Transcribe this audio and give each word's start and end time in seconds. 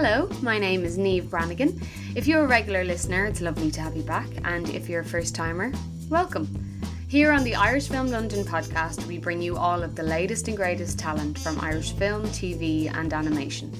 Hello, 0.00 0.28
my 0.42 0.60
name 0.60 0.84
is 0.84 0.96
Niamh 0.96 1.28
Branigan. 1.28 1.76
If 2.14 2.28
you're 2.28 2.44
a 2.44 2.46
regular 2.46 2.84
listener, 2.84 3.26
it's 3.26 3.40
lovely 3.40 3.68
to 3.72 3.80
have 3.80 3.96
you 3.96 4.04
back, 4.04 4.28
and 4.44 4.70
if 4.70 4.88
you're 4.88 5.00
a 5.00 5.04
first 5.04 5.34
timer, 5.34 5.72
welcome. 6.08 6.46
Here 7.08 7.32
on 7.32 7.42
the 7.42 7.56
Irish 7.56 7.88
Film 7.88 8.06
London 8.06 8.44
podcast, 8.44 9.04
we 9.06 9.18
bring 9.18 9.42
you 9.42 9.56
all 9.56 9.82
of 9.82 9.96
the 9.96 10.04
latest 10.04 10.46
and 10.46 10.56
greatest 10.56 11.00
talent 11.00 11.36
from 11.36 11.58
Irish 11.58 11.94
film, 11.94 12.22
TV, 12.26 12.88
and 12.94 13.12
animation, 13.12 13.72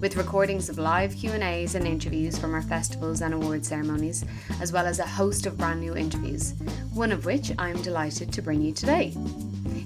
with 0.00 0.16
recordings 0.16 0.68
of 0.68 0.78
live 0.78 1.12
Q&As 1.16 1.74
and 1.74 1.88
interviews 1.88 2.38
from 2.38 2.54
our 2.54 2.62
festivals 2.62 3.20
and 3.20 3.34
award 3.34 3.66
ceremonies, 3.66 4.24
as 4.60 4.70
well 4.70 4.86
as 4.86 5.00
a 5.00 5.06
host 5.06 5.44
of 5.44 5.58
brand 5.58 5.80
new 5.80 5.96
interviews, 5.96 6.54
one 6.92 7.10
of 7.10 7.24
which 7.24 7.50
I'm 7.58 7.82
delighted 7.82 8.32
to 8.32 8.42
bring 8.42 8.62
you 8.62 8.72
today. 8.72 9.12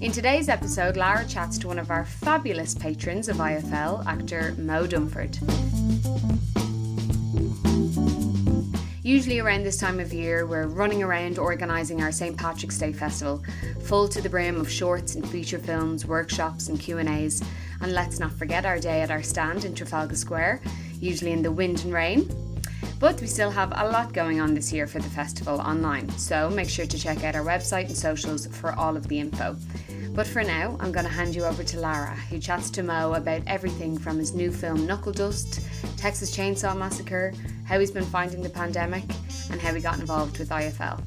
In 0.01 0.13
today's 0.13 0.49
episode, 0.49 0.97
Lara 0.97 1.25
chats 1.25 1.59
to 1.59 1.67
one 1.67 1.79
of 1.81 1.91
our 1.91 2.05
fabulous 2.05 2.73
patrons 2.73 3.29
of 3.29 3.39
IFL, 3.39 4.07
actor 4.07 4.55
Moe 4.57 4.87
Dunford. 4.87 5.37
Usually 9.03 9.41
around 9.41 9.65
this 9.65 9.77
time 9.77 9.99
of 9.99 10.13
year, 10.13 10.47
we're 10.47 10.69
running 10.69 11.03
around 11.03 11.41
organising 11.41 12.01
our 12.01 12.13
St 12.13 12.37
Patrick's 12.37 12.79
Day 12.79 12.93
festival, 12.93 13.43
full 13.83 14.07
to 14.07 14.21
the 14.21 14.29
brim 14.29 14.61
of 14.61 14.71
shorts 14.71 15.17
and 15.17 15.29
feature 15.29 15.59
films, 15.59 16.07
workshops 16.07 16.69
and 16.69 16.79
Q&As. 16.79 17.43
And 17.81 17.93
let's 17.93 18.21
not 18.21 18.31
forget 18.31 18.65
our 18.65 18.79
day 18.79 19.01
at 19.01 19.11
our 19.11 19.25
stand 19.25 19.65
in 19.65 19.75
Trafalgar 19.75 20.15
Square, 20.15 20.63
usually 21.01 21.33
in 21.33 21.43
the 21.43 21.51
wind 21.51 21.83
and 21.83 21.93
rain. 21.93 22.31
But 23.01 23.21
we 23.21 23.29
still 23.29 23.51
have 23.51 23.73
a 23.77 23.89
lot 23.89 24.13
going 24.13 24.41
on 24.41 24.55
this 24.55 24.73
year 24.73 24.89
for 24.89 24.99
the 24.99 25.09
festival 25.09 25.61
online, 25.61 26.09
so 26.19 26.51
make 26.51 26.69
sure 26.69 26.87
to 26.87 26.99
check 26.99 27.23
out 27.23 27.37
our 27.37 27.45
website 27.45 27.87
and 27.87 27.97
socials 27.97 28.47
for 28.49 28.73
all 28.73 28.97
of 28.97 29.07
the 29.07 29.21
info. 29.21 29.57
But 30.19 30.27
for 30.27 30.43
now, 30.43 30.77
I'm 30.81 30.91
going 30.91 31.07
to 31.07 31.13
hand 31.13 31.37
you 31.37 31.45
over 31.45 31.63
to 31.63 31.79
Lara, 31.79 32.17
who 32.17 32.41
chats 32.41 32.71
to 32.71 32.83
Moe 32.83 33.15
about 33.15 33.41
everything 33.47 33.97
from 33.97 34.19
his 34.19 34.35
new 34.35 34.51
film 34.51 34.85
Knuckle 34.85 35.13
Dust, 35.13 35.61
Texas 35.97 36.37
Chainsaw 36.37 36.77
Massacre, 36.77 37.33
how 37.65 37.79
he's 37.79 37.93
been 37.93 38.05
finding 38.05 38.43
the 38.43 38.51
pandemic, 38.51 39.05
and 39.53 39.61
how 39.61 39.73
he 39.73 39.81
got 39.81 40.01
involved 40.01 40.41
with 40.41 40.49
IFL. 40.49 41.01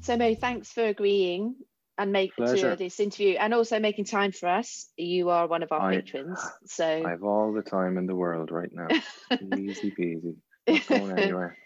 So 0.00 0.16
Moe, 0.16 0.34
thanks 0.34 0.72
for 0.72 0.84
agreeing 0.86 1.54
and 1.96 2.10
make 2.10 2.34
to 2.34 2.74
this 2.76 2.98
interview 2.98 3.36
and 3.36 3.54
also 3.54 3.78
making 3.78 4.06
time 4.06 4.32
for 4.32 4.48
us. 4.48 4.88
You 4.96 5.30
are 5.30 5.46
one 5.46 5.62
of 5.62 5.70
our 5.70 5.92
I, 5.92 6.00
patrons. 6.00 6.44
So 6.66 6.84
I 6.84 7.10
have 7.10 7.22
all 7.22 7.52
the 7.52 7.62
time 7.62 7.98
in 7.98 8.06
the 8.06 8.16
world 8.16 8.50
right 8.50 8.70
now. 8.72 8.88
Easy 9.56 9.92
peasy. 9.92 10.34
Not 10.66 10.88
going 10.88 11.18
anywhere. 11.20 11.56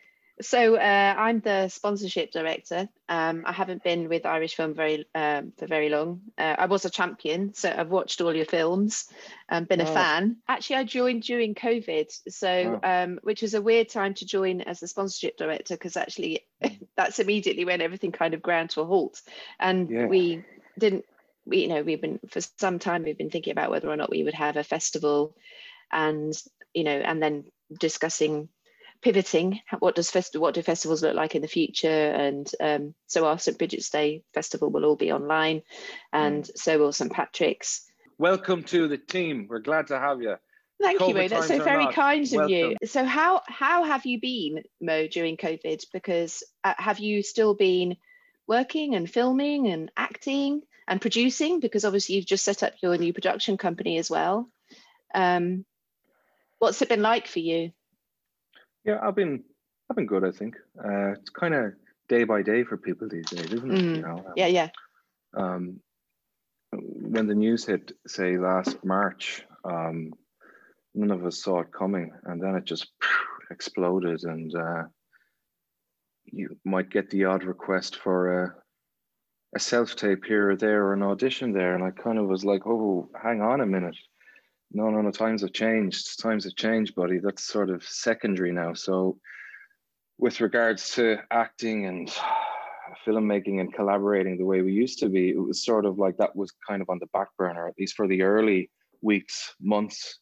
So 0.43 0.77
uh, 0.77 1.15
I'm 1.17 1.41
the 1.41 1.69
sponsorship 1.69 2.33
director. 2.33 2.89
Um, 3.09 3.45
I 3.47 3.53
haven't 3.53 3.83
been 3.83 4.09
with 4.09 4.27
Irish 4.27 4.57
Film 4.57 4.75
very 4.75 5.07
um, 5.15 5.53
for 5.57 5.67
very 5.67 5.89
long. 5.89 6.21
Uh, 6.37 6.57
I 6.59 6.67
was 6.67 6.85
a 6.85 6.91
champion, 6.91 7.55
so 7.55 7.73
I've 7.75 7.91
watched 7.91 8.21
all 8.21 8.35
your 8.35 8.45
films, 8.45 9.07
and 9.49 9.69
been 9.69 9.81
oh. 9.81 9.85
a 9.85 9.87
fan. 9.87 10.37
Actually, 10.49 10.77
I 10.77 10.85
joined 10.85 11.23
during 11.23 11.55
COVID, 11.55 12.11
so 12.29 12.81
oh. 12.83 12.89
um, 12.89 13.21
which 13.23 13.43
was 13.43 13.55
a 13.55 13.63
weird 13.63 13.89
time 13.89 14.15
to 14.15 14.27
join 14.27 14.61
as 14.61 14.81
the 14.81 14.89
sponsorship 14.89 15.37
director 15.37 15.75
because 15.75 15.97
actually 15.97 16.47
that's 16.97 17.19
immediately 17.19 17.65
when 17.65 17.81
everything 17.81 18.13
kind 18.13 18.35
of 18.35 18.43
ground 18.43 18.71
to 18.71 18.81
a 18.81 18.87
halt, 18.87 19.21
and 19.61 19.89
yeah. 19.91 20.07
we 20.07 20.45
didn't. 20.79 21.05
We, 21.45 21.63
you 21.63 21.69
know, 21.69 21.83
we've 21.83 22.01
been 22.01 22.21
for 22.29 22.41
some 22.59 22.79
time 22.79 23.03
we've 23.03 23.19
been 23.19 23.31
thinking 23.31 23.53
about 23.53 23.71
whether 23.71 23.89
or 23.89 23.97
not 23.97 24.11
we 24.11 24.23
would 24.23 24.35
have 24.35 24.57
a 24.57 24.65
festival, 24.65 25.37
and 25.93 26.35
you 26.75 26.85
know, 26.85 26.97
and 26.97 27.23
then 27.23 27.45
discussing 27.79 28.49
pivoting. 29.03 29.61
What 29.81 29.95
does 29.95 30.11
fest- 30.11 30.39
what 30.39 30.55
do 30.55 30.63
festivals 30.63 31.03
look 31.03 31.15
like 31.15 31.35
in 31.35 31.43
the 31.43 31.49
future? 31.49 31.89
And 31.89 32.51
um, 32.61 32.95
so 33.07 33.27
our 33.27 33.39
st 33.39 33.59
bridget's 33.59 33.91
day 33.91 34.23
festival 34.33 34.71
will 34.71 34.85
all 34.85 34.97
be 34.97 35.13
online 35.13 35.63
and 36.13 36.45
mm. 36.45 36.51
so 36.57 36.79
will 36.79 36.93
st 36.93 37.13
patrick's. 37.13 37.85
Welcome 38.19 38.63
to 38.65 38.89
the 38.89 38.99
team. 38.99 39.49
We're 39.51 39.59
glad 39.59 39.89
to 39.89 39.99
have 39.99 40.23
you. 40.23 40.37
Thank 40.81 41.01
COVID 41.01 41.09
you 41.09 41.15
mo. 41.15 41.29
That's 41.29 41.49
so 41.49 41.63
very 41.63 41.85
not. 41.85 41.95
kind 41.95 42.25
of 42.25 42.33
welcome. 42.33 42.51
you 42.51 42.77
so 42.85 43.05
how 43.05 43.43
how 43.47 43.85
have 43.85 44.07
you 44.07 44.21
been 44.21 44.63
mo 44.81 45.07
during 45.09 45.37
covid? 45.37 45.85
Because 45.93 46.43
uh, 46.65 46.75
have 46.79 47.01
you 47.01 47.23
still 47.23 47.55
been 47.55 47.97
working 48.47 48.95
and 48.95 49.11
filming 49.11 49.69
and 49.69 49.91
acting 49.97 50.63
and 50.87 51.01
producing? 51.01 51.61
Because 51.61 51.85
obviously 51.85 52.15
you've 52.15 52.27
just 52.27 52.45
set 52.45 52.63
up 52.63 52.75
your 52.83 52.97
new 52.97 53.13
production 53.13 53.59
company 53.59 53.99
as 53.99 54.09
well. 54.09 54.49
Um, 55.15 55.65
what's 56.59 56.81
it 56.81 56.89
been 56.89 57.03
like 57.03 57.27
for 57.27 57.41
you 57.41 57.73
yeah, 58.85 58.99
I've 59.03 59.15
been 59.15 59.45
I've 59.91 59.97
been 59.97 60.07
good. 60.07 60.25
I 60.25 60.31
think 60.31 60.57
uh, 60.79 61.13
it's 61.13 61.31
kind 61.31 61.55
of 61.55 61.73
day 62.09 62.25
by 62.25 62.43
day 62.43 62.65
for 62.65 62.77
people 62.77 63.09
these 63.09 63.31
days, 63.31 63.53
isn't 63.53 63.71
it? 63.71 63.83
Mm. 63.83 63.97
You 63.97 64.03
know, 64.03 64.19
um, 64.19 64.33
yeah, 64.37 64.47
yeah. 64.47 64.69
Um, 65.35 65.81
when 66.73 67.27
the 67.27 67.35
news 67.35 67.67
hit, 67.67 67.93
say 68.07 68.39
last 68.39 68.83
March, 68.85 69.45
um, 69.65 70.13
none 70.95 71.11
of 71.11 71.25
us 71.27 71.43
saw 71.43 71.61
it 71.61 71.73
coming, 71.73 72.13
and 72.25 72.43
then 72.43 72.55
it 72.55 72.65
just 72.65 72.89
exploded, 73.51 74.23
and 74.25 74.55
uh, 74.55 74.83
you 76.25 76.57
might 76.65 76.91
get 76.91 77.11
the 77.11 77.25
odd 77.25 77.45
request 77.45 77.97
for 77.97 78.45
a, 78.45 78.55
a 79.55 79.59
self 79.59 79.97
tape 79.97 80.25
here 80.25 80.51
or 80.51 80.57
there, 80.57 80.87
or 80.87 80.95
an 80.95 81.03
audition 81.03 81.53
there, 81.53 81.75
and 81.75 81.85
I 81.85 81.91
kind 81.91 82.19
of 82.19 82.27
was 82.27 82.45
like, 82.45 82.67
"Oh, 82.67 83.11
hang 83.23 83.43
on 83.43 83.61
a 83.61 83.67
minute." 83.67 83.97
No, 84.75 84.91
no, 84.91 85.01
no, 85.01 85.11
times 85.11 85.43
have 85.43 85.53
changed. 85.53 86.21
Times 86.21 86.45
have 86.45 86.57
changed, 86.57 86.95
buddy. 86.95 87.19
That's 87.19 87.45
sort 87.45 87.71
of 87.71 87.85
secondary 87.85 88.53
now. 88.53 88.75
So, 88.75 89.19
with 90.19 90.41
regards 90.41 90.95
to 90.95 91.19
acting 91.31 91.87
and 91.87 92.11
filmmaking 93.07 93.61
and 93.61 93.73
collaborating 93.73 94.39
the 94.39 94.45
way 94.45 94.63
we 94.63 94.73
used 94.73 94.99
to 95.01 95.09
be, 95.09 95.31
it 95.31 95.39
was 95.39 95.65
sort 95.65 95.85
of 95.85 95.99
like 95.99 96.17
that 96.19 96.35
was 96.37 96.53
kind 96.67 96.83
of 96.83 96.91
on 96.91 96.99
the 96.99 97.07
back 97.13 97.29
burner, 97.37 97.69
at 97.69 97.75
least 97.79 97.95
for 97.95 98.07
the 98.07 98.23
early 98.23 98.71
weeks, 99.01 99.55
months. 99.61 100.19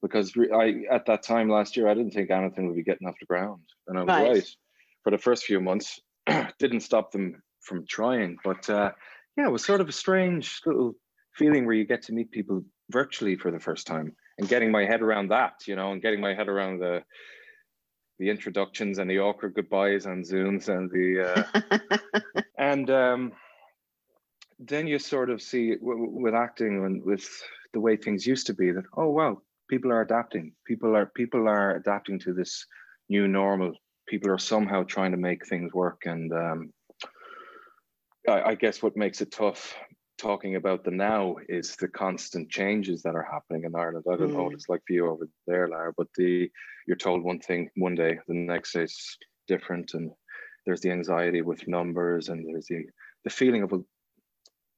Because 0.00 0.32
I, 0.52 0.82
at 0.90 1.06
that 1.06 1.22
time 1.22 1.48
last 1.48 1.76
year, 1.76 1.88
I 1.88 1.94
didn't 1.94 2.12
think 2.12 2.30
anything 2.30 2.66
would 2.66 2.76
be 2.76 2.82
getting 2.82 3.06
off 3.06 3.14
the 3.20 3.26
ground, 3.26 3.62
and 3.86 3.98
I 3.98 4.02
was 4.02 4.08
right. 4.08 4.30
right. 4.32 4.56
For 5.04 5.10
the 5.10 5.18
first 5.18 5.44
few 5.44 5.60
months, 5.60 6.00
didn't 6.58 6.80
stop 6.80 7.12
them 7.12 7.42
from 7.60 7.86
trying, 7.86 8.36
but 8.42 8.68
uh, 8.68 8.90
yeah, 9.36 9.46
it 9.46 9.52
was 9.52 9.64
sort 9.64 9.80
of 9.80 9.88
a 9.88 9.92
strange 9.92 10.60
little 10.66 10.94
feeling 11.34 11.66
where 11.66 11.74
you 11.74 11.84
get 11.84 12.02
to 12.02 12.12
meet 12.12 12.30
people 12.30 12.64
virtually 12.92 13.36
for 13.36 13.50
the 13.50 13.58
first 13.58 13.86
time 13.86 14.14
and 14.38 14.48
getting 14.48 14.70
my 14.70 14.84
head 14.84 15.02
around 15.02 15.28
that, 15.28 15.66
you 15.66 15.76
know, 15.76 15.92
and 15.92 16.02
getting 16.02 16.20
my 16.20 16.34
head 16.34 16.48
around 16.48 16.78
the 16.78 17.02
the 18.18 18.30
introductions 18.30 18.98
and 18.98 19.10
the 19.10 19.18
awkward 19.18 19.54
goodbyes 19.54 20.06
and 20.06 20.24
zooms 20.24 20.68
and 20.68 20.90
the 20.90 21.08
uh, 21.28 22.40
and 22.58 22.90
um, 22.90 23.32
then 24.60 24.86
you 24.86 24.98
sort 24.98 25.30
of 25.30 25.42
see 25.42 25.74
w- 25.76 26.10
with 26.10 26.34
acting 26.34 26.84
and 26.84 27.02
with 27.04 27.26
the 27.72 27.80
way 27.80 27.96
things 27.96 28.26
used 28.26 28.46
to 28.46 28.54
be 28.54 28.70
that 28.70 28.84
oh 28.96 29.08
well 29.08 29.42
people 29.68 29.90
are 29.90 30.02
adapting. 30.02 30.52
People 30.66 30.94
are 30.94 31.06
people 31.06 31.48
are 31.48 31.76
adapting 31.76 32.18
to 32.20 32.34
this 32.34 32.66
new 33.08 33.26
normal. 33.26 33.72
People 34.06 34.30
are 34.30 34.38
somehow 34.38 34.82
trying 34.82 35.12
to 35.12 35.16
make 35.16 35.46
things 35.46 35.72
work 35.72 36.02
and 36.04 36.32
um, 36.32 36.72
I, 38.28 38.42
I 38.50 38.54
guess 38.54 38.82
what 38.82 38.96
makes 38.96 39.20
it 39.20 39.32
tough 39.32 39.74
talking 40.22 40.54
about 40.54 40.84
the 40.84 40.90
now 40.90 41.36
is 41.48 41.74
the 41.76 41.88
constant 41.88 42.48
changes 42.48 43.02
that 43.02 43.16
are 43.16 43.28
happening 43.30 43.64
in 43.64 43.74
Ireland. 43.74 44.04
I 44.08 44.16
don't 44.16 44.30
mm. 44.30 44.34
know 44.34 44.44
what 44.44 44.52
mm. 44.52 44.54
it's 44.54 44.68
like 44.68 44.82
for 44.86 44.92
you 44.92 45.08
over 45.10 45.28
there, 45.46 45.68
Lara, 45.68 45.92
but 45.96 46.06
the 46.16 46.50
you're 46.86 46.96
told 46.96 47.22
one 47.22 47.40
thing 47.40 47.68
one 47.76 47.96
day, 47.96 48.18
the 48.28 48.34
next 48.34 48.72
day 48.72 48.82
it's 48.82 49.18
different, 49.48 49.94
and 49.94 50.12
there's 50.64 50.80
the 50.80 50.92
anxiety 50.92 51.42
with 51.42 51.66
numbers, 51.66 52.28
and 52.28 52.46
there's 52.46 52.66
the 52.66 52.86
the 53.24 53.30
feeling 53.30 53.62
of, 53.62 53.72
well, 53.72 53.84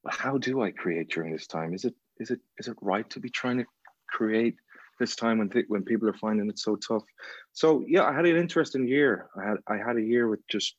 how 0.08 0.38
do 0.38 0.62
I 0.62 0.70
create 0.70 1.10
during 1.10 1.32
this 1.32 1.46
time? 1.46 1.74
Is 1.74 1.84
it 1.84 1.94
is 2.18 2.30
it 2.30 2.40
is 2.58 2.68
it 2.68 2.76
right 2.80 3.08
to 3.10 3.20
be 3.20 3.28
trying 3.28 3.58
to 3.58 3.66
create 4.08 4.56
this 4.98 5.14
time 5.14 5.38
when 5.38 5.50
th- 5.50 5.66
when 5.68 5.82
people 5.82 6.08
are 6.08 6.14
finding 6.14 6.48
it 6.48 6.58
so 6.58 6.76
tough? 6.76 7.04
So 7.52 7.84
yeah, 7.86 8.04
I 8.04 8.14
had 8.14 8.24
an 8.24 8.36
interesting 8.36 8.88
year. 8.88 9.28
I 9.36 9.46
had 9.48 9.58
I 9.66 9.76
had 9.76 9.96
a 9.98 10.02
year 10.02 10.26
with 10.26 10.40
just 10.48 10.74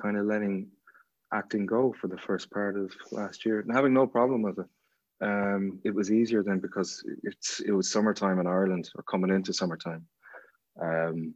kind 0.00 0.16
of 0.16 0.24
letting 0.24 0.68
acting 1.32 1.66
go 1.66 1.94
for 2.00 2.08
the 2.08 2.18
first 2.18 2.50
part 2.50 2.76
of 2.76 2.92
last 3.12 3.44
year 3.44 3.60
and 3.60 3.74
having 3.74 3.92
no 3.92 4.06
problem 4.06 4.42
with 4.42 4.58
it. 4.58 4.66
Um, 5.20 5.80
it 5.84 5.94
was 5.94 6.12
easier 6.12 6.42
then 6.42 6.60
because 6.60 7.02
it's 7.24 7.60
it 7.60 7.72
was 7.72 7.90
summertime 7.90 8.38
in 8.38 8.46
Ireland 8.46 8.88
or 8.94 9.02
coming 9.02 9.30
into 9.30 9.52
summertime. 9.52 10.06
Um, 10.80 11.34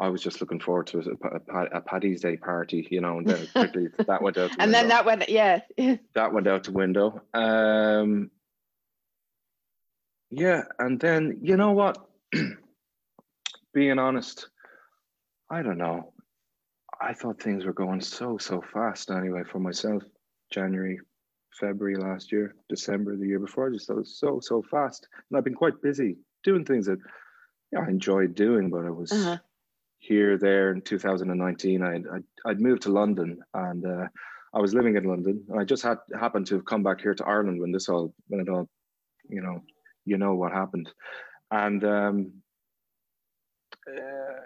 I 0.00 0.08
was 0.08 0.22
just 0.22 0.40
looking 0.40 0.60
forward 0.60 0.86
to 0.88 1.00
a, 1.00 1.54
a, 1.54 1.64
a 1.76 1.80
Paddy's 1.82 2.22
Day 2.22 2.38
party, 2.38 2.88
you 2.90 3.02
know, 3.02 3.18
and 3.18 3.26
then 3.26 3.46
quickly 3.54 3.88
that 4.06 4.22
went 4.22 4.38
out. 4.38 4.50
The 4.52 4.62
and 4.62 4.72
window. 4.72 4.78
then 4.78 4.88
that 4.88 5.04
went, 5.04 5.28
yeah, 5.28 5.60
that 6.14 6.32
went 6.32 6.46
out 6.46 6.64
the 6.64 6.72
window. 6.72 7.20
Um, 7.34 8.30
yeah, 10.30 10.62
and 10.78 10.98
then 10.98 11.40
you 11.42 11.58
know 11.58 11.72
what? 11.72 11.98
Being 13.74 13.98
honest, 13.98 14.48
I 15.50 15.62
don't 15.62 15.78
know. 15.78 16.14
I 17.00 17.14
thought 17.14 17.40
things 17.40 17.64
were 17.64 17.72
going 17.72 18.00
so 18.00 18.38
so 18.38 18.62
fast 18.72 19.10
anyway 19.10 19.42
for 19.50 19.58
myself. 19.58 20.02
January, 20.50 20.98
February 21.58 21.96
last 21.96 22.32
year, 22.32 22.54
December 22.68 23.16
the 23.16 23.26
year 23.26 23.38
before, 23.38 23.68
I 23.68 23.72
just 23.72 23.86
thought 23.86 23.94
it 23.94 24.00
was 24.00 24.18
so 24.18 24.40
so 24.40 24.62
fast, 24.62 25.08
and 25.30 25.38
I've 25.38 25.44
been 25.44 25.54
quite 25.54 25.80
busy 25.82 26.16
doing 26.44 26.64
things 26.64 26.86
that 26.86 26.98
yeah, 27.72 27.80
I 27.80 27.88
enjoyed 27.88 28.34
doing, 28.34 28.70
but 28.70 28.84
I 28.84 28.90
was 28.90 29.12
uh-huh. 29.12 29.38
here 29.98 30.36
there 30.38 30.72
in 30.72 30.82
2019. 30.82 31.82
I'd, 31.82 32.04
I'd, 32.12 32.24
I'd 32.44 32.60
moved 32.60 32.82
to 32.82 32.90
London 32.90 33.38
and 33.54 33.86
uh, 33.86 34.08
I 34.52 34.58
was 34.58 34.74
living 34.74 34.96
in 34.96 35.04
London. 35.04 35.44
And 35.48 35.60
I 35.60 35.64
just 35.64 35.82
had 35.82 35.98
happened 36.18 36.46
to 36.48 36.56
have 36.56 36.64
come 36.64 36.82
back 36.82 37.00
here 37.00 37.14
to 37.14 37.24
Ireland 37.24 37.60
when 37.60 37.70
this 37.70 37.88
all 37.88 38.12
when 38.28 38.40
it 38.40 38.48
all 38.48 38.68
you 39.28 39.40
know 39.40 39.62
you 40.04 40.18
know 40.18 40.34
what 40.34 40.52
happened, 40.52 40.90
and 41.50 41.84
um, 41.84 42.32
uh, 43.88 44.40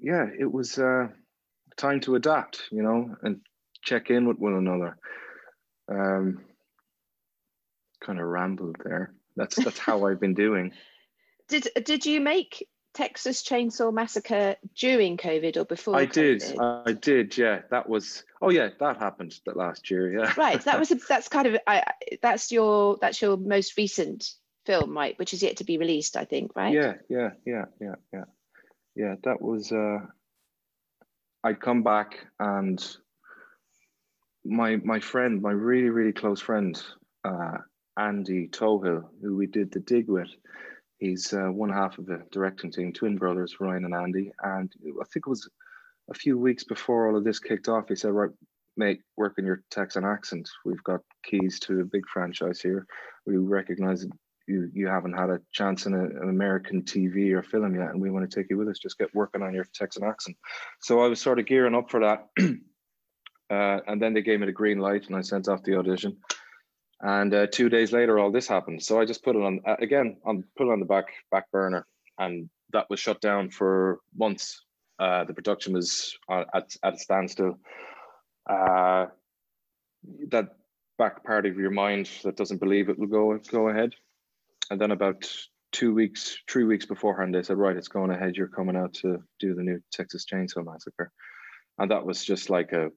yeah, 0.00 0.26
it 0.38 0.50
was 0.50 0.78
uh, 0.78 1.08
time 1.80 2.00
to 2.00 2.14
adapt, 2.14 2.68
you 2.70 2.82
know, 2.82 3.16
and 3.22 3.40
check 3.82 4.10
in 4.10 4.28
with 4.28 4.38
one 4.38 4.54
another. 4.54 4.96
Um, 5.88 6.44
kind 8.00 8.20
of 8.20 8.26
rambled 8.26 8.76
there. 8.84 9.12
That's 9.36 9.56
that's 9.56 9.78
how 9.78 10.06
I've 10.06 10.20
been 10.20 10.34
doing. 10.34 10.72
Did 11.48 11.66
did 11.84 12.06
you 12.06 12.20
make 12.20 12.68
Texas 12.94 13.42
Chainsaw 13.42 13.92
Massacre 13.92 14.54
during 14.76 15.16
COVID 15.16 15.56
or 15.56 15.64
before? 15.64 15.96
I 15.96 16.06
COVID? 16.06 16.12
did. 16.12 16.60
I 16.60 16.92
did. 16.92 17.36
Yeah, 17.36 17.62
that 17.72 17.88
was. 17.88 18.22
Oh 18.40 18.50
yeah, 18.50 18.68
that 18.78 18.98
happened 18.98 19.34
that 19.46 19.56
last 19.56 19.90
year. 19.90 20.16
Yeah. 20.16 20.32
Right. 20.36 20.62
That 20.62 20.78
was. 20.78 20.92
A, 20.92 20.94
that's 21.08 21.28
kind 21.28 21.48
of. 21.48 21.56
I. 21.66 21.82
That's 22.22 22.52
your. 22.52 22.98
That's 23.00 23.20
your 23.20 23.36
most 23.36 23.76
recent 23.76 24.32
film, 24.64 24.96
right? 24.96 25.18
Which 25.18 25.34
is 25.34 25.42
yet 25.42 25.56
to 25.56 25.64
be 25.64 25.76
released, 25.76 26.16
I 26.16 26.24
think. 26.24 26.54
Right. 26.54 26.72
Yeah. 26.72 26.94
Yeah. 27.08 27.30
Yeah. 27.44 27.64
Yeah. 27.80 27.94
Yeah. 28.12 28.24
Yeah. 28.94 29.14
That 29.24 29.42
was. 29.42 29.72
uh 29.72 30.06
I'd 31.42 31.60
come 31.60 31.82
back 31.82 32.26
and 32.38 32.96
my 34.44 34.76
my 34.76 35.00
friend, 35.00 35.40
my 35.40 35.52
really 35.52 35.90
really 35.90 36.12
close 36.12 36.40
friend, 36.40 36.80
uh, 37.24 37.58
Andy 37.98 38.48
Tohill, 38.48 39.04
who 39.22 39.36
we 39.36 39.46
did 39.46 39.70
the 39.72 39.80
dig 39.80 40.08
with. 40.08 40.28
He's 40.98 41.32
uh, 41.32 41.48
one 41.48 41.70
half 41.70 41.98
of 41.98 42.06
the 42.06 42.22
directing 42.30 42.70
team, 42.70 42.92
twin 42.92 43.16
brothers, 43.16 43.56
Ryan 43.58 43.86
and 43.86 43.94
Andy. 43.94 44.30
And 44.42 44.70
I 44.84 45.04
think 45.04 45.26
it 45.26 45.30
was 45.30 45.48
a 46.10 46.14
few 46.14 46.36
weeks 46.38 46.64
before 46.64 47.08
all 47.08 47.16
of 47.16 47.24
this 47.24 47.38
kicked 47.38 47.68
off. 47.68 47.88
He 47.88 47.96
said, 47.96 48.12
"Right, 48.12 48.30
mate, 48.76 49.00
work 49.16 49.34
on 49.38 49.46
your 49.46 49.62
Texan 49.70 50.04
accent. 50.04 50.48
We've 50.64 50.84
got 50.84 51.00
keys 51.24 51.58
to 51.60 51.80
a 51.80 51.84
big 51.84 52.06
franchise 52.12 52.60
here. 52.60 52.86
We 53.26 53.36
recognise 53.36 54.06
you 54.50 54.70
you 54.74 54.88
haven't 54.88 55.12
had 55.12 55.30
a 55.30 55.40
chance 55.52 55.86
in 55.86 55.94
a, 55.94 56.04
an 56.04 56.28
American 56.28 56.82
TV 56.82 57.32
or 57.32 57.42
film 57.42 57.74
yet, 57.74 57.90
and 57.90 58.00
we 58.00 58.10
want 58.10 58.28
to 58.28 58.34
take 58.34 58.50
you 58.50 58.58
with 58.58 58.68
us. 58.68 58.78
Just 58.78 58.98
get 58.98 59.14
working 59.14 59.42
on 59.42 59.54
your 59.54 59.66
Texan 59.72 60.04
accent." 60.04 60.36
So 60.80 61.00
I 61.00 61.08
was 61.08 61.20
sort 61.20 61.38
of 61.38 61.46
gearing 61.46 61.74
up 61.74 61.90
for 61.90 62.00
that. 62.00 62.28
Uh, 63.50 63.80
and 63.88 64.00
then 64.00 64.14
they 64.14 64.22
gave 64.22 64.38
me 64.38 64.46
the 64.46 64.52
green 64.52 64.78
light 64.78 65.08
and 65.08 65.16
I 65.16 65.22
sent 65.22 65.48
off 65.48 65.64
the 65.64 65.76
audition. 65.76 66.16
And 67.00 67.34
uh, 67.34 67.46
two 67.48 67.68
days 67.68 67.92
later, 67.92 68.18
all 68.18 68.30
this 68.30 68.46
happened. 68.46 68.82
So 68.82 69.00
I 69.00 69.04
just 69.04 69.24
put 69.24 69.34
it 69.34 69.42
on 69.42 69.60
uh, 69.66 69.76
again 69.80 70.18
on 70.24 70.44
put 70.56 70.68
it 70.68 70.72
on 70.72 70.80
the 70.80 70.86
back 70.86 71.06
back 71.30 71.50
burner, 71.50 71.86
and 72.18 72.48
that 72.72 72.88
was 72.90 73.00
shut 73.00 73.20
down 73.20 73.50
for 73.50 74.00
months. 74.16 74.62
Uh, 74.98 75.24
the 75.24 75.32
production 75.32 75.72
was 75.72 76.16
at 76.30 76.76
at 76.84 76.94
a 76.94 76.98
standstill. 76.98 77.58
Uh, 78.48 79.06
that 80.28 80.56
back 80.98 81.24
part 81.24 81.46
of 81.46 81.56
your 81.56 81.70
mind 81.70 82.10
that 82.22 82.36
doesn't 82.36 82.60
believe 82.60 82.90
it 82.90 82.98
will 82.98 83.06
go 83.06 83.38
go 83.50 83.68
ahead, 83.68 83.94
and 84.70 84.80
then 84.80 84.92
about 84.92 85.30
two 85.72 85.94
weeks, 85.94 86.38
three 86.48 86.64
weeks 86.64 86.86
beforehand, 86.86 87.34
they 87.34 87.42
said, 87.42 87.58
"Right, 87.58 87.76
it's 87.76 87.88
going 87.88 88.10
ahead. 88.10 88.36
You're 88.36 88.48
coming 88.48 88.76
out 88.76 88.94
to 88.94 89.22
do 89.38 89.54
the 89.54 89.62
new 89.62 89.80
Texas 89.92 90.24
Chainsaw 90.24 90.64
Massacre," 90.64 91.12
and 91.78 91.90
that 91.90 92.04
was 92.04 92.24
just 92.24 92.50
like 92.50 92.72
a 92.72 92.90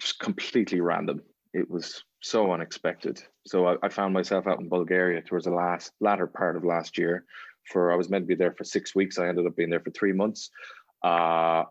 just 0.00 0.18
completely 0.18 0.80
random. 0.80 1.22
It 1.52 1.68
was 1.70 2.04
so 2.20 2.52
unexpected. 2.52 3.22
So 3.46 3.66
I, 3.66 3.76
I, 3.82 3.88
found 3.88 4.14
myself 4.14 4.46
out 4.46 4.60
in 4.60 4.68
Bulgaria 4.68 5.20
towards 5.20 5.46
the 5.46 5.50
last 5.50 5.92
latter 6.00 6.26
part 6.26 6.56
of 6.56 6.64
last 6.64 6.96
year. 6.96 7.24
For 7.70 7.92
I 7.92 7.96
was 7.96 8.08
meant 8.08 8.24
to 8.24 8.28
be 8.28 8.34
there 8.34 8.52
for 8.52 8.64
six 8.64 8.94
weeks. 8.94 9.18
I 9.18 9.28
ended 9.28 9.46
up 9.46 9.56
being 9.56 9.70
there 9.70 9.80
for 9.80 9.90
three 9.90 10.12
months. 10.12 10.50
Uh, 11.04 11.64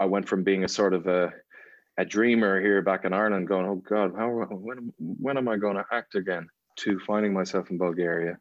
I 0.00 0.06
went 0.06 0.28
from 0.28 0.42
being 0.42 0.64
a 0.64 0.68
sort 0.68 0.94
of 0.94 1.06
a 1.06 1.32
a 1.96 2.04
dreamer 2.04 2.60
here 2.60 2.82
back 2.82 3.04
in 3.04 3.12
Ireland, 3.12 3.48
going, 3.48 3.66
"Oh 3.66 3.76
God, 3.76 4.12
how 4.16 4.28
when 4.30 4.92
when 4.98 5.38
am 5.38 5.48
I 5.48 5.56
going 5.56 5.76
to 5.76 5.86
act 5.92 6.14
again?" 6.14 6.48
To 6.76 6.98
finding 7.00 7.32
myself 7.32 7.70
in 7.70 7.78
Bulgaria, 7.78 8.38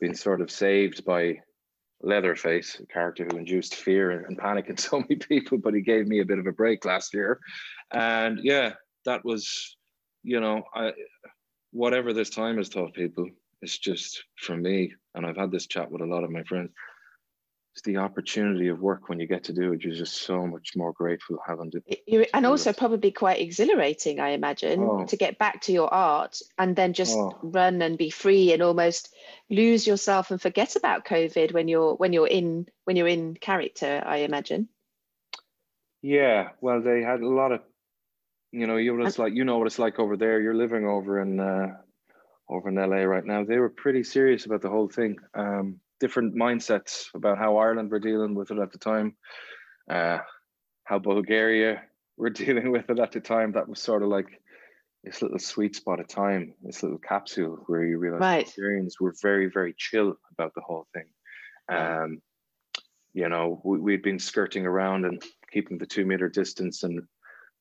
being 0.00 0.14
sort 0.14 0.40
of 0.40 0.50
saved 0.50 1.04
by 1.04 1.38
Leatherface, 2.02 2.80
a 2.80 2.86
character 2.86 3.26
who 3.30 3.38
induced 3.38 3.76
fear 3.76 4.10
and 4.26 4.36
panic 4.36 4.68
in 4.68 4.76
so 4.88 5.00
many 5.00 5.16
people, 5.16 5.58
but 5.58 5.74
he 5.74 5.80
gave 5.80 6.08
me 6.08 6.20
a 6.20 6.24
bit 6.24 6.38
of 6.38 6.46
a 6.46 6.52
break 6.52 6.84
last 6.84 7.14
year. 7.14 7.38
And 7.92 8.40
yeah, 8.42 8.72
that 9.04 9.24
was, 9.24 9.76
you 10.22 10.40
know, 10.40 10.62
I, 10.74 10.92
whatever 11.70 12.12
this 12.12 12.30
time 12.30 12.56
has 12.56 12.68
taught 12.68 12.94
people, 12.94 13.28
it's 13.62 13.78
just 13.78 14.24
for 14.36 14.56
me, 14.56 14.92
and 15.14 15.24
I've 15.24 15.36
had 15.36 15.52
this 15.52 15.66
chat 15.66 15.90
with 15.90 16.02
a 16.02 16.06
lot 16.06 16.24
of 16.24 16.30
my 16.30 16.42
friends. 16.42 16.70
It's 17.74 17.82
the 17.82 17.96
opportunity 17.96 18.68
of 18.68 18.80
work 18.80 19.08
when 19.08 19.18
you 19.18 19.26
get 19.26 19.44
to 19.44 19.54
do 19.54 19.72
it. 19.72 19.82
You're 19.82 19.94
just 19.94 20.22
so 20.22 20.46
much 20.46 20.76
more 20.76 20.92
grateful 20.92 21.38
having 21.46 21.70
to. 21.70 21.82
You're, 22.06 22.26
and 22.34 22.44
also 22.44 22.70
it. 22.70 22.76
probably 22.76 23.10
quite 23.10 23.40
exhilarating, 23.40 24.20
I 24.20 24.30
imagine, 24.30 24.80
oh. 24.82 25.06
to 25.06 25.16
get 25.16 25.38
back 25.38 25.62
to 25.62 25.72
your 25.72 25.92
art 25.92 26.38
and 26.58 26.76
then 26.76 26.92
just 26.92 27.16
oh. 27.16 27.38
run 27.42 27.80
and 27.80 27.96
be 27.96 28.10
free 28.10 28.52
and 28.52 28.62
almost 28.62 29.14
lose 29.48 29.86
yourself 29.86 30.30
and 30.30 30.40
forget 30.40 30.76
about 30.76 31.06
COVID 31.06 31.54
when 31.54 31.66
you're 31.66 31.94
when 31.94 32.12
you're 32.12 32.28
in 32.28 32.66
when 32.84 32.96
you're 32.96 33.08
in 33.08 33.34
character. 33.34 34.02
I 34.04 34.18
imagine. 34.18 34.68
Yeah, 36.02 36.50
well, 36.60 36.82
they 36.82 37.00
had 37.00 37.20
a 37.20 37.28
lot 37.28 37.52
of 37.52 37.60
you 38.52 38.66
know, 38.66 38.76
you 38.76 38.94
what 38.94 39.06
it's 39.06 39.18
like. 39.18 39.34
You 39.34 39.44
know 39.44 39.56
what 39.56 39.66
it's 39.66 39.78
like 39.78 39.98
over 39.98 40.16
there. 40.16 40.40
You're 40.40 40.54
living 40.54 40.86
over 40.86 41.20
in 41.20 41.40
uh, 41.40 41.68
over 42.50 42.68
in 42.68 42.74
LA 42.74 43.04
right 43.04 43.24
now. 43.24 43.44
They 43.44 43.58
were 43.58 43.70
pretty 43.70 44.04
serious 44.04 44.44
about 44.44 44.60
the 44.60 44.68
whole 44.68 44.88
thing. 44.88 45.16
Um, 45.34 45.80
different 46.02 46.34
mindsets 46.34 47.06
about 47.14 47.38
how 47.38 47.56
Ireland 47.58 47.88
were 47.92 48.00
dealing 48.00 48.34
with 48.34 48.50
it 48.50 48.58
at 48.58 48.72
the 48.72 48.78
time, 48.78 49.14
uh, 49.88 50.18
how 50.82 50.98
Bulgaria 50.98 51.82
were 52.16 52.30
dealing 52.44 52.72
with 52.72 52.90
it 52.90 52.98
at 52.98 53.12
the 53.12 53.20
time. 53.20 53.52
That 53.52 53.68
was 53.68 53.80
sort 53.80 54.02
of 54.02 54.08
like 54.08 54.30
this 55.04 55.22
little 55.22 55.38
sweet 55.38 55.76
spot 55.76 56.00
of 56.00 56.08
time, 56.08 56.54
this 56.60 56.82
little 56.82 56.98
capsule 56.98 57.62
where 57.68 57.84
you 57.84 57.98
realize 57.98 58.20
right. 58.20 58.46
Bulgarians 58.46 58.96
were 59.00 59.14
very, 59.22 59.46
very 59.58 59.74
chill 59.78 60.16
about 60.32 60.52
the 60.56 60.60
whole 60.60 60.86
thing. 60.92 61.08
Um, 61.68 62.20
you 63.14 63.28
know, 63.28 63.60
we, 63.64 63.78
we'd 63.78 64.02
been 64.02 64.18
skirting 64.18 64.66
around 64.66 65.04
and 65.04 65.22
keeping 65.52 65.78
the 65.78 65.86
two 65.86 66.04
meter 66.04 66.28
distance 66.28 66.82
and 66.82 67.00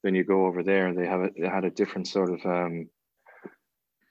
then 0.04 0.16
you 0.16 0.24
go 0.24 0.48
over 0.48 0.64
there 0.64 0.88
and 0.88 0.98
they 0.98 1.06
have 1.06 1.22
a, 1.22 1.30
they 1.40 1.48
had 1.48 1.66
a 1.66 1.78
different 1.80 2.08
sort 2.08 2.32
of 2.32 2.44
um, 2.44 2.90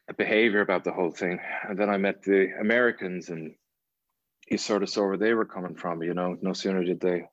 a 0.08 0.14
behavior 0.14 0.60
about 0.60 0.84
the 0.84 0.92
whole 0.92 1.10
thing. 1.10 1.40
And 1.68 1.76
then 1.76 1.90
I 1.90 1.96
met 1.96 2.22
the 2.22 2.48
Americans 2.60 3.28
and 3.28 3.54
you 4.50 4.58
sort 4.58 4.82
of 4.82 4.90
saw 4.90 5.06
where 5.06 5.16
they 5.16 5.32
were 5.32 5.44
coming 5.44 5.74
from. 5.74 6.02
You 6.02 6.14
know, 6.14 6.36
no 6.42 6.52
sooner 6.52 6.84
did 6.84 7.00
they 7.00 7.24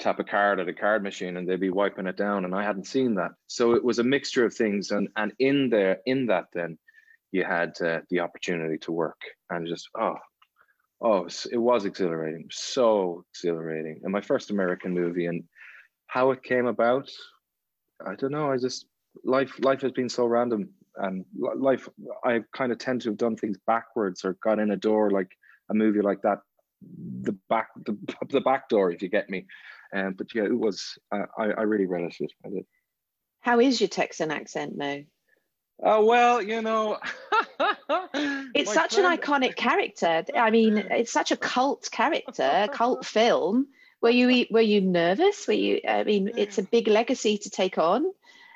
tap 0.00 0.18
a 0.18 0.24
card 0.24 0.60
at 0.60 0.68
a 0.68 0.74
card 0.74 1.02
machine 1.02 1.36
and 1.36 1.48
they'd 1.48 1.60
be 1.60 1.70
wiping 1.70 2.06
it 2.06 2.16
down, 2.16 2.44
and 2.44 2.54
I 2.54 2.64
hadn't 2.64 2.86
seen 2.86 3.14
that. 3.14 3.32
So 3.46 3.74
it 3.74 3.84
was 3.84 3.98
a 3.98 4.04
mixture 4.04 4.44
of 4.44 4.54
things, 4.54 4.90
and 4.90 5.08
and 5.16 5.32
in 5.38 5.70
there, 5.70 5.98
in 6.06 6.26
that, 6.26 6.46
then 6.52 6.78
you 7.32 7.44
had 7.44 7.80
uh, 7.80 8.00
the 8.10 8.20
opportunity 8.20 8.78
to 8.78 8.92
work 8.92 9.20
and 9.50 9.66
just 9.66 9.88
oh. 9.98 10.16
Oh, 11.00 11.28
it 11.52 11.58
was 11.58 11.84
exhilarating, 11.84 12.46
so 12.50 13.24
exhilarating. 13.30 14.00
And 14.04 14.12
my 14.12 14.22
first 14.22 14.50
American 14.50 14.94
movie, 14.94 15.26
and 15.26 15.44
how 16.06 16.30
it 16.30 16.42
came 16.42 16.66
about 16.66 17.10
I 18.06 18.14
don't 18.14 18.32
know. 18.32 18.50
I 18.50 18.56
just 18.56 18.86
life 19.24 19.52
life 19.60 19.82
has 19.82 19.92
been 19.92 20.08
so 20.08 20.26
random, 20.26 20.70
and 20.96 21.24
life 21.36 21.88
I 22.24 22.40
kind 22.56 22.72
of 22.72 22.78
tend 22.78 23.02
to 23.02 23.10
have 23.10 23.18
done 23.18 23.36
things 23.36 23.58
backwards 23.66 24.24
or 24.24 24.34
got 24.42 24.58
in 24.58 24.70
a 24.70 24.76
door 24.76 25.10
like 25.10 25.36
a 25.70 25.74
movie 25.74 26.02
like 26.02 26.22
that, 26.22 26.40
the 26.82 27.36
back 27.48 27.68
the, 27.84 27.96
the 28.28 28.40
back 28.40 28.68
door, 28.68 28.90
if 28.90 29.02
you 29.02 29.08
get 29.08 29.30
me. 29.30 29.46
Um, 29.94 30.14
but 30.16 30.34
yeah, 30.34 30.44
it 30.44 30.58
was 30.58 30.98
uh, 31.12 31.26
I 31.38 31.44
I 31.44 31.62
really 31.62 31.86
relished 31.86 32.20
it. 32.20 32.32
I 32.44 32.50
did. 32.50 32.66
How 33.40 33.60
is 33.60 33.80
your 33.80 33.88
Texan 33.88 34.30
accent, 34.30 34.76
Moe? 34.76 35.04
Oh 35.82 36.04
well, 36.04 36.40
you 36.40 36.62
know, 36.62 36.98
it's 38.54 38.72
such 38.72 38.94
friend... 38.94 39.06
an 39.06 39.18
iconic 39.18 39.56
character. 39.56 40.24
I 40.36 40.50
mean, 40.50 40.78
it's 40.78 41.12
such 41.12 41.32
a 41.32 41.36
cult 41.36 41.88
character, 41.90 42.68
cult 42.72 43.04
film 43.06 43.66
were 44.04 44.10
you 44.10 44.46
were 44.50 44.60
you 44.60 44.82
nervous? 44.82 45.48
Were 45.48 45.54
you? 45.54 45.80
I 45.88 46.04
mean, 46.04 46.32
it's 46.36 46.58
a 46.58 46.62
big 46.62 46.88
legacy 46.88 47.38
to 47.38 47.48
take 47.48 47.78
on, 47.78 48.04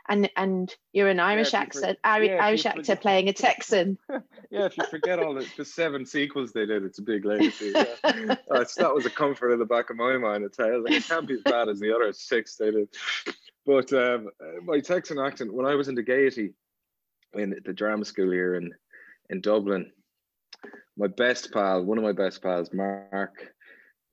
and 0.09 0.31
and 0.37 0.75
you're 0.93 1.09
an 1.09 1.21
Irish 1.21 1.53
yeah, 1.53 1.61
accent, 1.61 1.99
for, 2.03 2.23
yeah, 2.23 2.45
Irish 2.45 2.67
actor 2.67 2.83
forget, 2.83 3.03
playing 3.03 3.29
a 3.29 3.33
Texan. 3.33 3.99
yeah, 4.51 4.67
if 4.67 4.77
you 4.77 4.85
forget 4.85 5.19
all 5.19 5.35
the, 5.35 5.47
the, 5.57 5.65
seven 5.65 6.07
sequels 6.07 6.53
they 6.53 6.67
did, 6.67 6.85
it's 6.85 6.99
a 6.99 7.03
big 7.03 7.25
legacy. 7.25 7.73
Yeah. 7.75 7.85
that 8.03 8.95
was 8.95 9.07
a 9.07 9.11
comfort 9.11 9.53
in 9.53 9.59
the 9.59 9.65
back 9.65 9.91
of 9.91 9.97
my 9.97 10.17
mind. 10.17 10.45
It's 10.45 10.59
like, 10.59 10.71
it 10.73 11.05
can't 11.05 11.29
be 11.29 11.35
as 11.35 11.43
bad 11.43 11.69
as 11.69 11.79
the 11.79 11.95
other 11.95 12.13
six 12.13 12.57
they 12.57 12.71
did. 12.71 12.89
But 13.67 13.93
um, 13.93 14.31
my 14.65 14.81
Texan 14.81 15.19
accent, 15.19 15.53
when 15.53 15.67
I 15.67 15.75
was 15.75 15.89
in 15.89 15.95
the 15.95 16.03
Gaiety 16.03 16.55
in 17.35 17.55
the 17.65 17.73
drama 17.73 18.05
school 18.05 18.31
here 18.31 18.55
in 18.55 18.73
in 19.31 19.43
Dublin, 19.43 19.93
my 20.97 21.07
best 21.09 21.53
pal, 21.53 21.85
one 21.85 21.99
of 21.99 22.05
my 22.05 22.13
best 22.13 22.43
pals, 22.43 22.73
Mark 22.73 23.55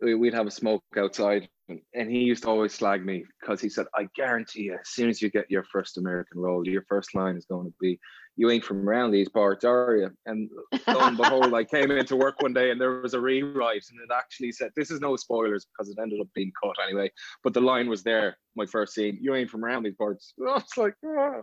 we'd 0.02 0.34
have 0.34 0.48
a 0.48 0.52
smoke 0.52 0.84
outside 0.98 1.48
and 1.68 2.12
he 2.12 2.20
used 2.20 2.44
to 2.44 2.50
always 2.50 2.74
slag 2.74 3.06
me 3.06 3.24
because 3.40 3.60
he 3.60 3.70
said 3.70 3.86
i 3.96 4.08
guarantee 4.16 4.64
you 4.64 4.74
as 4.74 4.90
soon 4.90 5.10
as 5.10 5.22
you 5.22 5.30
get 5.30 5.50
your 5.50 5.64
first 5.72 5.98
american 5.98 6.40
role 6.40 6.68
your 6.68 6.86
first 6.88 7.16
line 7.16 7.36
is 7.36 7.46
going 7.46 7.66
to 7.66 7.74
be 7.80 8.00
you 8.36 8.52
ain't 8.52 8.64
from 8.64 8.88
around 8.88 9.12
these 9.12 9.30
parts 9.30 9.66
are 9.66 9.96
you 9.96 10.10
and 10.26 10.50
lo 10.88 11.00
and 11.00 11.18
behold 11.18 11.54
i 11.54 11.64
came 11.64 11.90
into 11.90 12.16
work 12.16 12.40
one 12.42 12.54
day 12.54 12.72
and 12.72 12.80
there 12.80 13.02
was 13.02 13.14
a 13.14 13.20
rewrite 13.20 13.84
and 13.90 14.00
it 14.02 14.14
actually 14.16 14.52
said 14.52 14.70
this 14.76 14.92
is 14.92 15.00
no 15.00 15.16
spoilers 15.16 15.66
because 15.66 15.90
it 15.90 15.98
ended 16.00 16.20
up 16.22 16.28
being 16.36 16.52
cut 16.64 16.76
anyway 16.86 17.10
but 17.44 17.54
the 17.54 17.62
line 17.62 17.90
was 17.90 18.04
there 18.04 18.38
my 18.56 18.66
first 18.66 18.94
scene 18.94 19.18
you 19.22 19.34
ain't 19.34 19.50
from 19.50 19.66
around 19.66 19.84
these 19.84 19.96
parts 19.96 20.34
oh, 20.42 20.56
it's 20.56 20.78
like 20.78 20.96
oh. 21.06 21.42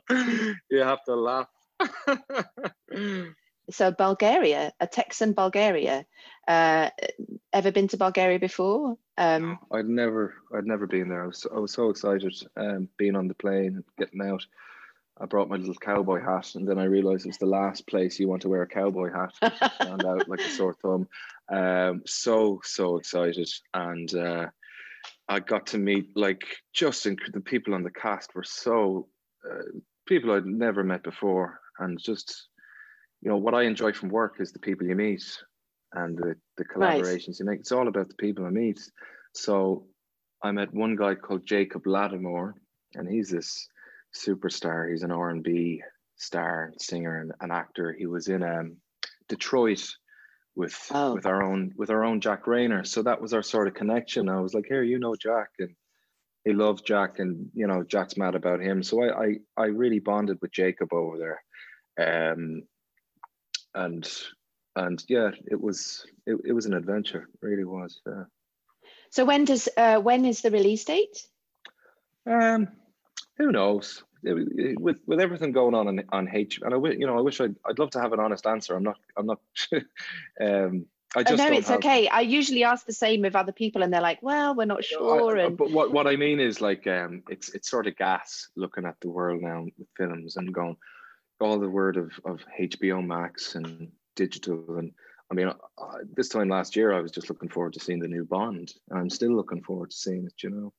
you 0.71 0.79
have 0.79 1.03
to 1.05 1.15
laugh 1.17 1.49
So 3.71 3.93
Bulgaria, 3.93 4.73
a 4.81 4.87
Texan, 4.87 5.33
Bulgaria. 5.33 6.05
Uh, 6.49 6.91
ever 7.53 7.71
been 7.71 7.89
to 7.89 7.97
Bulgaria 7.97 8.39
before? 8.39 8.97
Um, 9.19 9.59
I'd 9.73 9.89
never, 9.89 10.35
I'd 10.55 10.67
never 10.67 10.87
been 10.87 11.09
there. 11.09 11.25
I 11.25 11.27
was, 11.27 11.47
I 11.55 11.59
was 11.59 11.73
so 11.73 11.91
excited 11.91 12.35
um, 12.57 12.89
being 12.97 13.17
on 13.17 13.29
the 13.29 13.35
plane, 13.35 13.85
getting 13.99 14.23
out. 14.23 14.45
I 15.21 15.27
brought 15.27 15.49
my 15.49 15.57
little 15.57 15.75
cowboy 15.75 16.23
hat, 16.23 16.55
and 16.55 16.67
then 16.67 16.79
I 16.79 16.85
realized 16.85 17.27
it 17.27 17.29
was 17.29 17.39
the 17.39 17.47
last 17.47 17.87
place 17.87 18.19
you 18.19 18.29
want 18.29 18.43
to 18.43 18.49
wear 18.49 18.63
a 18.63 18.67
cowboy 18.67 19.13
hat. 19.13 19.35
Stand 19.77 20.05
out 20.05 20.29
like 20.29 20.41
a 20.41 20.51
sore 20.51 20.75
thumb. 20.75 21.07
Um, 21.49 22.03
so 22.07 22.61
so 22.65 22.97
excited, 22.97 23.49
and 23.75 24.13
uh, 24.15 24.47
I 25.29 25.41
got 25.41 25.67
to 25.69 25.79
meet 25.79 26.17
like 26.17 26.43
just 26.73 27.05
the 27.05 27.43
people 27.45 27.75
on 27.75 27.83
the 27.83 27.91
cast 27.91 28.35
were 28.35 28.43
so 28.43 29.09
uh, 29.49 29.79
people 30.07 30.33
I'd 30.33 30.47
never 30.47 30.83
met 30.83 31.03
before, 31.03 31.61
and 31.79 32.03
just 32.03 32.49
you 33.21 33.31
know 33.31 33.37
what 33.37 33.55
I 33.55 33.63
enjoy 33.63 33.93
from 33.93 34.09
work 34.09 34.37
is 34.41 34.53
the 34.53 34.59
people 34.59 34.87
you 34.87 34.97
meet 34.97 35.23
and 35.95 36.17
the, 36.17 36.35
the 36.57 36.65
collaborations 36.65 37.29
right. 37.29 37.39
you 37.39 37.45
make. 37.47 37.61
It's 37.61 37.73
all 37.73 37.89
about 37.89 38.09
the 38.09 38.15
people 38.15 38.47
I 38.47 38.51
meet. 38.51 38.81
So 39.35 39.87
I 40.43 40.51
met 40.53 40.75
one 40.75 40.97
guy 40.97 41.15
called 41.15 41.47
Jacob 41.47 41.85
Latimore, 41.85 42.55
and 42.95 43.09
he's 43.09 43.31
this 43.31 43.69
superstar. 44.15 44.91
He's 44.91 45.03
an 45.03 45.13
R 45.13 45.31
and 45.31 45.43
B 45.43 45.83
star, 46.17 46.73
singer, 46.79 47.21
and 47.21 47.33
an 47.41 47.51
actor. 47.51 47.93
He 47.93 48.07
was 48.07 48.29
in 48.29 48.43
um, 48.43 48.77
Detroit 49.29 49.87
with 50.55 50.77
oh. 50.93 51.15
with 51.15 51.27
our 51.27 51.43
own 51.43 51.73
with 51.77 51.91
our 51.91 52.05
own 52.05 52.21
Jack 52.21 52.45
Reynor. 52.45 52.87
So 52.87 53.03
that 53.03 53.21
was 53.21 53.35
our 53.35 53.43
sort 53.43 53.69
of 53.69 53.75
connection. 53.75 54.29
I 54.29 54.41
was 54.41 54.55
like, 54.55 54.67
here, 54.69 54.83
you 54.83 54.99
know 54.99 55.15
Jack, 55.17 55.49
and 55.59 55.75
he 56.45 56.53
loves 56.53 56.83
Jack, 56.83 57.19
and 57.19 57.49
you 57.55 57.67
know 57.67 57.83
Jack's 57.83 58.17
mad 58.17 58.35
about 58.35 58.61
him. 58.61 58.83
So 58.83 59.03
I 59.03 59.25
I, 59.25 59.35
I 59.57 59.65
really 59.67 60.01
bonded 60.01 60.39
with 60.41 60.53
Jacob 60.53 60.93
over 60.93 61.19
there, 61.97 62.33
um, 62.33 62.63
and 63.75 64.11
and 64.77 65.05
yeah, 65.09 65.31
it 65.47 65.61
was 65.61 66.07
it, 66.27 66.37
it 66.45 66.53
was 66.53 66.67
an 66.67 66.75
adventure. 66.75 67.29
Really 67.41 67.65
was. 67.65 68.01
Yeah. 68.07 68.25
So 69.11 69.25
when 69.25 69.45
does 69.45 69.69
uh, 69.77 69.99
when 69.99 70.25
is 70.25 70.41
the 70.41 70.51
release 70.51 70.85
date? 70.85 71.27
Um, 72.27 72.69
who 73.37 73.53
knows? 73.53 74.03
With 74.23 75.01
with 75.07 75.21
everything 75.21 75.53
going 75.53 75.75
on 75.75 75.89
on, 75.89 76.05
on 76.11 76.29
H, 76.33 76.61
and 76.63 76.73
I 76.73 76.77
you 76.93 77.07
know 77.07 77.19
I 77.19 77.21
wish 77.21 77.41
I'd 77.41 77.57
I'd 77.67 77.79
love 77.79 77.91
to 77.91 78.01
have 78.01 78.13
an 78.13 78.21
honest 78.21 78.47
answer. 78.47 78.77
I'm 78.77 78.85
not 78.85 78.99
I'm 79.17 79.27
not. 79.27 79.41
um, 80.41 80.87
I 81.15 81.23
just 81.25 81.43
oh, 81.43 81.49
no, 81.49 81.53
it's 81.55 81.69
have... 81.69 81.79
okay. 81.79 82.09
I 82.09 82.21
usually 82.21 82.65
ask 82.65 82.87
the 82.87 82.93
same 82.93 83.27
of 83.27 83.37
other 83.37 83.53
people, 83.53 83.83
and 83.83 83.93
they're 83.93 84.01
like, 84.01 84.23
"Well, 84.23 84.55
we're 84.55 84.65
not 84.65 84.85
sure." 84.85 85.39
I, 85.39 85.43
and 85.43 85.57
but 85.59 85.71
what, 85.71 85.93
what 85.93 86.07
I 86.07 86.17
mean 86.17 86.41
is 86.41 86.61
like, 86.61 86.87
um, 86.87 87.23
it's 87.29 87.51
it's 87.51 87.69
sort 87.69 87.87
of 87.87 87.97
gas 87.97 88.49
looking 88.57 88.87
at 88.87 88.99
the 89.01 89.11
world 89.11 89.43
now 89.43 89.67
with 89.77 89.89
films 89.97 90.37
and 90.37 90.55
going 90.55 90.77
all 91.41 91.59
the 91.59 91.69
word 91.69 91.97
of 91.97 92.13
of 92.25 92.41
HBO 92.59 93.05
Max 93.05 93.57
and 93.57 93.91
digital, 94.17 94.79
and 94.79 94.93
I 95.31 95.35
mean, 95.35 95.49
uh, 95.49 95.55
this 96.15 96.29
time 96.29 96.49
last 96.49 96.77
year, 96.77 96.93
I 96.93 97.01
was 97.01 97.11
just 97.11 97.31
looking 97.31 97.49
forward 97.49 97.73
to 97.75 97.81
seeing 97.81 98.01
the 98.01 98.09
new 98.09 98.25
Bond. 98.25 98.73
I'm 98.95 99.09
still 99.09 99.35
looking 99.35 99.63
forward 99.63 99.91
to 99.91 99.97
seeing 99.97 100.27
it, 100.27 100.43
you 100.43 100.51
know. 100.51 100.73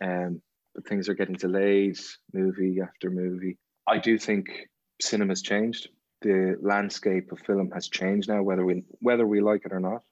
Um, 0.00 0.40
but 0.74 0.86
things 0.86 1.08
are 1.08 1.14
getting 1.14 1.34
delayed, 1.34 1.98
movie 2.32 2.78
after 2.80 3.10
movie. 3.10 3.58
I 3.86 3.98
do 3.98 4.18
think 4.18 4.68
cinema's 5.00 5.42
changed. 5.42 5.88
The 6.22 6.56
landscape 6.60 7.32
of 7.32 7.40
film 7.40 7.70
has 7.72 7.88
changed 7.88 8.28
now, 8.28 8.42
whether 8.42 8.64
we 8.64 8.82
whether 9.00 9.26
we 9.26 9.40
like 9.40 9.64
it 9.64 9.72
or 9.72 9.80
not. 9.80 10.02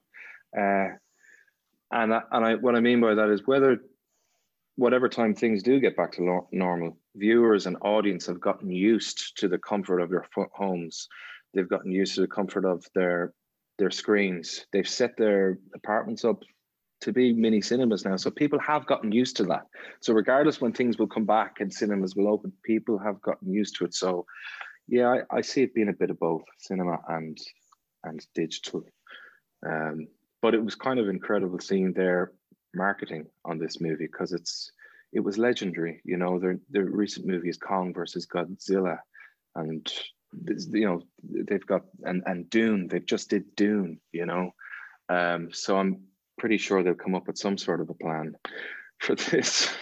Uh, 0.57 0.95
and 1.91 2.13
I, 2.13 2.21
and 2.31 2.45
I, 2.45 2.55
what 2.55 2.75
I 2.75 2.81
mean 2.81 3.01
by 3.01 3.15
that 3.15 3.29
is 3.29 3.41
whether 3.45 3.79
whatever 4.75 5.09
time 5.09 5.33
things 5.33 5.63
do 5.63 5.79
get 5.79 5.97
back 5.97 6.11
to 6.13 6.43
normal, 6.51 6.97
viewers 7.15 7.65
and 7.65 7.77
audience 7.81 8.27
have 8.27 8.39
gotten 8.39 8.69
used 8.69 9.37
to 9.37 9.47
the 9.47 9.57
comfort 9.57 9.99
of 9.99 10.09
their 10.09 10.25
homes. 10.53 11.07
They've 11.53 11.69
gotten 11.69 11.91
used 11.91 12.15
to 12.15 12.21
the 12.21 12.27
comfort 12.27 12.65
of 12.65 12.85
their 12.93 13.33
their 13.77 13.91
screens. 13.91 14.65
They've 14.73 14.87
set 14.87 15.17
their 15.17 15.59
apartments 15.75 16.25
up 16.25 16.43
to 17.01 17.13
be 17.13 17.31
mini 17.31 17.61
cinemas 17.61 18.05
now. 18.05 18.15
So 18.15 18.31
people 18.31 18.59
have 18.59 18.87
gotten 18.87 19.11
used 19.11 19.37
to 19.37 19.43
that. 19.45 19.67
So 19.99 20.13
regardless 20.13 20.59
when 20.59 20.73
things 20.73 20.97
will 20.97 21.07
come 21.07 21.25
back 21.25 21.59
and 21.59 21.71
cinemas 21.71 22.15
will 22.15 22.27
open, 22.27 22.51
people 22.63 22.97
have 22.97 23.21
gotten 23.21 23.53
used 23.53 23.75
to 23.77 23.85
it. 23.85 23.93
So 23.93 24.25
yeah, 24.87 25.21
I, 25.31 25.37
I 25.37 25.41
see 25.41 25.61
it 25.61 25.75
being 25.75 25.89
a 25.89 25.93
bit 25.93 26.09
of 26.09 26.19
both 26.19 26.43
cinema 26.57 26.97
and 27.07 27.37
and 28.03 28.25
digital. 28.33 28.83
Um, 29.65 30.07
but 30.41 30.53
it 30.53 30.63
was 30.63 30.75
kind 30.75 30.99
of 30.99 31.09
incredible 31.09 31.59
seeing 31.59 31.93
their 31.93 32.31
marketing 32.73 33.25
on 33.43 33.57
this 33.57 33.81
movie 33.81 34.07
because 34.07 34.33
it's 34.33 34.71
it 35.13 35.19
was 35.19 35.37
legendary. 35.37 36.01
You 36.03 36.17
know, 36.17 36.39
their 36.39 36.59
their 36.69 36.85
recent 36.85 37.25
movie 37.25 37.49
is 37.49 37.57
Kong 37.57 37.93
versus 37.93 38.25
Godzilla, 38.25 38.99
and 39.55 39.91
you 40.33 40.85
know 40.85 41.01
they've 41.23 41.65
got 41.65 41.83
and 42.03 42.23
and 42.25 42.49
Dune. 42.49 42.87
They've 42.87 43.05
just 43.05 43.29
did 43.29 43.55
Dune. 43.55 43.99
You 44.11 44.25
know, 44.25 44.51
um, 45.09 45.49
so 45.51 45.77
I'm 45.77 46.01
pretty 46.37 46.57
sure 46.57 46.83
they'll 46.83 46.93
come 46.93 47.15
up 47.15 47.27
with 47.27 47.37
some 47.37 47.57
sort 47.57 47.81
of 47.81 47.89
a 47.89 47.93
plan 47.93 48.35
for 48.99 49.15
this. 49.15 49.73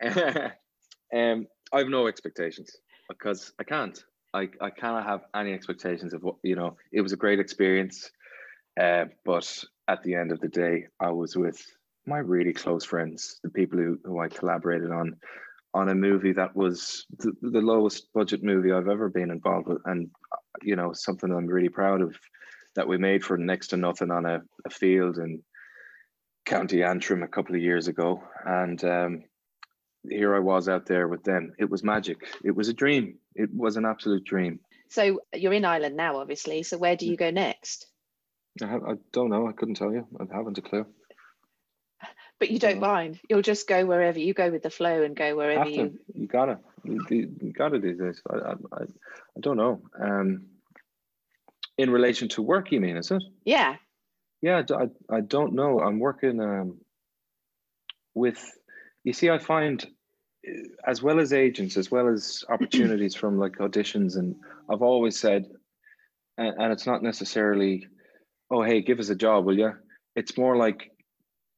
um, 0.02 1.46
I 1.72 1.78
have 1.78 1.88
no 1.88 2.06
expectations 2.06 2.76
because 3.08 3.52
I 3.58 3.64
can't. 3.64 4.02
I, 4.34 4.48
I 4.62 4.70
cannot 4.70 5.04
have 5.04 5.24
any 5.36 5.52
expectations 5.52 6.14
of 6.14 6.22
what 6.22 6.36
you 6.42 6.56
know. 6.56 6.76
It 6.90 7.02
was 7.02 7.12
a 7.12 7.16
great 7.16 7.38
experience, 7.38 8.10
uh, 8.80 9.06
but 9.24 9.64
at 9.88 10.02
the 10.02 10.14
end 10.14 10.32
of 10.32 10.40
the 10.40 10.48
day, 10.48 10.86
I 11.00 11.10
was 11.10 11.36
with 11.36 11.62
my 12.06 12.18
really 12.18 12.52
close 12.52 12.84
friends, 12.84 13.40
the 13.42 13.50
people 13.50 13.78
who, 13.78 13.98
who 14.04 14.18
I 14.18 14.28
collaborated 14.28 14.90
on 14.90 15.16
on 15.74 15.88
a 15.88 15.94
movie 15.94 16.32
that 16.32 16.54
was 16.54 17.06
the, 17.18 17.32
the 17.40 17.60
lowest 17.60 18.12
budget 18.12 18.42
movie 18.42 18.72
I've 18.72 18.88
ever 18.88 19.08
been 19.08 19.30
involved 19.30 19.68
with, 19.68 19.82
and 19.84 20.10
you 20.62 20.76
know 20.76 20.92
something 20.92 21.30
I'm 21.32 21.46
really 21.46 21.68
proud 21.68 22.02
of 22.02 22.16
that 22.74 22.88
we 22.88 22.98
made 22.98 23.24
for 23.24 23.36
next 23.36 23.68
to 23.68 23.76
nothing 23.76 24.10
on 24.10 24.26
a, 24.26 24.42
a 24.64 24.70
field 24.70 25.18
in 25.18 25.42
County 26.44 26.82
Antrim 26.82 27.22
a 27.22 27.28
couple 27.28 27.54
of 27.54 27.62
years 27.62 27.88
ago, 27.88 28.22
and 28.44 28.82
um, 28.84 29.24
here 30.08 30.34
I 30.34 30.40
was 30.40 30.68
out 30.68 30.86
there 30.86 31.08
with 31.08 31.22
them. 31.24 31.52
It 31.58 31.70
was 31.70 31.84
magic. 31.84 32.18
It 32.44 32.54
was 32.54 32.68
a 32.68 32.74
dream. 32.74 33.18
It 33.34 33.50
was 33.54 33.76
an 33.76 33.84
absolute 33.84 34.24
dream. 34.24 34.60
So 34.88 35.20
you're 35.34 35.52
in 35.52 35.64
Ireland 35.64 35.96
now, 35.96 36.18
obviously. 36.18 36.62
So 36.64 36.76
where 36.76 36.96
do 36.96 37.06
you 37.06 37.16
go 37.16 37.30
next? 37.30 37.86
I, 38.62 38.74
I 38.74 38.94
don't 39.12 39.30
know. 39.30 39.48
I 39.48 39.52
couldn't 39.52 39.76
tell 39.76 39.92
you. 39.92 40.06
I 40.20 40.36
haven't 40.36 40.58
a 40.58 40.62
clue. 40.62 40.86
But 42.42 42.50
you 42.50 42.58
don't 42.58 42.80
mind. 42.80 43.20
You'll 43.30 43.40
just 43.40 43.68
go 43.68 43.86
wherever 43.86 44.18
you 44.18 44.34
go 44.34 44.50
with 44.50 44.64
the 44.64 44.70
flow 44.70 45.04
and 45.04 45.14
go 45.14 45.36
wherever 45.36 45.68
you. 45.68 45.96
You 46.12 46.26
gotta. 46.26 46.58
You, 46.82 47.00
you 47.08 47.52
gotta 47.52 47.78
do 47.78 47.94
this. 47.94 48.20
I, 48.28 48.34
I, 48.36 48.82
I 48.82 49.40
don't 49.40 49.56
know. 49.56 49.80
Um, 49.96 50.46
in 51.78 51.88
relation 51.88 52.28
to 52.30 52.42
work, 52.42 52.72
you 52.72 52.80
mean, 52.80 52.96
is 52.96 53.12
it? 53.12 53.22
Yeah. 53.44 53.76
Yeah, 54.40 54.62
I, 54.72 54.88
I 55.08 55.20
don't 55.20 55.52
know. 55.52 55.78
I'm 55.78 56.00
working 56.00 56.40
um, 56.40 56.78
with, 58.12 58.44
you 59.04 59.12
see, 59.12 59.30
I 59.30 59.38
find 59.38 59.86
uh, 60.44 60.50
as 60.84 61.00
well 61.00 61.20
as 61.20 61.32
agents, 61.32 61.76
as 61.76 61.92
well 61.92 62.08
as 62.08 62.42
opportunities 62.48 63.14
from 63.14 63.38
like 63.38 63.58
auditions, 63.58 64.16
and 64.16 64.34
I've 64.68 64.82
always 64.82 65.16
said, 65.16 65.46
and, 66.38 66.60
and 66.60 66.72
it's 66.72 66.86
not 66.86 67.04
necessarily, 67.04 67.86
oh, 68.50 68.64
hey, 68.64 68.80
give 68.80 68.98
us 68.98 69.10
a 69.10 69.14
job, 69.14 69.44
will 69.44 69.56
you? 69.56 69.74
It's 70.16 70.36
more 70.36 70.56
like 70.56 70.91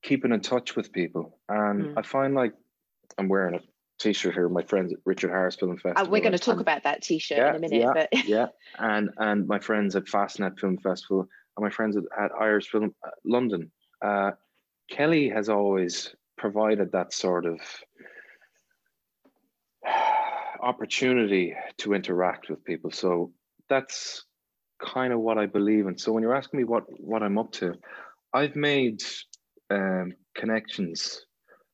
keeping 0.04 0.32
in 0.32 0.40
touch 0.40 0.76
with 0.76 0.92
people. 0.92 1.38
And 1.48 1.86
mm. 1.86 1.94
I 1.96 2.02
find 2.02 2.34
like 2.34 2.52
I'm 3.18 3.28
wearing 3.28 3.56
a 3.56 3.60
t-shirt 3.98 4.34
here. 4.34 4.48
My 4.48 4.62
friends 4.62 4.92
at 4.92 5.00
Richard 5.04 5.30
Harris 5.30 5.56
Film 5.56 5.76
Festival. 5.76 6.06
Uh, 6.06 6.08
we're 6.08 6.20
going 6.20 6.32
to 6.32 6.38
talk 6.38 6.54
and, 6.54 6.60
about 6.60 6.84
that 6.84 7.02
t-shirt 7.02 7.38
yeah, 7.38 7.50
in 7.50 7.56
a 7.56 7.58
minute. 7.58 7.80
Yeah, 7.80 7.92
but 7.92 8.08
yeah, 8.28 8.46
and 8.78 9.10
and 9.18 9.48
my 9.48 9.58
friends 9.58 9.96
at 9.96 10.04
Fastnet 10.04 10.60
Film 10.60 10.78
Festival 10.78 11.26
and 11.56 11.64
my 11.64 11.70
friends 11.70 11.96
at, 11.96 12.04
at 12.16 12.30
Irish 12.38 12.68
Film 12.68 12.94
uh, 13.04 13.10
London. 13.24 13.72
Uh, 14.04 14.32
Kelly 14.90 15.30
has 15.30 15.48
always 15.48 16.14
provided 16.36 16.92
that 16.92 17.12
sort 17.12 17.46
of 17.46 17.58
opportunity 20.62 21.54
to 21.78 21.94
interact 21.94 22.50
with 22.50 22.62
people. 22.64 22.90
So 22.90 23.32
that's 23.70 24.24
kind 24.78 25.12
of 25.12 25.20
what 25.20 25.38
I 25.38 25.46
believe 25.46 25.86
in. 25.86 25.96
So 25.96 26.12
when 26.12 26.22
you're 26.22 26.34
asking 26.34 26.58
me 26.58 26.64
what 26.64 26.84
what 27.00 27.22
I'm 27.22 27.38
up 27.38 27.52
to, 27.52 27.74
I've 28.34 28.56
made 28.56 29.02
um, 29.70 30.12
connections 30.34 31.24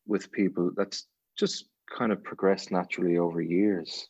with 0.07 0.33
people 0.33 0.71
that's 0.77 1.07
just 1.39 1.67
kind 1.97 2.13
of 2.13 2.23
progressed 2.23 2.71
naturally 2.71 3.19
over 3.19 3.41
years. 3.41 4.09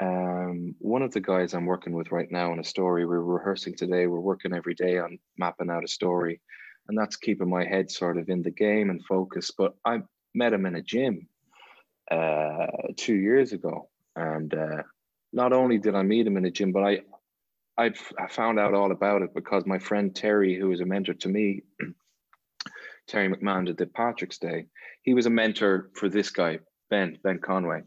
Um, 0.00 0.74
one 0.78 1.02
of 1.02 1.12
the 1.12 1.20
guys 1.20 1.54
I'm 1.54 1.66
working 1.66 1.92
with 1.92 2.12
right 2.12 2.30
now 2.30 2.52
on 2.52 2.60
a 2.60 2.64
story, 2.64 3.04
we're 3.04 3.20
rehearsing 3.20 3.74
today. 3.74 4.06
We're 4.06 4.20
working 4.20 4.54
every 4.54 4.74
day 4.74 4.98
on 4.98 5.18
mapping 5.36 5.70
out 5.70 5.84
a 5.84 5.88
story, 5.88 6.40
and 6.88 6.96
that's 6.96 7.16
keeping 7.16 7.50
my 7.50 7.64
head 7.64 7.90
sort 7.90 8.18
of 8.18 8.28
in 8.28 8.42
the 8.42 8.50
game 8.50 8.90
and 8.90 9.04
focus. 9.04 9.50
But 9.56 9.74
I 9.84 10.02
met 10.34 10.52
him 10.52 10.66
in 10.66 10.76
a 10.76 10.82
gym 10.82 11.26
uh, 12.10 12.66
two 12.96 13.16
years 13.16 13.52
ago, 13.52 13.88
and 14.14 14.54
uh, 14.54 14.82
not 15.32 15.52
only 15.52 15.78
did 15.78 15.96
I 15.96 16.02
meet 16.02 16.26
him 16.26 16.36
in 16.36 16.44
a 16.44 16.50
gym, 16.50 16.70
but 16.70 16.84
I 16.84 17.00
I'd, 17.78 17.96
found 18.30 18.58
out 18.58 18.74
all 18.74 18.90
about 18.90 19.22
it 19.22 19.32
because 19.34 19.64
my 19.64 19.78
friend 19.78 20.14
Terry, 20.14 20.58
who 20.58 20.72
is 20.72 20.80
a 20.80 20.84
mentor 20.84 21.14
to 21.14 21.28
me, 21.28 21.62
Terry 23.08 23.28
McMahon 23.28 23.66
did 23.66 23.78
the 23.78 23.86
Patrick's 23.86 24.38
Day. 24.38 24.66
He 25.02 25.14
was 25.14 25.26
a 25.26 25.30
mentor 25.30 25.90
for 25.94 26.08
this 26.08 26.30
guy, 26.30 26.58
Ben 26.90 27.18
Ben 27.24 27.38
Conway, 27.38 27.80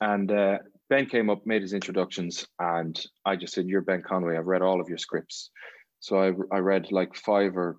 and 0.00 0.30
uh, 0.30 0.58
Ben 0.90 1.06
came 1.06 1.30
up, 1.30 1.46
made 1.46 1.62
his 1.62 1.72
introductions, 1.72 2.46
and 2.58 2.98
I 3.24 3.36
just 3.36 3.54
said, 3.54 3.66
"You're 3.66 3.82
Ben 3.82 4.02
Conway. 4.02 4.36
I've 4.36 4.46
read 4.46 4.62
all 4.62 4.80
of 4.80 4.88
your 4.88 4.98
scripts." 4.98 5.50
So 6.00 6.18
I 6.18 6.56
I 6.56 6.58
read 6.60 6.92
like 6.92 7.14
five 7.16 7.56
or 7.56 7.78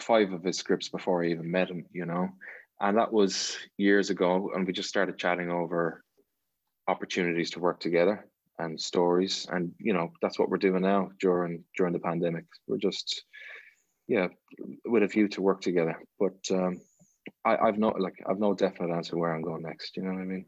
five 0.00 0.32
of 0.32 0.42
his 0.42 0.58
scripts 0.58 0.88
before 0.88 1.22
I 1.22 1.28
even 1.28 1.50
met 1.50 1.70
him, 1.70 1.86
you 1.92 2.06
know, 2.06 2.28
and 2.80 2.98
that 2.98 3.12
was 3.12 3.56
years 3.76 4.10
ago. 4.10 4.50
And 4.54 4.66
we 4.66 4.72
just 4.72 4.88
started 4.88 5.18
chatting 5.18 5.50
over 5.50 6.02
opportunities 6.88 7.50
to 7.50 7.60
work 7.60 7.80
together 7.80 8.26
and 8.58 8.80
stories, 8.80 9.46
and 9.50 9.72
you 9.78 9.92
know 9.92 10.10
that's 10.22 10.38
what 10.38 10.48
we're 10.48 10.56
doing 10.56 10.82
now 10.82 11.10
during 11.20 11.64
during 11.76 11.92
the 11.92 11.98
pandemic. 11.98 12.44
We're 12.66 12.78
just 12.78 13.24
yeah 14.08 14.28
with 14.84 15.02
a 15.02 15.08
view 15.08 15.28
to 15.28 15.42
work 15.42 15.60
together, 15.60 15.98
but. 16.18 16.38
um 16.50 16.80
I, 17.44 17.56
I've 17.56 17.78
no 17.78 17.88
like 17.88 18.22
I've 18.24 18.38
no 18.38 18.54
definite 18.54 18.94
answer 18.94 19.16
where 19.16 19.34
I'm 19.34 19.42
going 19.42 19.62
next. 19.62 19.96
You 19.96 20.04
know 20.04 20.12
what 20.12 20.20
I 20.20 20.24
mean? 20.24 20.46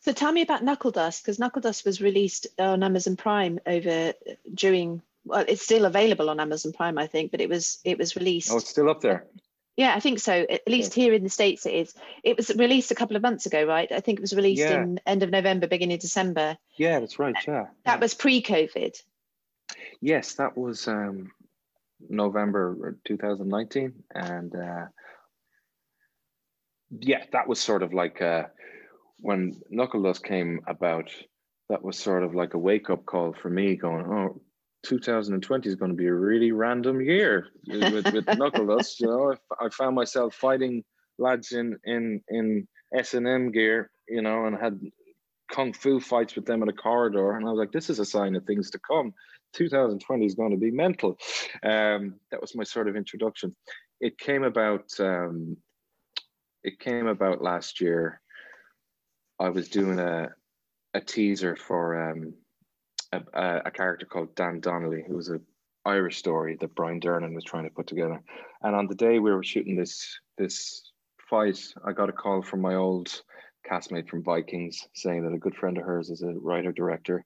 So 0.00 0.12
tell 0.12 0.32
me 0.32 0.42
about 0.42 0.62
Knuckle 0.62 0.90
Dust 0.90 1.22
because 1.22 1.38
Knuckle 1.38 1.62
Dust 1.62 1.84
was 1.84 2.00
released 2.00 2.46
on 2.58 2.82
Amazon 2.82 3.16
Prime 3.16 3.58
over 3.66 4.12
during. 4.52 5.02
Well, 5.24 5.44
it's 5.48 5.62
still 5.62 5.84
available 5.84 6.30
on 6.30 6.38
Amazon 6.38 6.72
Prime, 6.72 6.98
I 6.98 7.08
think, 7.08 7.30
but 7.30 7.40
it 7.40 7.48
was 7.48 7.78
it 7.84 7.98
was 7.98 8.16
released. 8.16 8.50
Oh, 8.50 8.58
it's 8.58 8.70
still 8.70 8.88
up 8.88 9.00
there. 9.00 9.26
Yeah, 9.76 9.94
I 9.94 10.00
think 10.00 10.20
so. 10.20 10.32
At 10.32 10.66
least 10.66 10.96
yeah. 10.96 11.04
here 11.04 11.14
in 11.14 11.22
the 11.22 11.28
states, 11.28 11.66
it 11.66 11.74
is. 11.74 11.94
It 12.24 12.36
was 12.36 12.54
released 12.54 12.90
a 12.90 12.94
couple 12.94 13.16
of 13.16 13.22
months 13.22 13.46
ago, 13.46 13.64
right? 13.64 13.90
I 13.90 14.00
think 14.00 14.18
it 14.18 14.22
was 14.22 14.34
released 14.34 14.62
yeah. 14.62 14.82
in 14.82 15.00
end 15.06 15.22
of 15.22 15.30
November, 15.30 15.66
beginning 15.66 15.96
of 15.96 16.00
December. 16.00 16.56
Yeah, 16.78 17.00
that's 17.00 17.18
right. 17.18 17.34
Yeah, 17.46 17.66
that 17.84 18.00
was 18.00 18.14
pre-COVID. 18.14 19.02
Yes, 20.00 20.34
that 20.34 20.56
was 20.56 20.88
um, 20.88 21.32
November 22.00 22.96
2019, 23.06 23.92
and 24.14 24.54
uh, 24.54 24.86
yeah, 26.90 27.24
that 27.32 27.48
was 27.48 27.60
sort 27.60 27.82
of 27.82 27.92
like 27.92 28.20
uh, 28.22 28.44
when 29.18 29.60
Knuckle 29.70 30.02
Dust 30.02 30.24
came 30.24 30.60
about. 30.66 31.10
That 31.68 31.82
was 31.82 31.98
sort 31.98 32.22
of 32.22 32.34
like 32.34 32.54
a 32.54 32.58
wake 32.58 32.90
up 32.90 33.04
call 33.06 33.34
for 33.40 33.50
me, 33.50 33.74
going, 33.76 34.06
"Oh, 34.06 34.40
2020 34.84 35.68
is 35.68 35.74
going 35.74 35.90
to 35.90 35.96
be 35.96 36.06
a 36.06 36.14
really 36.14 36.52
random 36.52 37.00
year 37.00 37.48
with, 37.66 38.12
with 38.12 38.26
Knuckle 38.38 38.66
Dust." 38.66 39.00
You 39.00 39.08
know, 39.08 39.34
I, 39.60 39.66
I 39.66 39.68
found 39.70 39.96
myself 39.96 40.34
fighting 40.34 40.84
lads 41.18 41.52
in 41.52 41.76
in 41.84 42.22
in 42.28 42.68
S 42.94 43.14
and 43.14 43.26
M 43.26 43.50
gear, 43.50 43.90
you 44.08 44.22
know, 44.22 44.46
and 44.46 44.56
had 44.56 44.78
kung 45.50 45.72
fu 45.72 46.00
fights 46.00 46.34
with 46.34 46.46
them 46.46 46.62
in 46.62 46.68
a 46.68 46.72
corridor, 46.72 47.32
and 47.32 47.46
I 47.46 47.50
was 47.50 47.58
like, 47.58 47.72
"This 47.72 47.90
is 47.90 47.98
a 47.98 48.04
sign 48.04 48.36
of 48.36 48.44
things 48.44 48.70
to 48.70 48.78
come." 48.78 49.14
2020 49.52 50.26
is 50.26 50.34
going 50.34 50.50
to 50.50 50.56
be 50.56 50.70
mental. 50.70 51.18
Um, 51.62 52.16
that 52.30 52.40
was 52.40 52.54
my 52.54 52.64
sort 52.64 52.88
of 52.88 52.96
introduction. 52.96 53.54
It 54.00 54.18
came 54.18 54.44
about 54.44 54.88
um, 55.00 55.56
it 56.62 56.78
came 56.78 57.06
about 57.06 57.42
last 57.42 57.80
year. 57.80 58.20
I 59.38 59.48
was 59.50 59.68
doing 59.68 59.98
a 59.98 60.30
a 60.94 61.00
teaser 61.00 61.56
for 61.56 62.10
um, 62.10 62.34
a, 63.12 63.62
a, 63.66 63.70
character 63.70 64.06
called 64.06 64.34
Dan 64.34 64.60
Donnelly, 64.60 65.04
who 65.06 65.14
was 65.14 65.28
a 65.28 65.40
Irish 65.84 66.18
story 66.18 66.56
that 66.60 66.74
Brian 66.74 67.00
Dernan 67.00 67.34
was 67.34 67.44
trying 67.44 67.64
to 67.64 67.70
put 67.70 67.86
together. 67.86 68.22
And 68.62 68.74
on 68.74 68.86
the 68.86 68.94
day 68.94 69.18
we 69.18 69.32
were 69.32 69.44
shooting 69.44 69.76
this 69.76 70.18
this 70.38 70.90
fight, 71.30 71.60
I 71.84 71.92
got 71.92 72.08
a 72.08 72.12
call 72.12 72.42
from 72.42 72.60
my 72.60 72.74
old 72.74 73.22
castmate 73.70 74.08
from 74.08 74.22
Vikings 74.22 74.86
saying 74.94 75.24
that 75.24 75.34
a 75.34 75.38
good 75.38 75.56
friend 75.56 75.76
of 75.78 75.84
hers 75.84 76.10
is 76.10 76.22
a 76.22 76.32
writer 76.32 76.72
director 76.72 77.24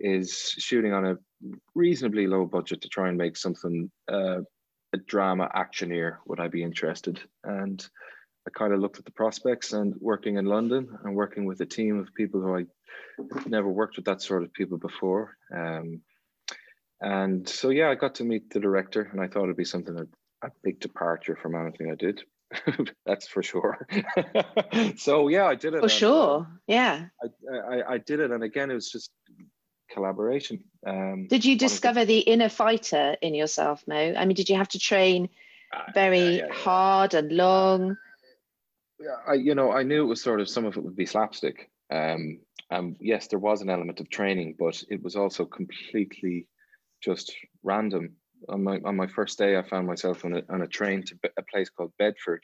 is 0.00 0.54
shooting 0.58 0.92
on 0.92 1.06
a 1.06 1.16
reasonably 1.74 2.26
low 2.26 2.44
budget 2.44 2.80
to 2.82 2.88
try 2.88 3.08
and 3.08 3.16
make 3.16 3.36
something 3.36 3.90
uh, 4.10 4.40
a 4.92 4.96
drama 5.06 5.48
actioneer 5.54 6.16
would 6.26 6.40
I 6.40 6.48
be 6.48 6.62
interested 6.62 7.20
and 7.44 7.86
I 8.46 8.50
kind 8.50 8.72
of 8.72 8.80
looked 8.80 8.98
at 8.98 9.04
the 9.04 9.10
prospects 9.10 9.72
and 9.72 9.94
working 10.00 10.36
in 10.36 10.44
London 10.44 10.98
and 11.02 11.14
working 11.14 11.46
with 11.46 11.60
a 11.60 11.66
team 11.66 11.98
of 11.98 12.14
people 12.14 12.40
who 12.40 12.56
I 12.56 12.66
never 13.46 13.68
worked 13.68 13.96
with 13.96 14.04
that 14.04 14.20
sort 14.20 14.42
of 14.42 14.52
people 14.52 14.76
before. 14.76 15.36
Um, 15.54 16.02
and 17.00 17.48
so, 17.48 17.70
yeah, 17.70 17.88
I 17.88 17.94
got 17.94 18.16
to 18.16 18.24
meet 18.24 18.50
the 18.50 18.60
director 18.60 19.08
and 19.10 19.20
I 19.20 19.28
thought 19.28 19.44
it'd 19.44 19.56
be 19.56 19.64
something 19.64 19.94
that 19.94 20.08
a 20.42 20.50
big 20.62 20.78
departure 20.78 21.38
from 21.40 21.54
anything 21.54 21.90
I 21.90 21.94
did. 21.94 22.22
That's 23.06 23.26
for 23.26 23.42
sure. 23.42 23.86
so 24.96 25.28
yeah, 25.28 25.46
I 25.46 25.54
did 25.54 25.74
it. 25.74 25.80
For 25.80 25.88
sure. 25.88 26.46
Yeah. 26.66 27.06
I, 27.22 27.56
I, 27.56 27.92
I, 27.94 27.98
did 27.98 28.20
it. 28.20 28.30
And 28.30 28.42
again, 28.42 28.70
it 28.70 28.74
was 28.74 28.90
just 28.90 29.10
collaboration. 29.90 30.64
Um, 30.86 31.26
did 31.28 31.44
you 31.44 31.56
discover 31.56 32.04
the 32.04 32.18
inner 32.18 32.48
fighter 32.48 33.16
in 33.22 33.34
yourself, 33.34 33.84
Moe? 33.86 34.14
I 34.16 34.24
mean, 34.24 34.34
did 34.34 34.48
you 34.48 34.56
have 34.56 34.68
to 34.68 34.78
train 34.78 35.28
uh, 35.72 35.90
very 35.92 36.42
uh, 36.42 36.46
yeah, 36.46 36.46
yeah, 36.46 36.52
hard 36.52 37.14
and 37.14 37.32
long? 37.32 37.96
yeah, 39.00 39.16
I 39.26 39.34
you 39.34 39.54
know 39.54 39.72
I 39.72 39.82
knew 39.82 40.02
it 40.02 40.08
was 40.08 40.22
sort 40.22 40.40
of 40.40 40.48
some 40.48 40.64
of 40.64 40.76
it 40.76 40.82
would 40.82 40.96
be 40.96 41.06
slapstick. 41.06 41.70
Um, 41.90 42.40
um, 42.70 42.96
yes, 43.00 43.28
there 43.28 43.38
was 43.38 43.60
an 43.60 43.70
element 43.70 44.00
of 44.00 44.08
training, 44.08 44.56
but 44.58 44.82
it 44.88 45.02
was 45.02 45.16
also 45.16 45.44
completely 45.44 46.48
just 47.02 47.32
random. 47.62 48.16
On 48.48 48.62
my 48.62 48.80
on 48.84 48.96
my 48.96 49.06
first 49.06 49.38
day, 49.38 49.56
I 49.56 49.62
found 49.62 49.86
myself 49.86 50.24
on 50.24 50.34
a 50.36 50.42
on 50.48 50.62
a 50.62 50.66
train 50.66 51.02
to 51.04 51.18
a 51.36 51.42
place 51.42 51.70
called 51.70 51.92
Bedford. 51.98 52.42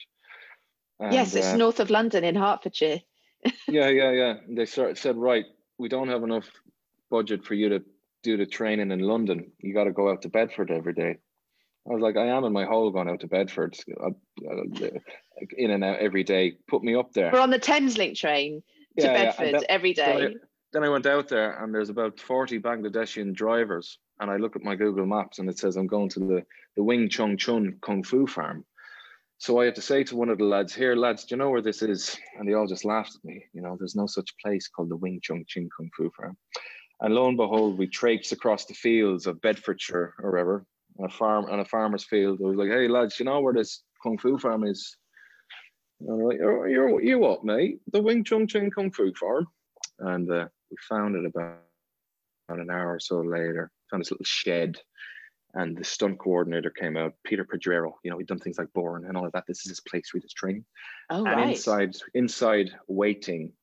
And, 0.99 1.13
yes, 1.13 1.33
it's 1.33 1.47
uh, 1.47 1.57
north 1.57 1.79
of 1.79 1.89
London 1.89 2.23
in 2.23 2.35
Hertfordshire. 2.35 3.01
yeah, 3.67 3.89
yeah, 3.89 4.11
yeah. 4.11 4.35
And 4.47 4.57
they 4.57 4.65
sort 4.65 4.91
of 4.91 4.99
said, 4.99 5.17
right, 5.17 5.45
we 5.79 5.89
don't 5.89 6.09
have 6.09 6.23
enough 6.23 6.45
budget 7.09 7.43
for 7.43 7.55
you 7.55 7.69
to 7.69 7.83
do 8.21 8.37
the 8.37 8.45
training 8.45 8.91
in 8.91 8.99
London. 8.99 9.51
You 9.59 9.73
got 9.73 9.85
to 9.85 9.91
go 9.91 10.11
out 10.11 10.21
to 10.21 10.29
Bedford 10.29 10.69
every 10.69 10.93
day. 10.93 11.17
I 11.89 11.93
was 11.93 12.01
like, 12.01 12.17
I 12.17 12.27
am 12.27 12.43
in 12.43 12.53
my 12.53 12.65
hole 12.65 12.91
going 12.91 13.09
out 13.09 13.21
to 13.21 13.27
Bedford, 13.27 13.75
in 15.57 15.71
and 15.71 15.83
out 15.83 15.97
every 15.97 16.23
day. 16.23 16.57
Put 16.67 16.83
me 16.83 16.95
up 16.95 17.11
there. 17.13 17.31
We're 17.33 17.39
on 17.39 17.49
the 17.49 17.59
Thameslink 17.59 18.15
train 18.15 18.61
to 18.99 19.05
yeah, 19.05 19.13
Bedford 19.13 19.51
yeah. 19.53 19.59
Every 19.67 19.93
day. 19.93 20.13
Then 20.13 20.21
I, 20.21 20.33
then 20.73 20.83
I 20.83 20.89
went 20.89 21.07
out 21.07 21.27
there, 21.27 21.63
and 21.63 21.73
there's 21.73 21.89
about 21.89 22.19
40 22.19 22.59
Bangladeshi 22.59 23.33
drivers. 23.33 23.97
And 24.21 24.29
I 24.29 24.37
look 24.37 24.55
at 24.55 24.63
my 24.63 24.75
Google 24.75 25.07
Maps, 25.07 25.39
and 25.39 25.49
it 25.49 25.57
says 25.57 25.75
I'm 25.75 25.87
going 25.87 26.07
to 26.09 26.19
the, 26.19 26.45
the 26.77 26.83
Wing 26.83 27.09
Chun 27.09 27.37
Chun 27.37 27.79
Kung 27.81 28.03
Fu 28.03 28.27
Farm. 28.27 28.63
So 29.39 29.59
I 29.59 29.65
had 29.65 29.73
to 29.75 29.81
say 29.81 30.03
to 30.03 30.15
one 30.15 30.29
of 30.29 30.37
the 30.37 30.45
lads, 30.45 30.75
here, 30.75 30.95
lads, 30.95 31.25
do 31.25 31.33
you 31.33 31.39
know 31.39 31.49
where 31.49 31.63
this 31.63 31.81
is? 31.81 32.15
And 32.37 32.47
they 32.47 32.53
all 32.53 32.67
just 32.67 32.85
laughed 32.85 33.15
at 33.15 33.25
me. 33.25 33.43
You 33.53 33.63
know, 33.63 33.75
there's 33.79 33.95
no 33.95 34.05
such 34.05 34.37
place 34.37 34.67
called 34.67 34.89
the 34.89 34.95
Wing 34.95 35.19
Chun 35.23 35.43
Chun 35.47 35.67
Kung 35.75 35.89
Fu 35.97 36.11
Farm. 36.15 36.37
And 36.99 37.15
lo 37.15 37.27
and 37.27 37.35
behold, 37.35 37.79
we 37.79 37.87
traipse 37.87 38.31
across 38.31 38.65
the 38.65 38.75
fields 38.75 39.25
of 39.25 39.41
Bedfordshire 39.41 40.13
or 40.19 40.31
wherever, 40.31 40.65
on 40.99 41.07
a 41.07 41.09
farm 41.09 41.45
on 41.45 41.59
a 41.59 41.65
farmer's 41.65 42.03
field. 42.03 42.39
I 42.43 42.47
was 42.47 42.57
like, 42.57 42.69
"Hey 42.69 42.87
lads, 42.87 43.17
you 43.17 43.25
know 43.25 43.41
where 43.41 43.55
this 43.55 43.81
kung 44.03 44.19
fu 44.19 44.37
farm 44.37 44.63
is?" 44.65 44.95
And 45.99 46.11
I'm 46.11 46.21
like, 46.27 46.37
"You're, 46.37 46.67
you're 46.67 47.01
you 47.01 47.17
what, 47.17 47.43
mate? 47.43 47.79
The 47.91 48.03
Wing 48.03 48.23
Chun 48.23 48.45
Chun 48.45 48.69
Kung 48.69 48.91
Fu 48.91 49.11
Farm." 49.19 49.47
And 49.97 50.31
uh, 50.31 50.47
we 50.69 50.77
found 50.87 51.15
it 51.15 51.25
about, 51.25 51.57
about 52.47 52.61
an 52.61 52.69
hour 52.69 52.93
or 52.93 52.99
so 52.99 53.21
later. 53.21 53.71
Found 53.91 54.01
this 54.01 54.11
little 54.11 54.25
shed, 54.25 54.79
and 55.53 55.77
the 55.77 55.83
stunt 55.83 56.17
coordinator 56.19 56.69
came 56.69 56.97
out, 56.97 57.13
Peter 57.23 57.45
Pedrero. 57.45 57.93
You 58.03 58.11
know, 58.11 58.17
he'd 58.17 58.27
done 58.27 58.39
things 58.39 58.57
like 58.57 58.73
Bourne 58.73 59.05
and 59.05 59.17
all 59.17 59.25
of 59.25 59.33
that. 59.33 59.45
This 59.47 59.65
is 59.65 59.69
his 59.69 59.81
place 59.81 60.13
where 60.13 60.21
he's 60.21 60.33
training. 60.33 60.65
Oh, 61.09 61.25
and 61.25 61.39
right. 61.39 61.49
inside, 61.49 61.95
inside 62.13 62.71
waiting 62.87 63.53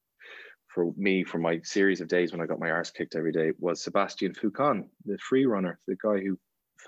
for 0.68 0.92
me 0.96 1.24
for 1.24 1.38
my 1.38 1.60
series 1.64 2.00
of 2.00 2.08
days 2.08 2.30
when 2.30 2.40
I 2.40 2.46
got 2.46 2.60
my 2.60 2.70
arse 2.70 2.90
kicked 2.90 3.16
every 3.16 3.32
day 3.32 3.52
was 3.58 3.82
Sebastian 3.82 4.34
Foucan, 4.34 4.84
the 5.06 5.18
free 5.18 5.46
runner, 5.46 5.80
the 5.86 5.96
guy 5.96 6.18
who 6.18 6.38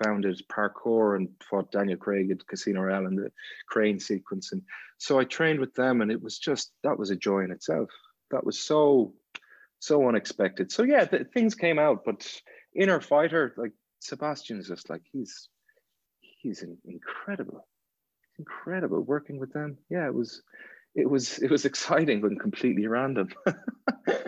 founded 0.03 0.41
parkour 0.49 1.15
and 1.15 1.29
fought 1.49 1.71
Daniel 1.71 1.97
Craig 1.97 2.31
at 2.31 2.45
Casino 2.47 2.81
Royale 2.81 3.07
and 3.07 3.17
the 3.17 3.31
crane 3.67 3.99
sequence. 3.99 4.51
And 4.51 4.61
so 4.97 5.19
I 5.19 5.23
trained 5.23 5.59
with 5.59 5.73
them, 5.73 6.01
and 6.01 6.11
it 6.11 6.21
was 6.21 6.37
just 6.37 6.71
that 6.83 6.97
was 6.97 7.09
a 7.09 7.15
joy 7.15 7.39
in 7.39 7.51
itself. 7.51 7.89
That 8.31 8.45
was 8.45 8.59
so 8.59 9.13
so 9.79 10.07
unexpected. 10.07 10.71
So 10.71 10.83
yeah, 10.83 11.05
th- 11.05 11.27
things 11.33 11.55
came 11.55 11.79
out, 11.79 12.05
but 12.05 12.41
inner 12.75 13.01
fighter 13.01 13.53
like 13.57 13.73
Sebastian 13.99 14.59
is 14.59 14.67
just 14.67 14.89
like 14.89 15.01
he's 15.11 15.49
he's 16.41 16.63
incredible, 16.85 17.67
incredible 18.39 19.01
working 19.01 19.39
with 19.39 19.53
them. 19.53 19.77
Yeah, 19.89 20.07
it 20.07 20.13
was 20.13 20.41
it 20.95 21.09
was 21.09 21.39
it 21.39 21.51
was 21.51 21.65
exciting 21.65 22.21
but 22.21 22.39
completely 22.39 22.87
random. 22.87 23.29
yeah. 24.07 24.23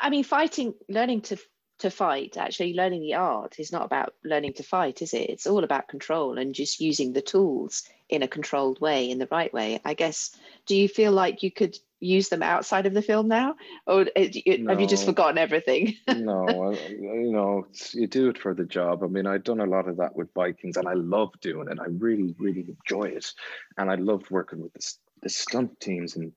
I 0.00 0.10
mean, 0.10 0.24
fighting, 0.24 0.74
learning 0.88 1.22
to 1.22 1.38
to 1.78 1.90
fight 1.90 2.36
actually 2.36 2.74
learning 2.74 3.02
the 3.02 3.14
art 3.14 3.58
is 3.58 3.72
not 3.72 3.84
about 3.84 4.14
learning 4.24 4.52
to 4.52 4.62
fight 4.62 5.02
is 5.02 5.14
it 5.14 5.28
it's 5.28 5.48
all 5.48 5.64
about 5.64 5.88
control 5.88 6.38
and 6.38 6.54
just 6.54 6.80
using 6.80 7.12
the 7.12 7.20
tools 7.20 7.82
in 8.08 8.22
a 8.22 8.28
controlled 8.28 8.80
way 8.80 9.10
in 9.10 9.18
the 9.18 9.26
right 9.32 9.52
way 9.52 9.80
i 9.84 9.92
guess 9.92 10.30
do 10.66 10.76
you 10.76 10.88
feel 10.88 11.10
like 11.10 11.42
you 11.42 11.50
could 11.50 11.76
use 12.02 12.28
them 12.28 12.42
outside 12.42 12.86
of 12.86 12.94
the 12.94 13.02
film 13.02 13.28
now 13.28 13.54
or 13.86 14.04
no, 14.04 14.70
have 14.70 14.80
you 14.80 14.86
just 14.86 15.04
forgotten 15.04 15.38
everything 15.38 15.94
no 16.08 16.72
you 16.90 17.30
know 17.32 17.64
you 17.92 18.06
do 18.06 18.28
it 18.28 18.38
for 18.38 18.54
the 18.54 18.64
job 18.64 19.02
i 19.02 19.06
mean 19.06 19.26
i've 19.26 19.44
done 19.44 19.60
a 19.60 19.66
lot 19.66 19.88
of 19.88 19.96
that 19.96 20.14
with 20.14 20.32
vikings 20.34 20.76
and 20.76 20.88
i 20.88 20.94
love 20.94 21.30
doing 21.40 21.68
it 21.70 21.78
i 21.80 21.86
really 21.86 22.34
really 22.38 22.66
enjoy 22.68 23.04
it 23.04 23.32
and 23.78 23.90
i 23.90 23.94
loved 23.94 24.30
working 24.30 24.60
with 24.60 24.72
the, 24.72 24.94
the 25.22 25.28
stunt 25.28 25.78
teams 25.80 26.16
and 26.16 26.32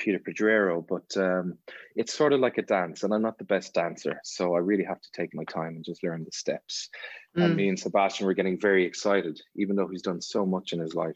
Peter 0.00 0.18
Pedrero, 0.18 0.82
but 0.86 1.14
um, 1.22 1.58
it's 1.94 2.14
sort 2.14 2.32
of 2.32 2.40
like 2.40 2.56
a 2.56 2.62
dance, 2.62 3.02
and 3.02 3.12
I'm 3.12 3.20
not 3.20 3.36
the 3.36 3.44
best 3.44 3.74
dancer, 3.74 4.18
so 4.24 4.54
I 4.54 4.58
really 4.58 4.84
have 4.84 5.00
to 5.00 5.12
take 5.12 5.34
my 5.34 5.44
time 5.44 5.76
and 5.76 5.84
just 5.84 6.02
learn 6.02 6.24
the 6.24 6.32
steps. 6.32 6.88
Mm. 7.36 7.44
And 7.44 7.56
me 7.56 7.68
and 7.68 7.78
Sebastian 7.78 8.26
were 8.26 8.32
getting 8.32 8.58
very 8.58 8.86
excited, 8.86 9.38
even 9.56 9.76
though 9.76 9.88
he's 9.88 10.00
done 10.00 10.22
so 10.22 10.46
much 10.46 10.72
in 10.72 10.80
his 10.80 10.94
life. 10.94 11.14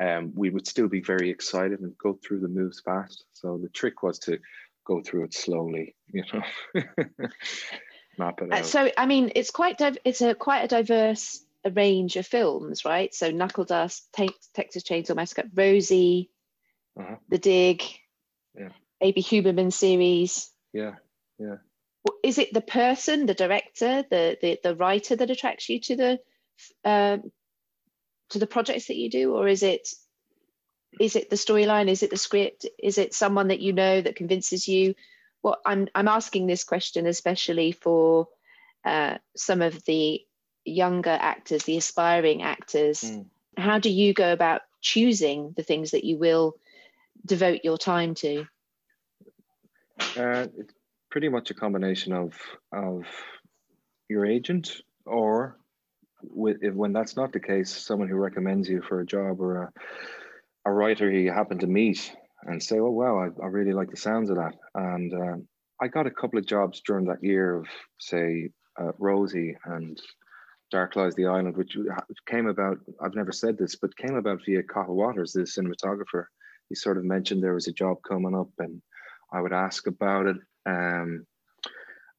Um, 0.00 0.32
we 0.34 0.50
would 0.50 0.66
still 0.66 0.88
be 0.88 1.00
very 1.00 1.30
excited 1.30 1.80
and 1.80 1.96
go 1.98 2.18
through 2.22 2.40
the 2.40 2.48
moves 2.48 2.80
fast. 2.80 3.24
So 3.32 3.58
the 3.60 3.68
trick 3.68 4.02
was 4.02 4.18
to 4.20 4.38
go 4.86 5.02
through 5.02 5.24
it 5.24 5.34
slowly, 5.34 5.96
you 6.08 6.22
know, 6.32 6.82
map 8.18 8.40
it 8.42 8.52
out. 8.52 8.66
so 8.66 8.90
I 8.96 9.06
mean, 9.06 9.32
it's 9.34 9.50
quite 9.50 9.78
div- 9.78 9.98
it's 10.04 10.20
a 10.20 10.34
quite 10.34 10.60
a 10.64 10.68
diverse 10.68 11.44
range 11.74 12.16
of 12.16 12.26
films, 12.26 12.84
right? 12.84 13.12
So 13.14 13.30
Knuckle 13.30 13.64
Dust, 13.64 14.08
Tex- 14.12 14.48
Texas 14.54 14.82
Chainsaw 14.84 15.16
Massacre, 15.16 15.44
Rosie, 15.54 16.30
Uh-huh. 16.98 17.16
The 17.28 17.38
Dig, 17.38 17.82
Yeah. 18.58 18.70
A.B. 19.00 19.22
Huberman 19.22 19.72
series. 19.72 20.50
yeah, 20.72 20.94
yeah. 21.38 21.56
Is 22.24 22.38
it 22.38 22.52
the 22.54 22.60
person, 22.62 23.26
the 23.26 23.34
director, 23.34 24.04
the 24.10 24.38
the, 24.40 24.58
the 24.62 24.76
writer 24.76 25.16
that 25.16 25.30
attracts 25.30 25.68
you 25.68 25.80
to 25.80 25.96
the 25.96 26.20
um, 26.84 27.30
to 28.30 28.38
the 28.38 28.46
projects 28.46 28.86
that 28.86 28.96
you 28.96 29.10
do, 29.10 29.34
or 29.34 29.48
is 29.48 29.62
it 29.62 29.88
is 31.00 31.16
it 31.16 31.30
the 31.30 31.36
storyline? 31.36 31.88
Is 31.88 32.02
it 32.02 32.10
the 32.10 32.16
script? 32.16 32.66
Is 32.78 32.98
it 32.98 33.14
someone 33.14 33.48
that 33.48 33.60
you 33.60 33.72
know 33.72 34.00
that 34.00 34.16
convinces 34.16 34.68
you? 34.68 34.94
Well, 35.42 35.58
I'm 35.64 35.88
I'm 35.94 36.08
asking 36.08 36.46
this 36.46 36.64
question 36.64 37.06
especially 37.06 37.72
for 37.72 38.28
uh, 38.84 39.18
some 39.36 39.62
of 39.62 39.84
the 39.84 40.22
younger 40.64 41.16
actors, 41.20 41.64
the 41.64 41.76
aspiring 41.76 42.42
actors. 42.42 43.02
Mm. 43.02 43.26
How 43.56 43.78
do 43.78 43.90
you 43.90 44.14
go 44.14 44.32
about 44.32 44.62
choosing 44.80 45.52
the 45.56 45.62
things 45.62 45.90
that 45.90 46.04
you 46.04 46.16
will 46.16 46.56
devote 47.24 47.60
your 47.64 47.78
time 47.78 48.14
to? 48.14 48.46
Uh, 50.16 50.46
it's 50.56 50.74
pretty 51.10 51.28
much 51.28 51.50
a 51.50 51.54
combination 51.54 52.12
of 52.12 52.34
of 52.72 53.04
your 54.08 54.24
agent, 54.24 54.80
or 55.04 55.58
with, 56.22 56.58
if, 56.62 56.74
when 56.74 56.92
that's 56.92 57.16
not 57.16 57.32
the 57.32 57.40
case, 57.40 57.70
someone 57.70 58.08
who 58.08 58.16
recommends 58.16 58.68
you 58.68 58.82
for 58.82 59.00
a 59.00 59.06
job, 59.06 59.40
or 59.40 59.62
a, 59.62 59.72
a 60.66 60.72
writer 60.72 61.10
who 61.10 61.18
you 61.18 61.32
happen 61.32 61.58
to 61.58 61.66
meet 61.66 62.12
and 62.44 62.62
say, 62.62 62.78
"Oh 62.78 62.90
wow, 62.90 63.18
I, 63.18 63.42
I 63.42 63.46
really 63.46 63.72
like 63.72 63.90
the 63.90 63.96
sounds 63.96 64.30
of 64.30 64.36
that." 64.36 64.54
And 64.74 65.12
um, 65.14 65.48
I 65.80 65.88
got 65.88 66.06
a 66.06 66.10
couple 66.10 66.38
of 66.38 66.46
jobs 66.46 66.82
during 66.86 67.06
that 67.06 67.22
year 67.22 67.56
of, 67.56 67.66
say, 67.98 68.50
uh, 68.80 68.92
Rosie 68.98 69.56
and 69.64 70.00
Dark 70.70 70.96
Lies 70.96 71.14
the 71.14 71.26
Island, 71.26 71.56
which 71.56 71.76
came 72.26 72.46
about. 72.46 72.78
I've 73.00 73.14
never 73.14 73.32
said 73.32 73.56
this, 73.58 73.76
but 73.76 73.96
came 73.96 74.16
about 74.16 74.40
via 74.44 74.62
Cathal 74.62 74.96
Watters, 74.96 75.32
the 75.32 75.40
cinematographer. 75.40 76.26
He 76.68 76.74
sort 76.74 76.98
of 76.98 77.04
mentioned 77.04 77.42
there 77.42 77.54
was 77.54 77.68
a 77.68 77.72
job 77.72 77.98
coming 78.06 78.34
up, 78.34 78.50
and 78.58 78.82
I 79.32 79.40
would 79.40 79.52
ask 79.52 79.86
about 79.86 80.26
it. 80.26 80.36
Um, 80.66 81.26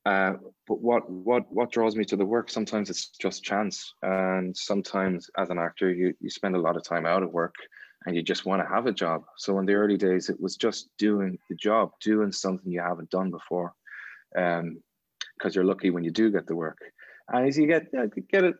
uh, 0.06 0.34
but 0.68 0.82
what 0.82 1.10
what 1.10 1.44
what 1.52 1.72
draws 1.72 1.96
me 1.96 2.06
to 2.06 2.16
the 2.16 2.26
work? 2.26 2.50
Sometimes 2.50 2.90
it's 2.90 3.10
just 3.10 3.44
chance, 3.44 3.94
and 4.02 4.56
sometimes 4.56 5.30
as 5.38 5.50
an 5.50 5.60
actor, 5.60 5.92
you 5.92 6.14
you 6.20 6.30
spend 6.30 6.56
a 6.56 6.62
lot 6.62 6.78
of 6.78 6.84
time 6.84 7.06
out 7.06 7.24
of 7.24 7.32
work, 7.32 7.56
and 8.06 8.16
you 8.16 8.24
just 8.24 8.46
want 8.46 8.62
to 8.62 8.68
have 8.68 8.86
a 8.86 8.94
job. 8.94 9.24
So 9.38 9.60
in 9.60 9.66
the 9.66 9.74
early 9.74 9.98
days, 9.98 10.30
it 10.30 10.40
was 10.40 10.56
just 10.56 10.90
doing 10.98 11.38
the 11.50 11.56
job, 11.56 11.92
doing 12.02 12.32
something 12.32 12.72
you 12.72 12.82
haven't 12.82 13.10
done 13.10 13.30
before, 13.30 13.74
um, 14.38 14.82
because 15.38 15.54
you're 15.54 15.66
lucky 15.66 15.90
when 15.90 16.04
you 16.04 16.12
do 16.12 16.32
get 16.32 16.48
the 16.48 16.56
work. 16.56 16.80
And 17.28 17.48
as 17.48 17.58
you 17.58 17.68
get 17.68 17.92
get 18.32 18.46
a 18.46 18.54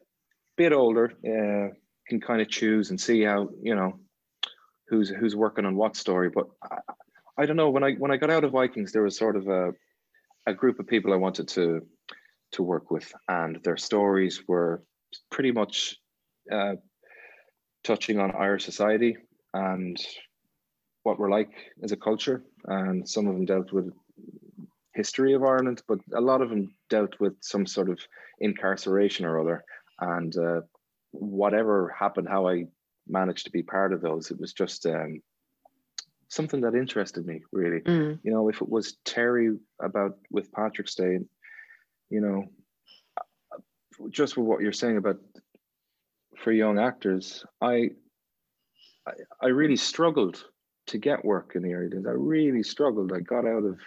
bit 0.58 0.74
older, 0.74 1.14
uh, 1.26 1.74
can 2.08 2.20
kind 2.20 2.42
of 2.42 2.50
choose 2.50 2.90
and 2.90 3.00
see 3.00 3.24
how 3.24 3.50
you 3.62 3.76
know 3.76 3.98
who's 4.90 5.10
who's 5.10 5.38
working 5.38 5.66
on 5.66 5.78
what 5.78 5.96
story. 5.96 6.30
But 6.30 6.48
I, 6.62 6.80
I 7.38 7.46
don't 7.46 7.56
know 7.56 7.70
when 7.70 7.84
I 7.86 7.94
when 7.94 8.12
I 8.12 8.18
got 8.18 8.30
out 8.30 8.44
of 8.44 8.52
Vikings, 8.52 8.92
there 8.92 9.04
was 9.04 9.18
sort 9.18 9.38
of 9.38 9.48
a 9.48 9.72
a 10.50 10.54
group 10.54 10.80
of 10.80 10.88
people 10.88 11.14
I 11.14 11.18
wanted 11.18 11.48
to 11.50 11.86
to 12.52 12.64
work 12.64 12.90
with, 12.90 13.14
and 13.28 13.64
their 13.64 13.78
stories 13.78 14.44
were 14.48 14.82
pretty 15.30 15.52
much 15.52 15.96
uh, 16.52 16.76
touching 17.84 18.20
on 18.20 18.32
Irish 18.36 18.66
society 18.66 19.18
and 19.54 19.98
what 21.04 21.20
we're 21.20 21.30
like 21.30 21.54
as 21.84 21.92
a 21.92 21.98
culture. 21.98 22.44
And 22.66 23.08
some 23.08 23.28
of 23.28 23.36
them 23.36 23.46
dealt 23.46 23.72
with 23.72 23.94
history 24.96 25.34
of 25.36 25.44
Ireland, 25.44 25.84
but 25.88 26.00
a 26.14 26.22
lot 26.22 26.42
of 26.42 26.50
them 26.50 26.74
dealt 26.90 27.20
with 27.20 27.34
some 27.42 27.68
sort 27.68 27.90
of 27.90 28.00
incarceration 28.40 29.26
or 29.26 29.40
other. 29.40 29.64
And 30.00 30.36
uh, 30.36 30.62
whatever 31.12 31.96
happened, 31.98 32.28
how 32.28 32.48
I 32.48 32.66
managed 33.08 33.46
to 33.46 33.52
be 33.52 33.62
part 33.62 33.94
of 33.94 34.02
those, 34.02 34.32
it 34.32 34.40
was 34.40 34.54
just 34.54 34.88
um, 34.88 35.22
something 36.30 36.62
that 36.62 36.76
interested 36.76 37.26
me 37.26 37.42
really. 37.52 37.82
Mm. 37.82 38.20
you 38.24 38.32
know 38.32 38.48
if 38.50 38.62
it 38.62 38.70
was 38.70 38.98
terry 39.04 39.58
about 39.82 40.18
with 40.32 40.52
patrick's 40.52 40.96
day 40.96 41.20
you 42.10 42.22
know 42.22 42.46
just 44.10 44.38
with 44.38 44.46
what 44.46 44.62
you're 44.62 44.72
saying 44.72 44.98
about 44.98 45.18
for 46.38 46.52
young 46.52 46.80
actors 46.80 47.44
i 47.62 47.90
i, 49.06 49.12
I 49.42 49.48
really 49.48 49.76
struggled 49.76 50.44
to 50.88 50.98
get 50.98 51.26
work 51.26 51.54
in 51.56 51.64
the 51.64 51.72
area 51.72 51.90
i 52.08 52.12
really 52.12 52.64
struggled. 52.64 53.12
I 53.12 53.20
got 53.20 53.46
out 53.46 53.64
of 53.64 53.80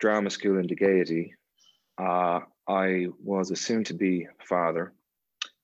drama 0.00 0.30
school 0.30 0.58
into 0.58 0.74
gaiety 0.74 1.34
uh, 2.00 2.40
i 2.68 3.06
was 3.22 3.50
a 3.50 3.56
soon-to-be 3.56 4.28
father. 4.48 4.92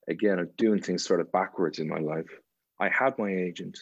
Again 0.09 0.39
I'm 0.41 0.51
doing 0.59 0.83
things 0.83 1.05
sort 1.05 1.21
of 1.21 1.33
backwards 1.33 1.79
in 1.79 1.89
my 1.89 2.01
life. 2.01 2.31
I 2.81 2.89
had 2.89 3.19
my 3.19 3.31
agent 3.31 3.79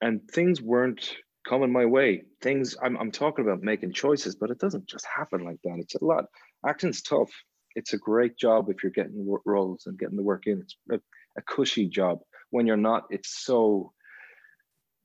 and 0.00 0.20
things 0.30 0.60
weren't 0.60 1.16
coming 1.48 1.72
my 1.72 1.84
way. 1.84 2.24
Things 2.40 2.76
I'm, 2.82 2.96
I'm 2.96 3.10
talking 3.10 3.44
about 3.44 3.62
making 3.62 3.92
choices, 3.92 4.34
but 4.34 4.50
it 4.50 4.58
doesn't 4.58 4.86
just 4.86 5.06
happen 5.06 5.44
like 5.44 5.58
that. 5.64 5.78
It's 5.78 5.94
a 5.94 6.04
lot. 6.04 6.24
Acting's 6.66 7.02
tough. 7.02 7.30
It's 7.76 7.92
a 7.92 7.98
great 7.98 8.36
job 8.38 8.68
if 8.70 8.82
you're 8.82 8.92
getting 8.92 9.26
roles 9.44 9.86
and 9.86 9.98
getting 9.98 10.16
the 10.16 10.22
work 10.22 10.46
in. 10.46 10.60
It's 10.60 10.76
a, 10.90 11.00
a 11.36 11.42
cushy 11.42 11.88
job. 11.88 12.20
When 12.50 12.66
you're 12.66 12.76
not, 12.76 13.04
it's 13.10 13.44
so 13.44 13.92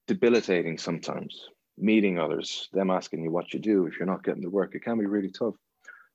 debilitating 0.07 0.77
sometimes. 0.77 1.47
Meeting 1.77 2.19
others, 2.19 2.67
them 2.73 2.91
asking 2.91 3.23
you 3.23 3.31
what 3.31 3.53
you 3.53 3.59
do. 3.59 3.85
If 3.87 3.97
you're 3.97 4.05
not 4.05 4.23
getting 4.23 4.41
the 4.41 4.49
work, 4.49 4.75
it 4.75 4.83
can 4.83 4.99
be 4.99 5.05
really 5.05 5.31
tough. 5.31 5.55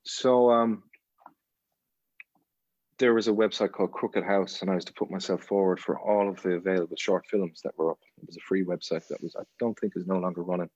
So 0.05 0.51
um, 0.51 0.83
there 2.98 3.14
was 3.14 3.28
a 3.28 3.33
website 3.33 3.72
called 3.72 3.92
Crooked 3.92 4.24
House, 4.24 4.62
and 4.62 4.70
I 4.70 4.74
was 4.74 4.85
to 4.87 4.92
put 4.92 5.11
myself 5.11 5.42
forward 5.42 5.80
for 5.80 5.98
all 5.98 6.28
of 6.28 6.40
the 6.42 6.52
available 6.52 6.96
short 6.98 7.26
films 7.26 7.61
that 7.64 7.76
were 7.76 7.90
up. 7.90 7.98
It 8.18 8.26
was 8.26 8.37
a 8.37 8.46
free 8.46 8.64
website 8.64 9.07
that 9.09 9.22
was, 9.22 9.35
I 9.38 9.42
don't 9.59 9.78
think, 9.78 9.94
is 9.96 10.07
no 10.07 10.18
longer 10.18 10.42
running. 10.42 10.70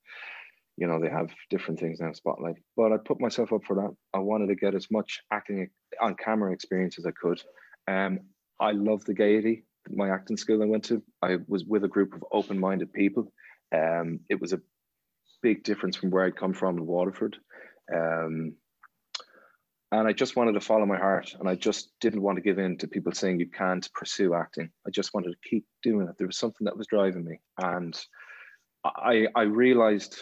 You 0.76 0.86
know, 0.86 1.00
they 1.00 1.10
have 1.10 1.30
different 1.50 1.80
things 1.80 2.00
now, 2.00 2.12
Spotlight. 2.12 2.56
But 2.76 2.92
I 2.92 2.96
put 2.96 3.20
myself 3.20 3.52
up 3.52 3.64
for 3.64 3.76
that. 3.76 3.94
I 4.14 4.18
wanted 4.18 4.48
to 4.48 4.54
get 4.54 4.74
as 4.74 4.90
much 4.90 5.20
acting 5.32 5.68
on 6.00 6.14
camera 6.14 6.52
experience 6.52 6.98
as 6.98 7.06
I 7.06 7.10
could. 7.10 7.40
Um, 7.86 8.20
I 8.60 8.72
love 8.72 9.04
the 9.04 9.14
Gaiety, 9.14 9.64
my 9.90 10.10
acting 10.10 10.36
school 10.36 10.62
I 10.62 10.66
went 10.66 10.84
to. 10.84 11.02
I 11.22 11.38
was 11.46 11.64
with 11.64 11.84
a 11.84 11.88
group 11.88 12.14
of 12.14 12.24
open-minded 12.32 12.92
people. 12.92 13.32
Um, 13.74 14.20
it 14.28 14.40
was 14.40 14.52
a 14.52 14.60
big 15.42 15.62
difference 15.62 15.96
from 15.96 16.10
where 16.10 16.24
I'd 16.24 16.36
come 16.36 16.54
from 16.54 16.78
in 16.78 16.86
Waterford. 16.86 17.36
Um, 17.94 18.54
and 19.90 20.06
I 20.06 20.12
just 20.12 20.36
wanted 20.36 20.52
to 20.52 20.60
follow 20.60 20.84
my 20.84 20.98
heart, 20.98 21.34
and 21.38 21.48
I 21.48 21.54
just 21.54 21.90
didn't 22.00 22.22
want 22.22 22.36
to 22.36 22.42
give 22.42 22.58
in 22.58 22.76
to 22.78 22.88
people 22.88 23.12
saying 23.12 23.40
you 23.40 23.48
can't 23.48 23.88
pursue 23.94 24.34
acting. 24.34 24.70
I 24.86 24.90
just 24.90 25.14
wanted 25.14 25.30
to 25.30 25.48
keep 25.48 25.64
doing 25.82 26.08
it. 26.08 26.18
There 26.18 26.26
was 26.26 26.38
something 26.38 26.66
that 26.66 26.76
was 26.76 26.86
driving 26.86 27.24
me, 27.24 27.40
and 27.56 27.98
I 28.84 29.28
I 29.34 29.42
realized 29.42 30.16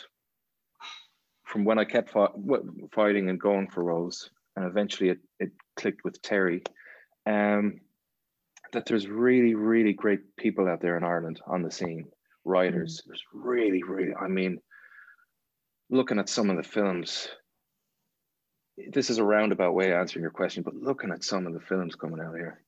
from 1.45 1.65
when 1.65 1.79
I 1.79 1.85
kept 1.85 2.11
fi- 2.11 2.29
fighting 2.93 3.29
and 3.29 3.41
going 3.41 3.69
for 3.69 3.83
roles, 3.83 4.31
and 4.55 4.67
eventually 4.67 5.11
it, 5.11 5.19
it 5.41 5.51
clicked 5.77 6.05
with 6.05 6.21
Terry, 6.23 6.63
um, 7.27 7.81
that 8.73 8.87
there's 8.87 9.09
really 9.09 9.55
really 9.55 9.93
great 9.95 10.37
people 10.37 10.69
out 10.69 10.81
there 10.81 10.97
in 10.97 11.05
Ireland 11.05 11.41
on 11.47 11.63
the 11.63 11.73
scene, 11.73 12.07
writers. 12.45 13.03
There's 13.05 13.25
really 13.33 13.83
really, 13.83 14.15
I 14.15 14.29
mean, 14.29 14.61
looking 15.91 16.21
at 16.21 16.29
some 16.29 16.51
of 16.51 16.57
the 16.57 16.63
films 16.63 17.29
this 18.77 19.11
is 19.11 19.19
a 19.19 19.25
roundabout 19.25 19.75
way 19.75 19.91
of 19.91 19.99
answering 19.99 20.23
your 20.23 20.31
question, 20.31 20.63
but 20.63 20.75
looking 20.75 21.11
at 21.11 21.25
some 21.25 21.47
of 21.47 21.55
the 21.55 21.61
films 21.61 21.95
coming 21.95 22.21
out 22.21 22.35
here, 22.35 22.61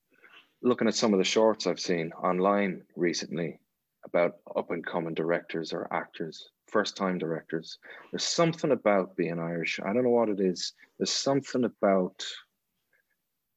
looking 0.61 0.87
at 0.87 0.95
some 0.95 1.13
of 1.13 1.19
the 1.19 1.23
shorts 1.23 1.67
I've 1.67 1.79
seen 1.79 2.11
online 2.13 2.81
recently 2.95 3.59
about 4.05 4.35
up 4.55 4.71
and 4.71 4.85
coming 4.85 5.13
directors 5.13 5.71
or 5.71 5.91
actors, 5.93 6.49
first 6.67 6.95
time 6.97 7.17
directors, 7.17 7.77
there's 8.11 8.23
something 8.23 8.71
about 8.71 9.15
being 9.15 9.39
Irish. 9.39 9.79
I 9.83 9.93
don't 9.93 10.03
know 10.03 10.09
what 10.09 10.29
it 10.29 10.39
is. 10.39 10.73
There's 10.97 11.11
something 11.11 11.63
about 11.63 12.25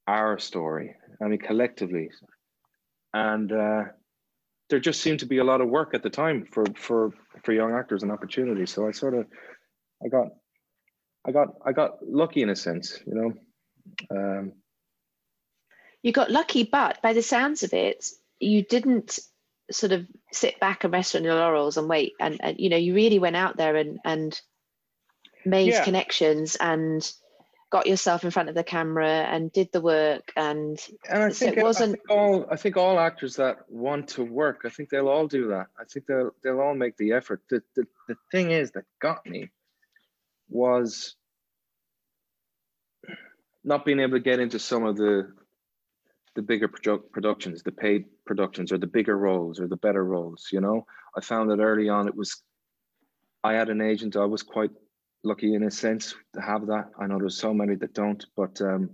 our 0.07 0.39
story, 0.39 0.97
I 1.23 1.29
mean, 1.29 1.39
collectively. 1.39 2.11
And 3.15 3.53
uh, 3.53 3.85
there 4.69 4.81
just 4.81 5.01
seemed 5.01 5.21
to 5.21 5.27
be 5.27 5.39
a 5.39 5.45
lot 5.45 5.61
of 5.61 5.69
work 5.69 5.95
at 5.95 6.03
the 6.03 6.11
time 6.11 6.47
for, 6.51 6.65
for, 6.77 7.13
for 7.45 7.53
young 7.53 7.73
actors 7.73 8.03
and 8.03 8.13
opportunities. 8.13 8.71
So 8.71 8.87
I 8.87 8.91
sort 8.91 9.15
of, 9.15 9.27
I 10.05 10.09
got 10.09 10.29
I 11.25 11.33
got 11.33 11.55
I 11.65 11.73
got 11.73 12.07
lucky 12.07 12.43
in 12.43 12.51
a 12.51 12.57
sense, 12.57 12.99
you 13.07 13.15
know. 13.15 13.33
Um, 14.11 14.53
You 16.03 16.13
got 16.13 16.31
lucky, 16.31 16.65
but 16.65 17.01
by 17.03 17.13
the 17.13 17.23
sounds 17.23 17.63
of 17.63 17.73
it, 17.73 18.07
you 18.41 18.63
didn't 18.63 19.19
sort 19.71 19.93
of 19.93 20.07
sit 20.33 20.59
back 20.61 20.85
and 20.85 20.93
rest 20.93 21.15
on 21.15 21.23
your 21.25 21.35
laurels 21.37 21.77
and 21.77 21.89
wait. 21.89 22.15
And, 22.21 22.41
and 22.43 22.59
you 22.59 22.69
know, 22.69 22.77
you 22.77 22.95
really 22.95 23.19
went 23.21 23.37
out 23.37 23.57
there 23.57 23.77
and 23.77 23.99
and 24.05 24.41
made 25.45 25.69
Yeah. 25.73 25.85
connections 25.85 26.57
and 26.57 27.11
got 27.71 27.87
yourself 27.87 28.23
in 28.25 28.31
front 28.31 28.49
of 28.49 28.55
the 28.55 28.63
camera 28.65 29.09
and 29.09 29.51
did 29.53 29.71
the 29.73 29.81
work. 29.81 30.33
And 30.37 30.79
and 31.09 31.23
I 31.23 31.29
So 31.31 31.47
think 31.47 31.59
it 31.59 31.63
wasn't- 31.63 31.93
think 31.95 32.11
all 32.11 32.47
I 32.51 32.57
think 32.57 32.77
all 32.77 32.99
actors 32.99 33.37
that 33.37 33.71
want 33.71 34.09
to 34.11 34.25
work, 34.25 34.63
I 34.65 34.69
think 34.71 34.91
they'll 34.91 35.09
all 35.09 35.27
do 35.29 35.49
that. 35.49 35.69
I 35.79 35.85
think 35.85 36.07
they'll 36.07 36.35
they'll 36.43 36.61
all 36.61 36.75
make 36.75 36.97
the 36.97 37.13
effort. 37.13 37.43
The 37.49 37.63
the, 37.77 37.87
the 38.09 38.17
thing 38.33 38.51
is 38.51 38.73
that 38.73 38.85
got 39.01 39.25
me 39.25 39.51
was 40.53 41.17
not 43.65 43.85
being 43.85 44.01
able 44.01 44.15
to 44.15 44.21
get 44.21 44.41
into 44.41 44.59
some 44.59 44.85
of 44.85 44.97
the 44.97 45.33
the 46.35 46.43
bigger 46.43 46.67
produ- 46.67 47.11
productions, 47.13 47.63
the 47.63 47.73
paid 47.73 48.07
productions, 48.25 48.73
or 48.73 48.79
the 48.79 48.87
bigger 48.87 49.19
roles, 49.19 49.61
or 49.61 49.69
the 49.69 49.77
better 49.77 50.03
roles. 50.03 50.49
You 50.51 50.61
know, 50.61 50.87
I 51.17 51.21
found 51.21 51.51
that 51.51 51.61
early 51.61 51.89
on 51.89 52.09
it 52.09 52.15
was. 52.15 52.43
I 53.45 53.55
had 53.55 53.71
an 53.71 53.81
agent. 53.81 54.17
I 54.17 54.25
was 54.25 54.43
quite 54.43 54.71
lucky 55.25 55.55
in 55.55 55.65
a 55.65 55.71
sense 55.71 56.15
to 56.35 56.41
have 56.41 56.67
that. 56.69 56.91
I 56.99 57.07
know 57.07 57.19
there's 57.19 57.37
so 57.39 57.53
many 57.53 57.75
that 57.77 57.93
don't, 57.93 58.25
but 58.37 58.61
um, 58.61 58.91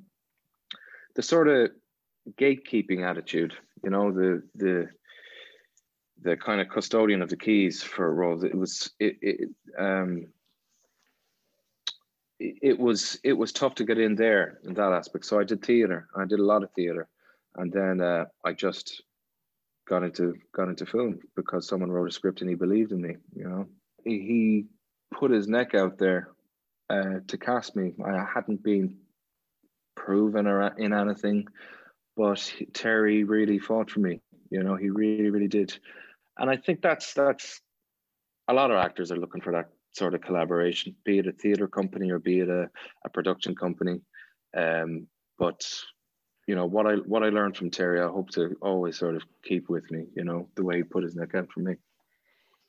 the 1.14 1.23
sort 1.23 1.49
of 1.49 1.71
gatekeeping 2.38 3.09
attitude, 3.09 3.55
you 3.85 3.90
know, 3.90 4.11
the 4.11 4.42
the 4.55 4.88
the 6.23 6.37
kind 6.37 6.61
of 6.61 6.68
custodian 6.68 7.23
of 7.23 7.29
the 7.29 7.37
keys 7.37 7.83
for 7.83 8.12
roles. 8.12 8.42
It 8.42 8.55
was 8.55 8.90
it, 8.99 9.16
it 9.23 9.51
um 9.79 10.27
it 12.40 12.79
was 12.79 13.18
it 13.24 13.33
was 13.33 13.53
tough 13.53 13.74
to 13.77 13.85
get 13.85 13.98
in 13.98 14.14
there 14.14 14.59
in 14.64 14.74
that 14.74 14.92
aspect. 14.92 15.24
So 15.24 15.40
I 15.40 15.44
did 15.44 15.64
theater. 15.64 16.09
I 16.16 16.24
did 16.24 16.38
a 16.38 16.44
lot 16.44 16.62
of 16.62 16.70
theater, 16.72 17.09
and 17.57 17.72
then 17.72 18.01
uh, 18.01 18.27
I 18.44 18.53
just 18.53 19.03
got 19.88 20.05
into 20.05 20.35
got 20.55 20.68
into 20.68 20.87
film 20.87 21.18
because 21.35 21.66
someone 21.66 21.90
wrote 21.90 22.09
a 22.09 22.12
script 22.12 22.40
and 22.40 22.51
he 22.51 22.55
believed 22.55 22.92
in 22.92 23.01
me. 23.01 23.16
You 23.35 23.44
know, 23.44 23.66
he, 24.05 24.66
put 25.11 25.31
his 25.31 25.48
neck 25.48 25.74
out 25.74 25.96
there 25.96 26.29
uh, 26.90 27.20
to 27.27 27.38
cast 27.38 27.74
me. 27.74 27.94
I 28.05 28.27
hadn't 28.33 28.62
been 28.62 28.98
proven 29.96 30.46
or 30.46 30.66
in 30.77 30.92
anything, 30.92 31.48
but 32.14 32.53
Terry 32.74 33.24
really 33.24 33.59
fought 33.59 33.90
for 33.90 34.01
me. 34.01 34.20
You 34.51 34.62
know, 34.62 34.77
he 34.77 34.90
really 34.90 35.31
really 35.31 35.48
did, 35.48 35.77
and 36.38 36.48
I 36.48 36.57
think 36.57 36.83
that's 36.83 37.14
that's 37.14 37.61
a 38.46 38.55
lot 38.55 38.70
of 38.70 38.77
actors 38.77 39.11
are 39.11 39.16
looking 39.16 39.40
for 39.40 39.53
that 39.53 39.70
sort 39.92 40.14
of 40.14 40.20
collaboration, 40.20 40.94
be 41.05 41.18
it 41.18 41.27
a 41.27 41.33
theatre 41.33 41.68
company 41.68 42.11
or 42.11 42.18
be 42.18 42.40
it 42.40 42.48
a, 42.48 42.68
a 43.05 43.09
production 43.09 43.55
company. 43.55 44.01
Um, 44.57 45.07
but 45.38 45.62
you 46.46 46.55
know 46.55 46.66
what 46.66 46.87
I 46.87 46.94
what 46.94 47.22
I 47.22 47.29
learned 47.29 47.57
from 47.57 47.70
Terry, 47.70 48.01
I 48.01 48.09
hope 48.09 48.31
to 48.31 48.57
always 48.62 48.98
sort 48.98 49.16
of 49.16 49.22
keep 49.44 49.68
with 49.68 49.90
me. 49.90 50.07
You 50.14 50.24
know 50.24 50.48
the 50.55 50.64
way 50.64 50.79
he 50.79 50.83
put 50.83 51.05
his 51.05 51.14
neck 51.14 51.35
out 51.35 51.51
for 51.53 51.61
me. 51.61 51.77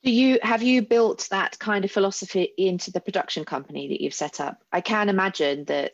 Do 0.02 0.10
you 0.10 0.38
have 0.42 0.62
you 0.62 0.82
built 0.82 1.28
that 1.30 1.58
kind 1.58 1.84
of 1.84 1.90
philosophy 1.90 2.52
into 2.56 2.90
the 2.90 3.00
production 3.00 3.44
company 3.44 3.88
that 3.88 4.00
you've 4.00 4.14
set 4.14 4.40
up? 4.40 4.62
I 4.72 4.80
can 4.80 5.08
imagine 5.08 5.64
that 5.66 5.92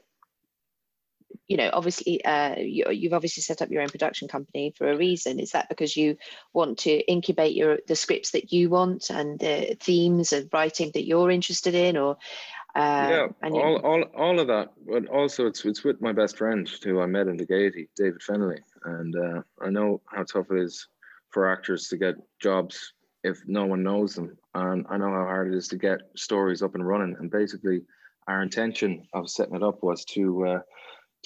you 1.47 1.57
know 1.57 1.71
obviously 1.73 2.25
uh, 2.25 2.57
you, 2.59 2.85
have 3.05 3.13
obviously 3.13 3.43
set 3.43 3.63
up 3.63 3.71
your 3.71 3.83
own 3.83 3.89
production 3.89 4.29
company 4.29 4.73
for 4.77 4.91
a 4.91 4.97
reason. 4.97 5.41
Is 5.41 5.53
that 5.53 5.69
because 5.69 5.97
you 5.97 6.17
want 6.53 6.79
to 6.81 6.99
incubate 7.11 7.55
your 7.55 7.79
the 7.87 7.97
scripts 7.97 8.33
that 8.33 8.53
you 8.53 8.69
want 8.69 9.11
and 9.11 9.39
the 9.39 9.77
themes 9.81 10.33
of 10.33 10.49
writing 10.53 10.91
that 10.95 11.07
you're 11.07 11.31
interested 11.31 11.75
in 11.75 11.97
or 11.97 12.17
uh, 12.75 13.29
yeah 13.43 13.49
all, 13.51 13.77
all, 13.77 14.03
all 14.15 14.41
of 14.41 14.49
that 14.49 14.73
but 14.87 15.07
also 15.09 15.47
it's 15.47 15.65
it's 15.65 15.83
with 15.83 16.01
my 16.03 16.13
best 16.13 16.37
friend 16.37 16.69
who 16.85 17.01
i 17.01 17.07
met 17.07 17.27
in 17.27 17.39
the 17.39 17.47
gaiety 17.47 17.89
david 17.97 18.21
fennelly. 18.21 18.59
And 18.85 19.17
uh, 19.17 19.43
i 19.63 19.71
know 19.71 20.03
how 20.07 20.25
tough 20.25 20.51
it 20.51 20.61
is 20.61 20.87
for 21.31 21.51
actors 21.51 21.89
to 21.89 21.97
get 21.97 22.17
jobs 22.41 22.93
if 23.25 23.43
no 23.47 23.67
one 23.67 23.83
knows 23.83 24.15
them. 24.15 24.37
And 24.55 24.87
i 24.91 24.97
know 24.97 25.11
how 25.11 25.25
hard 25.25 25.53
it 25.53 25.57
is 25.57 25.69
to 25.69 25.77
get 25.77 26.01
stories 26.17 26.63
up 26.63 26.75
and 26.75 26.87
running. 26.87 27.17
And 27.19 27.31
basically 27.31 27.83
our 28.29 28.43
intention 28.43 29.07
of 29.13 29.31
setting 29.31 29.55
it 29.55 29.63
up 29.63 29.83
was 29.83 30.05
to 30.07 30.47
uh, 30.47 30.59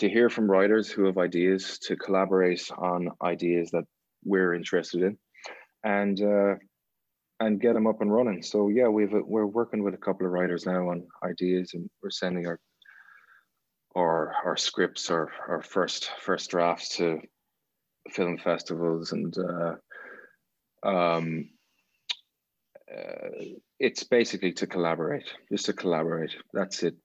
to 0.00 0.08
hear 0.08 0.30
from 0.30 0.50
writers 0.50 0.90
who 0.90 1.04
have 1.04 1.18
ideas, 1.18 1.78
to 1.78 1.94
collaborate 1.94 2.70
on 2.78 3.10
ideas 3.22 3.70
that 3.70 3.84
we're 4.24 4.54
interested 4.54 5.02
in, 5.02 5.18
and 5.84 6.22
uh, 6.22 6.54
and 7.38 7.60
get 7.60 7.74
them 7.74 7.86
up 7.86 8.00
and 8.00 8.12
running. 8.12 8.42
So 8.42 8.68
yeah, 8.68 8.88
we've 8.88 9.12
we're 9.12 9.46
working 9.46 9.82
with 9.82 9.92
a 9.92 9.98
couple 9.98 10.26
of 10.26 10.32
writers 10.32 10.64
now 10.64 10.88
on 10.88 11.06
ideas, 11.22 11.72
and 11.74 11.88
we're 12.02 12.10
sending 12.10 12.46
our 12.46 12.58
our 13.94 14.34
our 14.44 14.56
scripts, 14.56 15.10
our 15.10 15.30
our 15.46 15.62
first 15.62 16.10
first 16.20 16.50
drafts 16.50 16.96
to 16.96 17.20
film 18.10 18.38
festivals 18.38 19.12
and. 19.12 19.36
Uh, 19.38 19.74
um, 20.82 21.50
uh, 22.90 23.28
it's 23.78 24.02
basically 24.02 24.52
to 24.52 24.66
collaborate, 24.66 25.28
just 25.50 25.66
to 25.66 25.72
collaborate. 25.72 26.34
That's 26.52 26.82
it. 26.82 26.96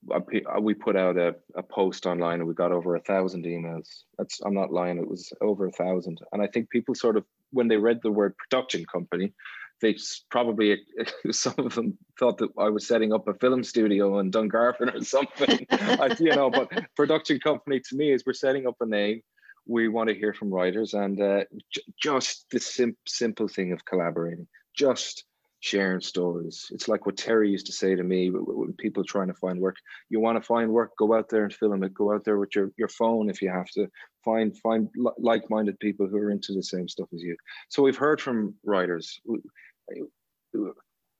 We 0.61 0.73
put 0.73 0.95
out 0.95 1.17
a, 1.17 1.35
a 1.55 1.63
post 1.63 2.05
online 2.05 2.39
and 2.39 2.47
we 2.47 2.53
got 2.53 2.71
over 2.71 2.95
a 2.95 3.01
thousand 3.01 3.45
emails. 3.45 3.87
That's 4.17 4.41
I'm 4.41 4.53
not 4.53 4.71
lying. 4.71 4.97
It 4.97 5.07
was 5.07 5.31
over 5.41 5.67
a 5.67 5.71
thousand, 5.71 6.19
and 6.31 6.41
I 6.41 6.47
think 6.47 6.69
people 6.69 6.95
sort 6.95 7.17
of 7.17 7.25
when 7.51 7.67
they 7.67 7.77
read 7.77 7.99
the 8.01 8.11
word 8.11 8.35
production 8.37 8.85
company, 8.91 9.33
they 9.81 9.95
probably 10.31 10.81
some 11.31 11.53
of 11.57 11.75
them 11.75 11.97
thought 12.19 12.37
that 12.39 12.49
I 12.57 12.69
was 12.69 12.87
setting 12.87 13.13
up 13.13 13.27
a 13.27 13.33
film 13.35 13.63
studio 13.63 14.19
in 14.19 14.31
Dungarvan 14.31 14.95
or 14.95 15.03
something. 15.03 15.65
I, 15.71 16.15
you 16.19 16.35
know, 16.35 16.49
but 16.49 16.71
production 16.95 17.39
company 17.39 17.79
to 17.89 17.95
me 17.95 18.11
is 18.11 18.23
we're 18.25 18.33
setting 18.33 18.67
up 18.67 18.75
a 18.81 18.85
name. 18.85 19.21
We 19.67 19.87
want 19.87 20.09
to 20.09 20.15
hear 20.15 20.33
from 20.33 20.53
writers 20.53 20.93
and 20.93 21.19
uh, 21.19 21.43
j- 21.71 21.81
just 22.01 22.45
the 22.51 22.59
sim- 22.59 22.97
simple 23.07 23.47
thing 23.47 23.71
of 23.71 23.83
collaborating. 23.83 24.47
Just 24.77 25.25
sharing 25.65 25.99
stories. 25.99 26.67
It's 26.69 26.87
like 26.87 27.07
what 27.07 27.17
Terry 27.17 27.49
used 27.49 27.65
to 27.65 27.71
say 27.71 27.95
to 27.95 28.03
me 28.03 28.29
when 28.29 28.73
people 28.73 29.03
trying 29.03 29.29
to 29.29 29.33
find 29.33 29.59
work. 29.59 29.77
You 30.09 30.19
want 30.19 30.37
to 30.37 30.47
find 30.47 30.69
work, 30.69 30.91
go 30.95 31.15
out 31.15 31.27
there 31.27 31.43
and 31.43 31.51
film 31.51 31.83
it. 31.83 31.91
Go 31.91 32.13
out 32.13 32.23
there 32.23 32.37
with 32.37 32.55
your, 32.55 32.69
your 32.77 32.87
phone 32.87 33.31
if 33.31 33.41
you 33.41 33.49
have 33.49 33.69
to. 33.71 33.87
Find 34.23 34.55
find 34.59 34.89
like-minded 35.17 35.79
people 35.79 36.07
who 36.07 36.17
are 36.17 36.29
into 36.29 36.53
the 36.53 36.61
same 36.61 36.87
stuff 36.87 37.07
as 37.15 37.23
you. 37.23 37.35
So 37.69 37.81
we've 37.81 37.97
heard 37.97 38.21
from 38.21 38.53
writers. 38.63 39.19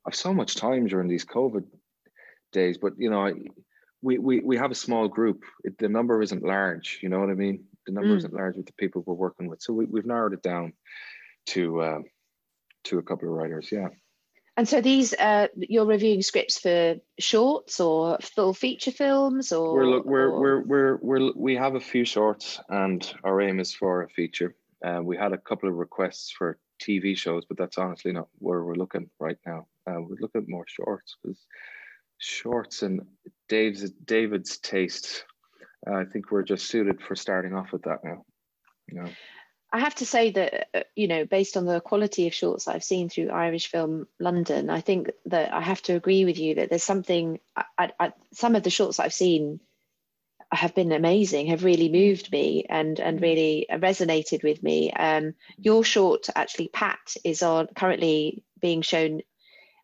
I've 0.06 0.16
so 0.16 0.32
much 0.32 0.56
time 0.56 0.86
during 0.86 1.08
these 1.08 1.26
COVID 1.26 1.64
days, 2.52 2.78
but 2.78 2.94
you 3.00 3.10
know, 3.10 3.34
we 4.04 4.20
we 4.20 4.42
we 4.42 4.58
have 4.58 4.70
a 4.70 4.76
small 4.76 5.08
group. 5.08 5.42
It, 5.64 5.76
the 5.80 5.90
number 5.90 6.22
isn't 6.22 6.44
large. 6.44 7.00
You 7.02 7.10
know 7.10 7.20
what 7.20 7.32
I 7.32 7.34
mean? 7.34 7.64
The 7.88 7.94
number 7.94 8.14
mm. 8.14 8.18
isn't 8.18 8.34
large 8.34 8.58
with 8.58 8.68
the 8.68 8.74
people 8.74 9.04
we're 9.06 9.16
working 9.16 9.48
with. 9.50 9.64
So 9.64 9.74
we, 9.74 9.86
we've 9.86 10.06
narrowed 10.06 10.34
it 10.34 10.44
down 10.44 10.74
to 11.48 11.82
uh, 11.82 12.00
to 12.86 13.00
a 13.00 13.04
couple 13.04 13.28
of 13.28 13.34
writers. 13.34 13.72
Yeah. 13.72 13.90
And 14.58 14.68
so 14.68 14.80
these, 14.80 15.14
uh, 15.14 15.48
you're 15.56 15.86
reviewing 15.86 16.22
scripts 16.22 16.60
for 16.60 16.96
shorts 17.20 17.80
or 17.80 18.18
full 18.22 18.54
feature 18.54 18.92
films, 18.92 19.52
or 19.52 19.74
we're 19.74 19.86
look, 19.86 20.06
we're, 20.06 20.30
or... 20.30 20.40
we're 20.40 20.62
we're 20.62 20.98
we're 21.02 21.32
we 21.36 21.56
have 21.56 21.76
a 21.76 21.80
few 21.82 22.06
shorts, 22.06 22.62
and 22.70 23.14
our 23.26 23.42
aim 23.42 23.60
is 23.60 23.74
for 23.74 24.04
a 24.04 24.10
feature. 24.10 24.56
Uh, 24.86 25.02
we 25.04 25.18
had 25.18 25.34
a 25.34 25.38
couple 25.38 25.68
of 25.68 25.76
requests 25.76 26.32
for 26.32 26.58
TV 26.82 27.18
shows, 27.18 27.44
but 27.46 27.58
that's 27.58 27.78
honestly 27.78 28.14
not 28.14 28.30
where 28.40 28.64
we're 28.64 28.76
looking 28.76 29.10
right 29.20 29.38
now. 29.46 29.68
Uh, 29.88 30.00
we're 30.00 30.22
looking 30.22 30.42
at 30.42 30.50
more 30.50 30.66
shorts 30.68 31.18
because 31.22 31.46
shorts 32.18 32.82
and 32.82 33.02
Dave's 33.50 33.92
David's 33.92 34.58
taste. 34.58 35.26
Uh, 35.86 35.96
I 35.96 36.06
think 36.06 36.32
we're 36.32 36.44
just 36.44 36.68
suited 36.68 37.02
for 37.02 37.16
starting 37.16 37.54
off 37.54 37.74
with 37.74 37.84
that 37.84 38.04
now. 38.06 38.24
You 38.88 39.02
know. 39.02 39.10
I 39.76 39.80
have 39.80 39.96
to 39.96 40.06
say 40.06 40.32
that, 40.32 40.70
uh, 40.74 40.84
you 40.96 41.10
know, 41.10 41.26
based 41.26 41.58
on 41.58 41.66
the 41.66 41.82
quality 41.82 42.28
of 42.28 42.34
shorts 42.34 42.66
I've 42.66 42.82
seen 42.82 43.10
through 43.10 43.30
Irish 43.30 43.68
Film 43.68 44.08
London, 44.22 44.70
I 44.70 44.80
think 44.80 45.12
that 45.26 45.54
I 45.54 45.60
have 45.60 45.82
to 45.82 45.96
agree 45.96 46.24
with 46.24 46.40
you 46.40 46.56
that 46.56 46.70
there's 46.70 46.82
something, 46.82 47.42
I, 47.78 47.92
I, 48.00 48.14
some 48.32 48.56
of 48.56 48.64
the 48.64 48.70
shorts 48.70 49.02
I've 49.02 49.14
seen 49.14 49.60
have 50.50 50.74
been 50.76 50.94
amazing, 50.94 51.48
have 51.48 51.66
really 51.66 51.90
moved 51.90 52.32
me 52.32 52.66
and, 52.70 53.02
and 53.02 53.22
really 53.22 53.66
resonated 53.70 54.44
with 54.44 54.64
me. 54.64 54.94
Um, 54.94 55.34
your 55.58 55.84
short, 55.84 56.30
actually, 56.34 56.70
Pat, 56.70 57.14
is 57.26 57.44
on 57.44 57.68
currently 57.76 58.46
being 58.62 58.82
shown 58.82 59.24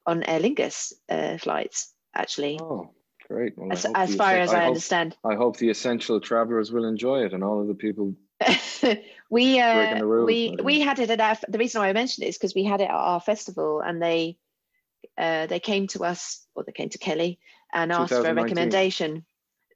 on 0.06 0.24
Aer 0.24 0.40
Lingus 0.40 0.94
uh, 1.10 1.38
flights, 1.38 1.94
actually. 2.16 2.58
Oh, 2.62 2.92
great. 3.28 3.58
Well, 3.58 3.74
as, 3.74 3.86
as 3.94 4.16
far 4.16 4.38
as 4.38 4.54
I, 4.54 4.56
I 4.56 4.60
hope, 4.60 4.68
understand. 4.68 5.18
I 5.26 5.36
hope 5.36 5.58
the 5.58 5.70
essential 5.70 6.22
travelers 6.22 6.72
will 6.72 6.86
enjoy 6.86 7.26
it 7.26 7.34
and 7.34 7.44
all 7.44 7.60
of 7.60 7.68
the 7.68 7.74
people 7.74 8.16
we 9.30 9.60
uh, 9.60 10.06
we 10.06 10.58
we 10.62 10.80
had 10.80 11.00
it 11.00 11.10
at 11.10 11.22
our. 11.22 11.38
The 11.48 11.58
reason 11.58 11.82
why 11.82 11.90
I 11.90 11.94
mentioned 11.94 12.26
it 12.26 12.30
is 12.30 12.38
because 12.38 12.56
we 12.56 12.64
had 12.64 12.82
it 12.82 12.86
at 12.86 12.92
our 12.92 13.22
festival, 13.22 13.82
and 13.82 14.02
they 14.02 14.38
uh, 15.18 15.48
they 15.48 15.60
came 15.60 15.88
to 15.88 16.04
us, 16.04 16.46
or 16.56 16.64
they 16.64 16.72
came 16.72 16.90
to 16.90 16.98
Kelly, 16.98 17.40
and 17.74 17.92
asked 17.92 18.14
for 18.14 18.26
a 18.26 18.34
recommendation 18.34 19.26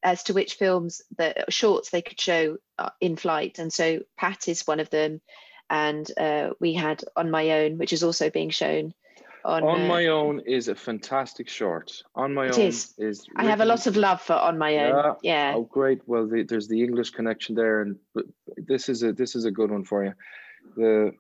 as 0.03 0.23
to 0.23 0.33
which 0.33 0.53
films, 0.53 1.01
the 1.17 1.45
shorts 1.49 1.89
they 1.89 2.01
could 2.01 2.21
show 2.21 2.57
uh, 2.77 2.91
in 3.01 3.15
flight. 3.15 3.57
And 3.57 3.73
so 3.73 4.01
Pat 4.17 4.47
is 4.47 4.67
one 4.67 4.79
of 4.79 4.89
them, 4.91 5.21
and 5.69 6.09
uh, 6.17 6.51
we 6.59 6.73
had 6.73 7.03
on 7.15 7.31
my 7.31 7.63
own, 7.63 7.77
which 7.77 7.93
is 7.93 8.03
also 8.03 8.29
being 8.29 8.51
shown 8.51 8.93
on, 9.45 9.63
on 9.63 9.81
uh, 9.81 9.87
my 9.87 10.07
own 10.07 10.39
is 10.41 10.67
a 10.67 10.75
fantastic 10.75 11.47
short. 11.47 12.01
On 12.15 12.33
my 12.33 12.49
own 12.49 12.59
is. 12.59 12.93
is 12.97 13.25
I 13.35 13.45
have 13.45 13.61
a 13.61 13.65
lot 13.65 13.85
of 13.85 13.95
love 13.95 14.21
for 14.21 14.33
on 14.33 14.57
my 14.57 14.77
own. 14.77 14.89
Yeah. 14.89 15.13
yeah. 15.21 15.53
Oh, 15.55 15.63
great. 15.63 16.01
Well, 16.07 16.27
the, 16.27 16.43
there's 16.43 16.67
the 16.67 16.83
English 16.83 17.11
connection 17.11 17.53
there, 17.55 17.81
and 17.81 17.97
this 18.57 18.89
is 18.89 19.03
a 19.03 19.13
this 19.13 19.35
is 19.35 19.45
a 19.45 19.51
good 19.51 19.71
one 19.71 19.83
for 19.83 20.03
you. 20.03 20.13
The 20.75 21.11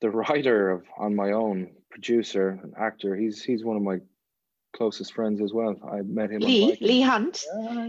the 0.00 0.10
writer 0.10 0.70
of 0.70 0.84
on 0.98 1.16
my 1.16 1.32
own, 1.32 1.70
producer 1.90 2.60
and 2.62 2.74
actor. 2.78 3.16
He's 3.16 3.42
he's 3.42 3.64
one 3.64 3.76
of 3.76 3.82
my 3.82 3.98
closest 4.76 5.14
friends 5.14 5.40
as 5.40 5.52
well. 5.52 5.74
I 5.90 6.02
met 6.02 6.30
him. 6.30 6.40
Leigh 6.40 6.76
Leigh 6.80 7.00
Hunt. 7.00 7.42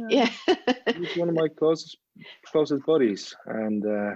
Yeah. 0.09 0.29
yeah. 0.47 0.55
he's 0.97 1.17
one 1.17 1.27
of 1.29 1.35
my 1.35 1.49
closest 1.49 1.97
closest 2.45 2.85
buddies, 2.85 3.35
and. 3.45 3.85
uh 3.85 4.15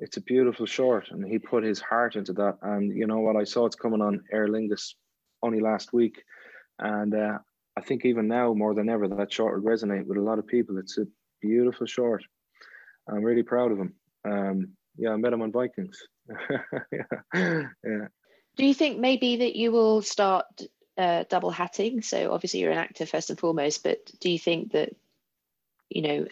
it's 0.00 0.16
a 0.16 0.20
beautiful 0.20 0.64
short 0.64 1.08
and 1.10 1.26
he 1.26 1.40
put 1.40 1.64
his 1.64 1.80
heart 1.80 2.14
into 2.14 2.32
that 2.32 2.56
and 2.62 2.96
you 2.96 3.04
know 3.04 3.18
what 3.18 3.34
i 3.34 3.42
saw 3.42 3.66
it's 3.66 3.74
coming 3.74 4.00
on 4.00 4.22
aer 4.32 4.46
lingus 4.46 4.94
only 5.42 5.60
last 5.60 5.92
week, 5.92 6.22
and 6.78 7.14
uh, 7.14 7.38
I 7.76 7.80
think 7.80 8.04
even 8.04 8.28
now 8.28 8.54
more 8.54 8.74
than 8.74 8.88
ever 8.88 9.08
that 9.08 9.32
short 9.32 9.62
would 9.62 9.70
resonate 9.70 10.06
with 10.06 10.18
a 10.18 10.22
lot 10.22 10.38
of 10.38 10.46
people. 10.46 10.78
It's 10.78 10.98
a 10.98 11.06
beautiful 11.40 11.86
short. 11.86 12.24
I'm 13.08 13.22
really 13.22 13.42
proud 13.42 13.72
of 13.72 13.78
him. 13.78 13.94
Um, 14.24 14.68
yeah, 14.96 15.10
I 15.10 15.16
met 15.16 15.32
him 15.32 15.42
on 15.42 15.52
Vikings. 15.52 15.98
yeah. 16.50 17.02
yeah. 17.32 18.08
Do 18.56 18.66
you 18.66 18.74
think 18.74 18.98
maybe 18.98 19.36
that 19.36 19.54
you 19.54 19.70
will 19.70 20.02
start 20.02 20.46
uh, 20.96 21.24
double 21.30 21.50
hatting? 21.50 22.02
So 22.02 22.32
obviously 22.32 22.60
you're 22.60 22.72
an 22.72 22.78
actor 22.78 23.06
first 23.06 23.30
and 23.30 23.38
foremost, 23.38 23.84
but 23.84 23.98
do 24.20 24.30
you 24.30 24.38
think 24.38 24.72
that 24.72 24.90
you 25.88 26.02
know 26.02 26.26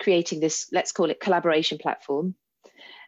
creating 0.00 0.40
this 0.40 0.68
let's 0.72 0.92
call 0.92 1.10
it 1.10 1.20
collaboration 1.20 1.78
platform, 1.78 2.36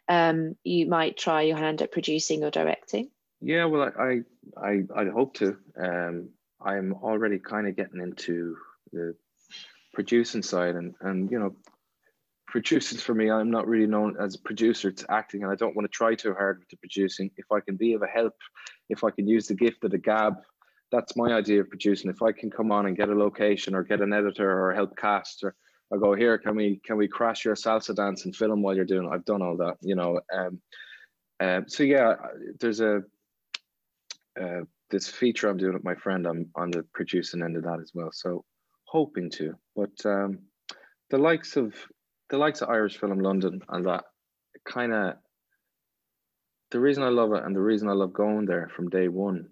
um, 0.09 0.57
you 0.65 0.87
might 0.87 1.17
try 1.17 1.43
your 1.43 1.57
hand 1.57 1.81
at 1.81 1.93
producing 1.93 2.43
or 2.43 2.51
directing? 2.51 3.11
Yeah, 3.41 3.67
well, 3.67 3.93
I 3.99 4.21
I 4.57 4.83
I 4.95 5.05
hope 5.07 5.35
to. 5.35 5.57
Um, 5.81 6.31
I'm 6.61 6.93
already 6.95 7.39
kind 7.39 7.69
of 7.69 7.77
getting 7.77 8.01
into 8.01 8.57
the 8.93 9.15
producing 9.95 10.43
side, 10.43 10.75
and 10.75 10.95
and 11.01 11.31
you 11.31 11.39
know 11.39 11.55
producing 12.49 12.99
for 12.99 13.15
me, 13.15 13.31
I'm 13.31 13.51
not 13.51 13.69
really 13.69 13.87
known 13.87 14.17
as 14.19 14.35
a 14.35 14.41
producer 14.41 14.91
to 14.91 15.13
acting, 15.13 15.43
and 15.43 15.53
I 15.53 15.55
don't 15.55 15.77
want 15.77 15.85
to 15.85 15.97
try 15.97 16.15
too 16.15 16.35
hard 16.35 16.59
with 16.59 16.69
the 16.69 16.77
producing. 16.79 17.31
If 17.37 17.47
I 17.53 17.61
can 17.61 17.77
be 17.77 17.93
of 17.93 18.03
a 18.03 18.07
help, 18.07 18.35
if 18.89 19.05
I 19.05 19.11
can 19.11 19.29
use 19.29 19.47
the 19.47 19.55
gift 19.55 19.85
of 19.85 19.93
the 19.93 19.99
gab, 19.99 20.35
that's 20.91 21.17
my 21.17 21.33
idea 21.33 21.61
of 21.61 21.69
producing. 21.69 22.11
If 22.11 22.23
I 22.23 22.33
can 22.33 22.51
come 22.51 22.73
on 22.73 22.87
and 22.87 22.97
get 22.97 23.11
a 23.11 23.15
location 23.15 23.75
or 23.75 23.83
get 23.83 24.01
an 24.01 24.13
editor 24.13 24.51
or 24.51 24.73
help 24.75 24.97
cast 24.97 25.45
or 25.45 25.55
I 25.93 25.97
go 25.97 26.15
here, 26.15 26.39
can 26.39 26.57
we 26.57 26.81
can 26.85 26.97
we 26.97 27.09
crash 27.09 27.45
your 27.45 27.55
salsa 27.55 27.95
dance 27.95 28.25
and 28.25 28.35
film 28.35 28.63
while 28.63 28.75
you're 28.75 28.85
doing 28.85 29.07
it? 29.07 29.11
I've 29.13 29.25
done 29.25 29.43
all 29.43 29.57
that, 29.59 29.77
you 29.81 29.95
know. 29.95 30.21
Um, 30.33 30.61
um, 31.41 31.65
so 31.69 31.83
yeah, 31.83 32.15
there's 32.61 32.81
a 32.81 33.03
uh, 34.41 34.61
this 34.91 35.09
feature 35.09 35.49
I'm 35.49 35.57
doing 35.57 35.75
with 35.75 35.85
my 35.85 35.95
friend. 35.95 36.27
I'm 36.27 36.51
on 36.55 36.71
the 36.71 36.85
producing 36.95 37.43
end 37.43 37.57
of 37.57 37.65
that 37.65 37.81
as 37.81 37.93
well. 37.95 38.11
So 38.13 38.45
hoping 38.85 39.31
to, 39.31 39.55
but 39.77 39.91
um, 40.05 40.39
the 41.11 41.19
likes 41.19 41.57
of 41.57 41.75
the 42.31 42.39
likes 42.39 42.61
of 42.61 42.69
Irish 42.69 42.99
Film 42.99 43.19
London 43.19 43.61
and 43.69 43.87
that 43.87 44.05
kind 44.65 44.93
of 44.93 45.15
the 46.71 46.81
reason 46.81 47.03
I 47.03 47.09
love 47.09 47.33
it 47.33 47.45
and 47.45 47.57
the 47.57 47.61
reason 47.61 47.89
I 47.89 47.93
love 47.93 48.13
going 48.13 48.45
there 48.45 48.71
from 48.75 48.91
day 48.91 49.09
one 49.09 49.49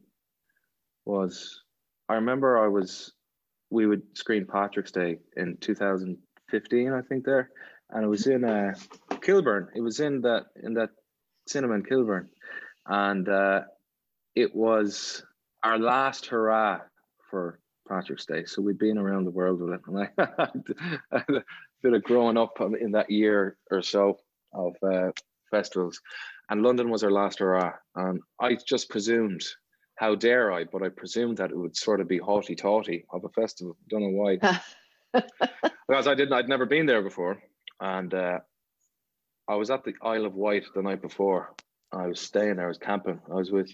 was 1.04 1.62
I 2.08 2.14
remember 2.14 2.62
I 2.62 2.68
was 2.68 3.12
we 3.70 3.86
would 3.86 4.02
screen 4.14 4.46
Patrick's 4.46 4.92
Day 4.92 5.18
in 5.36 5.56
2015 5.60 6.92
I 6.92 7.00
think 7.02 7.24
there 7.24 7.50
and 7.90 8.04
it 8.04 8.08
was 8.08 8.26
in 8.26 8.44
uh, 8.44 8.74
Kilburn 9.22 9.68
it 9.74 9.80
was 9.80 10.00
in 10.00 10.20
that 10.22 10.46
in 10.62 10.74
that 10.74 10.90
cinema 11.46 11.74
in 11.74 11.84
Kilburn 11.84 12.28
and 12.86 13.28
uh, 13.28 13.62
it 14.36 14.54
was 14.54 15.24
our 15.64 15.78
last 15.78 16.26
hurrah 16.26 16.80
for 17.30 17.58
Patrick's 17.88 18.26
Day 18.26 18.44
so 18.44 18.62
we'd 18.62 18.78
been 18.78 18.98
around 18.98 19.24
the 19.24 19.30
world 19.30 19.60
with 19.60 19.74
it 19.74 19.80
and 19.86 19.98
I 19.98 20.08
had 21.12 21.28
a 21.28 21.42
bit 21.82 21.94
of 21.94 22.02
growing 22.04 22.36
up 22.36 22.60
in 22.80 22.92
that 22.92 23.10
year 23.10 23.56
or 23.70 23.82
so 23.82 24.18
of 24.52 24.74
uh, 24.82 25.10
festivals, 25.50 26.00
and 26.50 26.62
London 26.62 26.90
was 26.90 27.02
our 27.04 27.10
last 27.10 27.38
hurrah. 27.38 27.72
And 27.94 28.20
I 28.40 28.56
just 28.66 28.88
presumed, 28.88 29.44
how 29.96 30.14
dare 30.14 30.52
I, 30.52 30.64
but 30.64 30.82
I 30.82 30.88
presumed 30.88 31.38
that 31.38 31.50
it 31.50 31.56
would 31.56 31.76
sort 31.76 32.00
of 32.00 32.08
be 32.08 32.18
haughty 32.18 32.54
taughty 32.54 33.04
of 33.12 33.24
a 33.24 33.28
festival. 33.30 33.76
Don't 33.88 34.02
know 34.02 34.08
why, 34.08 34.38
because 35.88 36.06
I 36.06 36.14
didn't. 36.14 36.34
I'd 36.34 36.48
never 36.48 36.66
been 36.66 36.86
there 36.86 37.02
before, 37.02 37.42
and 37.80 38.12
uh, 38.12 38.38
I 39.48 39.54
was 39.54 39.70
at 39.70 39.84
the 39.84 39.94
Isle 40.02 40.26
of 40.26 40.34
Wight 40.34 40.64
the 40.74 40.82
night 40.82 41.02
before. 41.02 41.54
I 41.92 42.08
was 42.08 42.20
staying 42.20 42.56
there. 42.56 42.66
I 42.66 42.68
was 42.68 42.78
camping. 42.78 43.20
I 43.30 43.34
was 43.34 43.50
with 43.50 43.70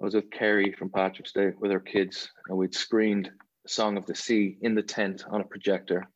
I 0.00 0.04
was 0.04 0.14
with 0.14 0.30
Kerry 0.30 0.72
from 0.72 0.90
Patrick's 0.90 1.32
Day 1.32 1.52
with 1.58 1.72
her 1.72 1.80
kids, 1.80 2.30
and 2.48 2.56
we'd 2.56 2.74
screened 2.74 3.30
Song 3.66 3.96
of 3.96 4.06
the 4.06 4.14
Sea 4.14 4.56
in 4.62 4.74
the 4.74 4.82
tent 4.82 5.24
on 5.28 5.40
a 5.40 5.44
projector 5.44 6.08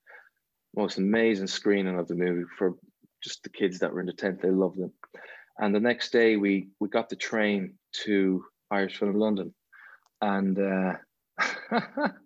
most 0.75 0.99
amazing 0.99 1.47
screening 1.47 1.99
of 1.99 2.09
the 2.09 2.14
movie 2.14 2.45
for 2.59 2.75
just 3.23 3.42
the 3.42 3.51
kids 3.51 3.79
that 3.79 3.92
were 3.92 4.01
in 4.01 4.07
the 4.07 4.12
tent. 4.12 4.40
They 4.40 4.51
loved 4.51 4.79
it. 4.79 4.90
And 5.59 5.75
the 5.75 5.81
next 5.81 6.11
day, 6.12 6.37
we 6.37 6.68
we 6.81 6.88
got 6.88 7.09
the 7.09 7.16
train 7.16 7.75
to 8.05 8.45
Irish 8.71 8.99
Film 8.99 9.16
London, 9.16 9.55
and 10.21 10.59
uh, 10.59 10.92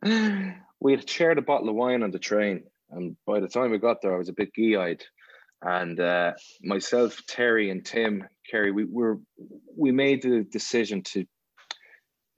we 0.81 0.93
had 0.93 1.09
shared 1.09 1.39
a 1.39 1.43
bottle 1.43 1.69
of 1.69 1.75
wine 1.75 2.03
on 2.03 2.13
the 2.13 2.19
train. 2.19 2.65
And 2.91 3.17
by 3.27 3.41
the 3.41 3.49
time 3.49 3.73
we 3.73 3.79
got 3.79 4.01
there, 4.01 4.15
I 4.15 4.19
was 4.19 4.29
a 4.29 4.33
bit 4.33 4.55
gee-eyed. 4.55 5.03
And 5.61 5.99
uh, 5.99 6.35
myself, 6.63 7.21
Terry, 7.27 7.71
and 7.71 7.85
Tim, 7.85 8.29
Kerry, 8.49 8.71
we 8.71 8.85
were 8.85 9.19
we 9.77 9.91
made 9.91 10.23
the 10.23 10.45
decision 10.45 11.03
to. 11.03 11.27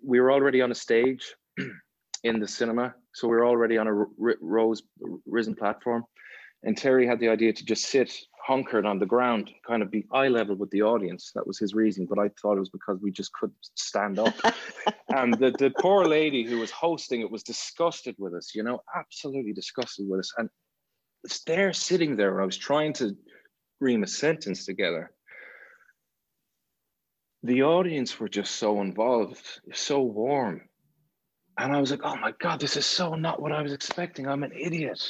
We 0.05 0.21
were 0.21 0.33
already 0.33 0.63
on 0.63 0.71
a 0.71 0.75
stage 0.75 1.35
in 2.25 2.41
the 2.41 2.49
cinema. 2.49 2.95
So 3.15 3.29
we 3.29 3.37
were 3.37 3.47
already 3.47 3.79
on 3.79 3.87
a 3.87 3.93
rose 4.41 4.83
risen 5.27 5.55
platform. 5.55 6.05
And 6.65 6.77
Terry 6.77 7.07
had 7.07 7.21
the 7.21 7.29
idea 7.29 7.53
to 7.53 7.65
just 7.65 7.85
sit 7.85 8.13
hunkered 8.45 8.87
on 8.87 8.99
the 8.99 9.07
ground, 9.07 9.51
kind 9.67 9.83
of 9.83 9.91
be 9.91 10.07
eye 10.13 10.29
level 10.29 10.57
with 10.57 10.71
the 10.71 10.83
audience. 10.83 11.31
That 11.35 11.47
was 11.47 11.59
his 11.59 11.75
reason. 11.75 12.07
But 12.07 12.19
I 12.19 12.31
thought 12.41 12.57
it 12.57 12.61
was 12.61 12.71
because 12.71 12.99
we 13.01 13.13
just 13.13 13.33
couldn't 13.33 13.59
stand 13.75 14.19
up. 14.19 14.35
and 15.09 15.35
the, 15.35 15.51
the 15.59 15.73
poor 15.79 16.07
lady 16.07 16.45
who 16.45 16.59
was 16.59 16.71
hosting 16.71 17.21
it 17.21 17.31
was 17.31 17.43
disgusted 17.43 18.17
with 18.19 18.35
us, 18.35 18.55
you 18.55 18.63
know, 18.63 18.81
absolutely 18.97 19.53
disgusted 19.53 20.09
with 20.09 20.21
us. 20.21 20.33
And 20.37 20.49
it's 21.25 21.45
there 21.45 21.73
sitting 21.73 22.17
there. 22.17 22.41
I 22.41 22.47
was 22.47 22.57
trying 22.57 22.93
to 22.95 23.17
ream 23.81 24.03
a 24.03 24.09
sentence 24.09 24.65
together. 24.65 25.13
The 27.43 27.63
audience 27.63 28.19
were 28.19 28.29
just 28.29 28.57
so 28.57 28.81
involved, 28.81 29.47
so 29.73 30.03
warm 30.03 30.63
and 31.59 31.75
I 31.75 31.81
was 31.81 31.91
like, 31.91 32.01
oh 32.05 32.17
my 32.17 32.33
God, 32.39 32.61
this 32.61 32.77
is 32.77 32.87
so 32.87 33.15
not 33.15 33.43
what 33.43 33.53
I 33.53 33.63
was 33.63 33.73
expecting. 33.73 34.29
I'm 34.29 34.45
an 34.45 34.53
idiot. 34.53 35.03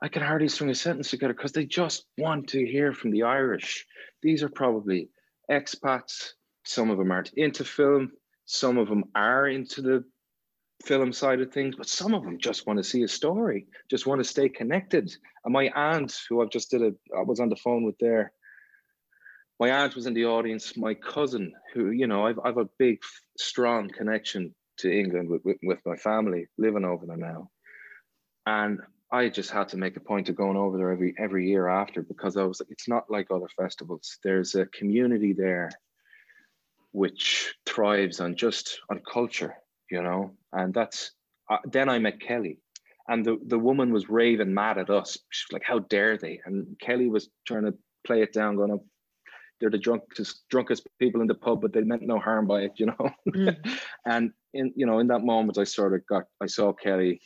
I 0.00 0.08
can 0.08 0.22
hardly 0.22 0.48
string 0.48 0.70
a 0.70 0.74
sentence 0.74 1.10
together 1.10 1.34
because 1.34 1.52
they 1.52 1.66
just 1.66 2.06
want 2.16 2.48
to 2.50 2.64
hear 2.64 2.92
from 2.92 3.10
the 3.10 3.24
Irish. 3.24 3.84
These 4.22 4.44
are 4.44 4.48
probably 4.48 5.10
expats. 5.50 6.30
Some 6.64 6.90
of 6.90 6.98
them 6.98 7.10
aren't 7.10 7.32
into 7.34 7.64
film. 7.64 8.12
Some 8.44 8.78
of 8.78 8.88
them 8.88 9.04
are 9.16 9.48
into 9.48 9.82
the 9.82 10.04
film 10.84 11.12
side 11.12 11.40
of 11.40 11.52
things, 11.52 11.74
but 11.74 11.88
some 11.88 12.14
of 12.14 12.22
them 12.22 12.38
just 12.38 12.66
want 12.66 12.76
to 12.76 12.84
see 12.84 13.02
a 13.02 13.08
story, 13.08 13.66
just 13.90 14.06
want 14.06 14.20
to 14.20 14.24
stay 14.24 14.48
connected. 14.48 15.12
And 15.44 15.52
my 15.52 15.72
aunt, 15.74 16.16
who 16.28 16.42
I've 16.42 16.50
just 16.50 16.70
did 16.70 16.82
a, 16.82 16.92
I 17.16 17.22
was 17.22 17.40
on 17.40 17.48
the 17.48 17.56
phone 17.56 17.82
with 17.82 17.98
there. 17.98 18.32
My 19.58 19.70
aunt 19.70 19.94
was 19.94 20.06
in 20.06 20.14
the 20.14 20.26
audience. 20.26 20.76
My 20.76 20.94
cousin, 20.94 21.52
who 21.72 21.90
you 21.90 22.06
know, 22.06 22.26
I've 22.26 22.38
I've 22.44 22.58
a 22.58 22.68
big, 22.78 22.98
strong 23.38 23.88
connection 23.88 24.54
to 24.78 24.92
England 24.92 25.30
with, 25.30 25.42
with, 25.44 25.56
with 25.62 25.78
my 25.86 25.96
family 25.96 26.46
living 26.58 26.84
over 26.84 27.06
there 27.06 27.16
now. 27.16 27.50
And 28.44 28.80
I 29.10 29.28
just 29.28 29.50
had 29.50 29.68
to 29.68 29.76
make 29.76 29.96
a 29.96 30.00
point 30.00 30.28
of 30.28 30.36
going 30.36 30.56
over 30.56 30.76
there 30.76 30.92
every 30.92 31.14
every 31.18 31.48
year 31.48 31.68
after 31.68 32.02
because 32.02 32.36
I 32.36 32.42
was 32.42 32.60
it's 32.68 32.88
not 32.88 33.10
like 33.10 33.30
other 33.30 33.48
festivals. 33.56 34.18
There's 34.22 34.54
a 34.54 34.66
community 34.66 35.32
there 35.32 35.70
which 36.92 37.54
thrives 37.66 38.20
on 38.20 38.36
just 38.36 38.80
on 38.90 39.00
culture, 39.10 39.54
you 39.90 40.02
know, 40.02 40.32
and 40.52 40.74
that's 40.74 41.12
uh, 41.48 41.58
then 41.64 41.88
I 41.88 41.98
met 41.98 42.20
Kelly, 42.20 42.58
and 43.06 43.24
the 43.24 43.38
the 43.46 43.58
woman 43.58 43.92
was 43.92 44.08
raving 44.08 44.52
mad 44.52 44.78
at 44.78 44.90
us. 44.90 45.18
Like, 45.52 45.62
"How 45.62 45.78
dare 45.78 46.16
they?" 46.18 46.40
And 46.44 46.78
Kelly 46.80 47.08
was 47.08 47.28
trying 47.46 47.64
to 47.64 47.74
play 48.04 48.22
it 48.22 48.32
down, 48.32 48.56
going, 48.56 48.80
they're 49.60 49.70
the 49.70 49.78
drunkest 49.78 50.48
drunkest 50.48 50.86
people 50.98 51.20
in 51.20 51.26
the 51.26 51.34
pub, 51.34 51.60
but 51.60 51.72
they 51.72 51.80
meant 51.82 52.02
no 52.02 52.18
harm 52.18 52.46
by 52.46 52.62
it, 52.62 52.72
you 52.76 52.86
know. 52.86 53.10
Mm. 53.28 53.78
and 54.06 54.32
in 54.52 54.72
you 54.76 54.86
know, 54.86 54.98
in 54.98 55.08
that 55.08 55.24
moment, 55.24 55.58
I 55.58 55.64
sort 55.64 55.94
of 55.94 56.06
got 56.06 56.24
I 56.40 56.46
saw 56.46 56.72
Kelly, 56.72 57.20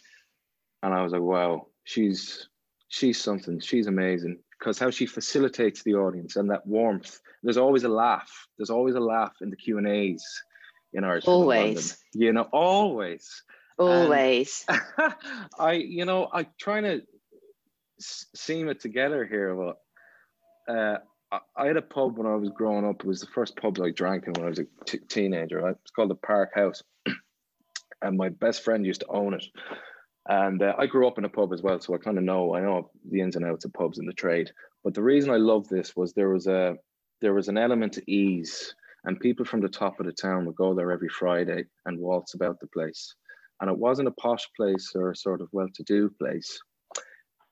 and 0.83 0.95
I 0.95 1.03
was 1.03 1.13
like, 1.13 1.23
wow, 1.23 1.67
she's 1.85 2.49
she's 2.89 3.21
something. 3.21 3.61
She's 3.61 3.87
amazing 3.87 4.39
because 4.59 4.79
how 4.79 4.91
she 4.91 5.07
facilitates 5.07 5.83
the 5.83 5.95
audience 5.95 6.37
and 6.37 6.51
that 6.51 6.67
warmth. 6.67 7.21
There's 7.43 7.57
always 7.57 7.85
a 7.85 7.89
laugh. 7.89 8.31
There's 8.59 8.71
always 8.71 8.95
a 8.95 9.01
laugh 9.01 9.35
in 9.41 9.51
the 9.51 9.57
Q 9.57 9.79
and 9.79 9.89
A's 9.89 10.25
in 10.93 11.05
our 11.05 11.21
always. 11.27 11.99
You 12.13 12.33
know, 12.33 12.49
always. 12.53 13.43
Always. 13.79 14.67
I, 15.59 15.73
you 15.73 16.05
know, 16.05 16.29
I'm 16.31 16.49
trying 16.59 16.83
to 16.83 17.03
seam 17.99 18.69
it 18.69 18.81
together 18.81 19.25
here, 19.25 19.55
but 19.55 20.73
uh, 20.73 20.99
I 21.33 21.67
had 21.67 21.77
a 21.77 21.83
pub 21.83 22.19
when 22.19 22.27
I 22.27 22.35
was 22.35 22.51
growing 22.51 22.85
up. 22.85 23.01
It 23.01 23.07
was 23.07 23.21
the 23.21 23.27
first 23.29 23.57
pub 23.57 23.79
I 23.81 23.91
drank 23.91 24.27
in 24.27 24.33
when 24.33 24.47
I 24.47 24.49
was 24.49 24.59
a 24.59 24.67
t- 24.85 24.99
teenager. 25.09 25.61
Right? 25.61 25.77
It's 25.83 25.93
called 25.93 26.11
the 26.11 26.17
Park 26.17 26.51
House, 26.55 26.83
and 28.03 28.17
my 28.17 28.31
best 28.31 28.65
friend 28.65 28.85
used 28.85 29.01
to 29.03 29.09
own 29.09 29.35
it. 29.35 29.45
And 30.29 30.63
uh, 30.63 30.75
I 30.77 30.87
grew 30.87 31.07
up 31.07 31.19
in 31.19 31.25
a 31.25 31.29
pub 31.29 31.53
as 31.53 31.63
well, 31.63 31.81
so 31.81 31.95
I 31.95 31.99
kind 31.99 32.19
of 32.19 32.25
know 32.25 32.55
I 32.55 32.61
know 32.61 32.91
the 33.09 33.21
ins 33.21 33.37
and 33.37 33.45
outs 33.45 33.65
of 33.65 33.73
pubs 33.73 33.99
in 33.99 34.07
the 34.07 34.13
trade. 34.13 34.51
But 34.83 34.95
the 34.95 35.03
reason 35.03 35.31
I 35.31 35.37
love 35.37 35.69
this 35.69 35.95
was 35.95 36.13
there 36.13 36.31
was 36.31 36.47
a 36.47 36.77
there 37.21 37.35
was 37.35 37.49
an 37.49 37.59
element 37.59 37.97
of 37.97 38.05
ease, 38.09 38.75
and 39.05 39.21
people 39.21 39.45
from 39.45 39.61
the 39.61 39.69
top 39.69 40.01
of 40.01 40.07
the 40.07 40.13
town 40.13 40.47
would 40.47 40.57
go 40.57 40.75
there 40.75 40.91
every 40.91 41.09
Friday 41.09 41.65
and 41.87 41.99
waltz 41.99 42.35
about 42.35 42.59
the 42.61 42.67
place. 42.67 43.15
And 43.61 43.71
it 43.71 43.79
wasn't 43.79 44.09
a 44.09 44.13
posh 44.13 44.49
place 44.57 44.93
or 44.95 45.11
a 45.11 45.17
sort 45.17 45.43
of 45.43 45.49
well-to-do 45.53 46.11
place, 46.19 46.59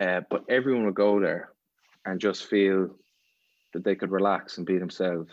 uh, 0.00 0.22
but 0.30 0.44
everyone 0.48 0.86
would 0.86 0.94
go 0.94 1.20
there 1.20 1.50
and 2.06 2.18
just 2.18 2.46
feel 2.46 2.96
that 3.72 3.84
they 3.84 3.94
could 3.94 4.10
relax 4.10 4.58
and 4.58 4.66
be 4.66 4.78
themselves. 4.78 5.32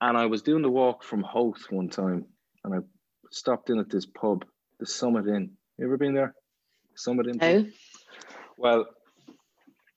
And 0.00 0.16
I 0.16 0.26
was 0.26 0.42
doing 0.42 0.62
the 0.62 0.70
walk 0.70 1.04
from 1.04 1.22
Howth 1.22 1.70
one 1.70 1.88
time, 1.88 2.26
and 2.64 2.74
I 2.74 2.78
stopped 3.30 3.70
in 3.70 3.78
at 3.78 3.88
this 3.88 4.06
pub 4.06 4.44
the 4.80 4.86
Summit 4.86 5.26
Inn. 5.28 5.52
You 5.78 5.84
ever 5.86 5.96
been 5.96 6.14
there? 6.14 6.34
Summit 6.96 7.28
Inn. 7.28 7.38
No. 7.38 7.66
Well, 8.56 8.86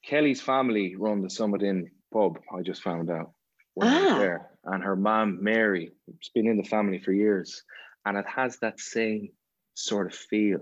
Kelly's 0.04 0.42
family 0.42 0.96
run 0.96 1.22
the 1.22 1.30
Summit 1.30 1.64
Inn 1.64 1.90
pub. 2.14 2.38
I 2.56 2.62
just 2.62 2.84
found 2.84 3.10
out 3.10 3.32
when 3.74 3.88
I 3.88 4.04
was 4.04 4.12
Ah. 4.14 4.20
there, 4.20 4.52
and 4.66 4.84
her 4.84 4.96
mom 4.96 5.44
Mary, 5.44 5.92
it's 6.08 6.30
been 6.30 6.48
in 6.48 6.58
the 6.58 6.64
family 6.64 7.00
for 7.00 7.12
years, 7.12 7.64
and 8.06 8.16
it 8.18 8.26
has 8.28 8.58
that 8.60 8.80
same 8.80 9.30
sort 9.74 10.08
of 10.08 10.14
feel 10.14 10.60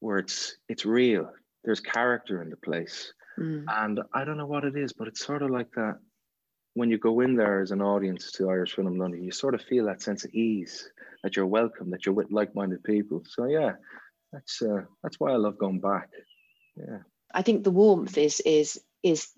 where 0.00 0.18
it's 0.18 0.56
it's 0.68 0.86
real. 0.86 1.30
There's 1.64 1.80
character 1.80 2.42
in 2.42 2.50
the 2.50 2.56
place, 2.56 3.12
Mm. 3.38 3.64
and 3.68 4.00
I 4.14 4.24
don't 4.24 4.38
know 4.38 4.46
what 4.46 4.64
it 4.64 4.76
is, 4.76 4.92
but 4.92 5.08
it's 5.08 5.24
sort 5.24 5.42
of 5.42 5.50
like 5.50 5.70
that. 5.72 5.98
When 6.74 6.90
you 6.90 6.98
go 6.98 7.20
in 7.20 7.36
there 7.36 7.60
as 7.60 7.70
an 7.70 7.80
audience 7.80 8.32
to 8.32 8.50
Irish 8.50 8.74
Film 8.74 8.98
London, 8.98 9.22
you 9.22 9.32
sort 9.32 9.54
of 9.54 9.62
feel 9.62 9.86
that 9.86 10.02
sense 10.02 10.24
of 10.24 10.34
ease, 10.34 10.90
that 11.22 11.34
you're 11.34 11.46
welcome, 11.46 11.90
that 11.90 12.04
you're 12.04 12.14
with 12.14 12.30
like-minded 12.30 12.84
people. 12.84 13.22
So 13.26 13.46
yeah, 13.46 13.72
that's 14.32 14.60
uh, 14.60 14.82
that's 15.02 15.18
why 15.18 15.32
I 15.32 15.36
love 15.36 15.56
going 15.58 15.80
back. 15.80 16.10
Yeah. 16.76 16.98
I 17.32 17.42
think 17.42 17.64
the 17.64 17.70
warmth 17.70 18.18
is 18.18 18.40
is 18.40 18.80
is 19.02 19.30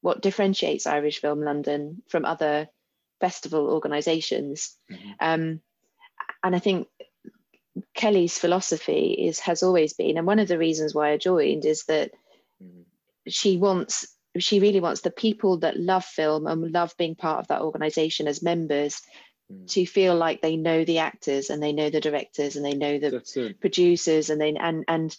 what 0.00 0.22
differentiates 0.22 0.86
Irish 0.86 1.20
Film 1.20 1.42
London 1.42 2.02
from 2.08 2.24
other 2.24 2.68
festival 3.20 3.68
organisations. 3.68 4.76
Mhm. 4.90 5.14
Um, 5.20 5.60
and 6.42 6.56
I 6.56 6.58
think 6.58 6.88
Kelly's 7.94 8.38
philosophy 8.38 9.12
is 9.28 9.38
has 9.40 9.62
always 9.62 9.92
been, 9.92 10.16
and 10.16 10.26
one 10.26 10.38
of 10.38 10.48
the 10.48 10.58
reasons 10.58 10.94
why 10.94 11.10
I 11.10 11.18
joined 11.18 11.64
is 11.66 11.84
that 11.84 12.12
Mhm. 12.62 12.84
She 13.28 13.56
wants 13.56 14.06
she 14.38 14.60
really 14.60 14.80
wants 14.80 15.00
the 15.00 15.10
people 15.10 15.58
that 15.60 15.78
love 15.78 16.04
film 16.04 16.46
and 16.46 16.70
love 16.70 16.94
being 16.98 17.14
part 17.14 17.38
of 17.40 17.48
that 17.48 17.62
organisation 17.62 18.28
as 18.28 18.42
members 18.42 19.00
Mhm. 19.50 19.68
to 19.68 19.86
feel 19.86 20.16
like 20.16 20.42
they 20.42 20.56
know 20.56 20.84
the 20.84 20.98
actors 20.98 21.50
and 21.50 21.62
they 21.62 21.72
know 21.72 21.88
the 21.88 22.00
directors 22.00 22.56
and 22.56 22.64
they 22.64 22.74
know 22.74 22.98
the 22.98 23.10
producers 23.60 24.28
and 24.28 24.40
then 24.40 24.56
and 24.56 24.84
and 24.88 25.16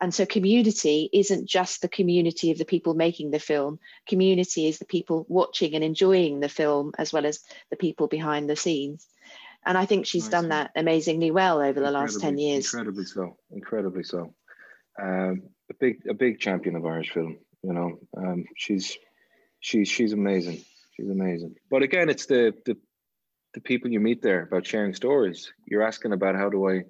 and 0.00 0.12
so 0.14 0.26
community 0.26 1.08
isn't 1.12 1.48
just 1.48 1.80
the 1.80 1.88
community 1.88 2.50
of 2.50 2.58
the 2.58 2.64
people 2.64 2.94
making 2.94 3.30
the 3.30 3.38
film 3.38 3.78
community 4.08 4.66
is 4.66 4.78
the 4.78 4.84
people 4.84 5.24
watching 5.28 5.74
and 5.74 5.84
enjoying 5.84 6.40
the 6.40 6.48
film 6.48 6.90
as 6.98 7.12
well 7.12 7.24
as 7.24 7.38
the 7.70 7.76
people 7.76 8.06
behind 8.08 8.50
the 8.50 8.56
scenes 8.56 9.06
and 9.64 9.78
i 9.78 9.86
think 9.86 10.06
she's 10.06 10.24
Nice 10.24 10.30
done 10.32 10.44
one. 10.44 10.48
that 10.50 10.70
amazingly 10.76 11.30
well 11.30 11.60
over 11.62 11.80
the 11.80 11.90
last 11.90 12.20
10 12.20 12.38
years 12.38 12.64
Incredibly 12.74 13.04
so. 13.04 13.36
Incredibly 13.52 14.02
so. 14.02 14.34
Um, 15.00 15.42
a 15.70 15.74
big 15.74 16.02
a 16.08 16.14
big 16.14 16.40
champion 16.40 16.76
of 16.76 16.86
Irish 16.86 17.10
film. 17.10 17.38
You 17.62 17.72
know, 17.72 17.98
um, 18.16 18.44
she's 18.56 18.98
she's 19.60 19.88
she's 19.88 20.12
amazing. 20.12 20.64
She's 20.96 21.10
amazing. 21.10 21.54
But 21.70 21.82
again, 21.82 22.08
it's 22.08 22.26
the 22.26 22.54
the 22.66 22.76
the 23.54 23.60
people 23.60 23.90
you 23.90 24.00
meet 24.00 24.22
there 24.22 24.42
about 24.42 24.66
sharing 24.66 24.94
stories. 24.94 25.52
You're 25.66 25.86
asking 25.86 26.12
about 26.12 26.36
how 26.36 26.48
do 26.48 26.68
I 26.68 26.84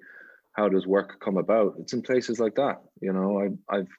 how 0.53 0.69
does 0.69 0.87
work 0.87 1.19
come 1.19 1.37
about? 1.37 1.75
It's 1.79 1.93
in 1.93 2.01
places 2.01 2.39
like 2.39 2.55
that. 2.55 2.81
You 3.01 3.13
know, 3.13 3.39
I, 3.39 3.75
I've 3.75 3.89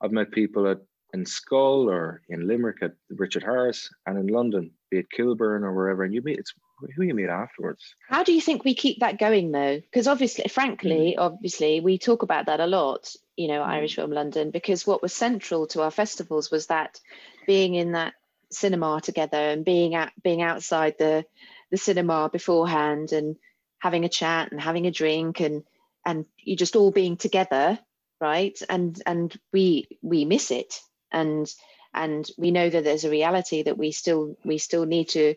I've 0.00 0.12
met 0.12 0.30
people 0.32 0.68
at 0.68 0.78
in 1.12 1.24
Schull 1.24 1.86
or 1.86 2.22
in 2.28 2.46
Limerick 2.48 2.82
at 2.82 2.92
Richard 3.10 3.44
Harris 3.44 3.88
and 4.06 4.18
in 4.18 4.26
London, 4.26 4.72
be 4.90 4.98
it 4.98 5.10
Kilburn 5.10 5.62
or 5.62 5.72
wherever, 5.72 6.02
and 6.02 6.12
you 6.12 6.22
meet 6.22 6.38
it's 6.38 6.54
who 6.96 7.04
you 7.04 7.14
meet 7.14 7.28
afterwards. 7.28 7.94
how 8.08 8.22
do 8.22 8.32
you 8.32 8.40
think 8.40 8.64
we 8.64 8.74
keep 8.74 9.00
that 9.00 9.18
going 9.18 9.52
though? 9.52 9.80
Because 9.80 10.06
obviously 10.06 10.46
frankly 10.48 11.14
mm. 11.16 11.20
obviously 11.22 11.80
we 11.80 11.98
talk 11.98 12.22
about 12.22 12.46
that 12.46 12.60
a 12.60 12.66
lot 12.66 13.14
you 13.36 13.48
know 13.48 13.60
mm. 13.60 13.66
irish 13.66 13.96
film 13.96 14.10
london 14.10 14.50
because 14.50 14.86
what 14.86 15.02
was 15.02 15.12
central 15.12 15.66
to 15.68 15.82
our 15.82 15.90
festivals 15.90 16.50
was 16.50 16.66
that 16.66 17.00
being 17.46 17.74
in 17.74 17.92
that 17.92 18.14
cinema 18.50 19.00
together 19.02 19.36
and 19.36 19.64
being 19.64 19.94
at 19.94 20.12
being 20.22 20.42
outside 20.42 20.94
the 20.98 21.24
the 21.70 21.76
cinema 21.76 22.28
beforehand 22.30 23.12
and 23.12 23.36
having 23.78 24.04
a 24.04 24.08
chat 24.08 24.52
and 24.52 24.60
having 24.60 24.86
a 24.86 24.90
drink 24.90 25.40
and 25.40 25.64
and 26.06 26.26
you 26.38 26.56
just 26.56 26.76
all 26.76 26.90
being 26.90 27.16
together 27.16 27.78
right? 28.24 28.58
And 28.68 29.00
and 29.06 29.34
we 29.52 29.86
we 30.02 30.24
miss 30.24 30.50
it. 30.50 30.80
And 31.12 31.46
and 31.92 32.28
we 32.38 32.50
know 32.50 32.68
that 32.68 32.84
there's 32.84 33.04
a 33.04 33.10
reality 33.10 33.62
that 33.62 33.78
we 33.78 33.92
still 33.92 34.36
we 34.44 34.58
still 34.58 34.86
need 34.86 35.10
to 35.10 35.34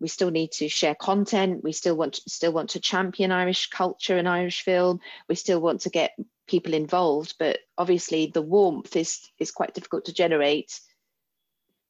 we 0.00 0.08
still 0.08 0.30
need 0.30 0.50
to 0.52 0.68
share 0.68 0.94
content 0.94 1.62
we 1.62 1.72
still 1.72 1.96
want 1.96 2.14
to, 2.14 2.22
still 2.28 2.52
want 2.52 2.70
to 2.70 2.80
champion 2.80 3.32
irish 3.32 3.68
culture 3.68 4.16
and 4.16 4.28
irish 4.28 4.62
film 4.62 5.00
we 5.28 5.34
still 5.34 5.60
want 5.60 5.80
to 5.80 5.90
get 5.90 6.12
people 6.46 6.74
involved 6.74 7.34
but 7.38 7.58
obviously 7.78 8.30
the 8.34 8.42
warmth 8.42 8.96
is 8.96 9.30
is 9.38 9.50
quite 9.50 9.74
difficult 9.74 10.04
to 10.04 10.12
generate 10.12 10.80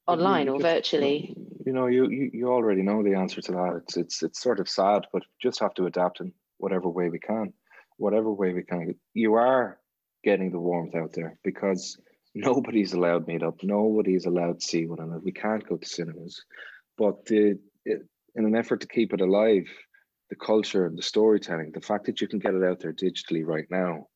online 0.06 0.48
or 0.48 0.60
virtually 0.60 1.34
You 1.66 1.72
know, 1.72 1.86
you, 1.86 2.10
you 2.10 2.30
you 2.32 2.48
already 2.52 2.82
know 2.82 3.02
the 3.02 3.14
answer 3.14 3.40
to 3.40 3.52
that. 3.52 3.80
It's 3.82 3.96
it's 3.96 4.22
it's 4.22 4.40
sort 4.42 4.60
of 4.60 4.68
sad, 4.68 5.06
but 5.12 5.22
just 5.40 5.60
have 5.60 5.72
to 5.74 5.86
adapt 5.86 6.20
in 6.20 6.32
whatever 6.58 6.88
way 6.88 7.08
we 7.08 7.18
can, 7.18 7.54
whatever 7.96 8.30
way 8.30 8.52
we 8.52 8.62
can. 8.62 8.94
You 9.14 9.34
are 9.34 9.78
getting 10.22 10.50
the 10.52 10.60
warmth 10.60 10.94
out 10.94 11.12
there 11.14 11.38
because 11.42 11.98
nobody's 12.34 12.92
allowed 12.92 13.26
meet 13.26 13.42
up, 13.42 13.62
nobody's 13.62 14.26
allowed 14.26 14.60
to 14.60 14.66
see 14.66 14.86
one 14.86 15.00
another. 15.00 15.20
We 15.24 15.32
can't 15.32 15.66
go 15.66 15.76
to 15.76 15.86
cinemas, 15.86 16.44
but 16.98 17.24
the, 17.26 17.58
it, 17.84 18.02
in 18.34 18.44
an 18.44 18.56
effort 18.56 18.80
to 18.80 18.88
keep 18.88 19.12
it 19.12 19.20
alive, 19.20 19.66
the 20.30 20.36
culture, 20.36 20.86
and 20.86 20.98
the 20.98 21.02
storytelling, 21.02 21.72
the 21.72 21.80
fact 21.80 22.06
that 22.06 22.20
you 22.20 22.28
can 22.28 22.38
get 22.38 22.54
it 22.54 22.64
out 22.64 22.80
there 22.80 22.92
digitally 22.92 23.44
right 23.44 23.66
now, 23.70 24.06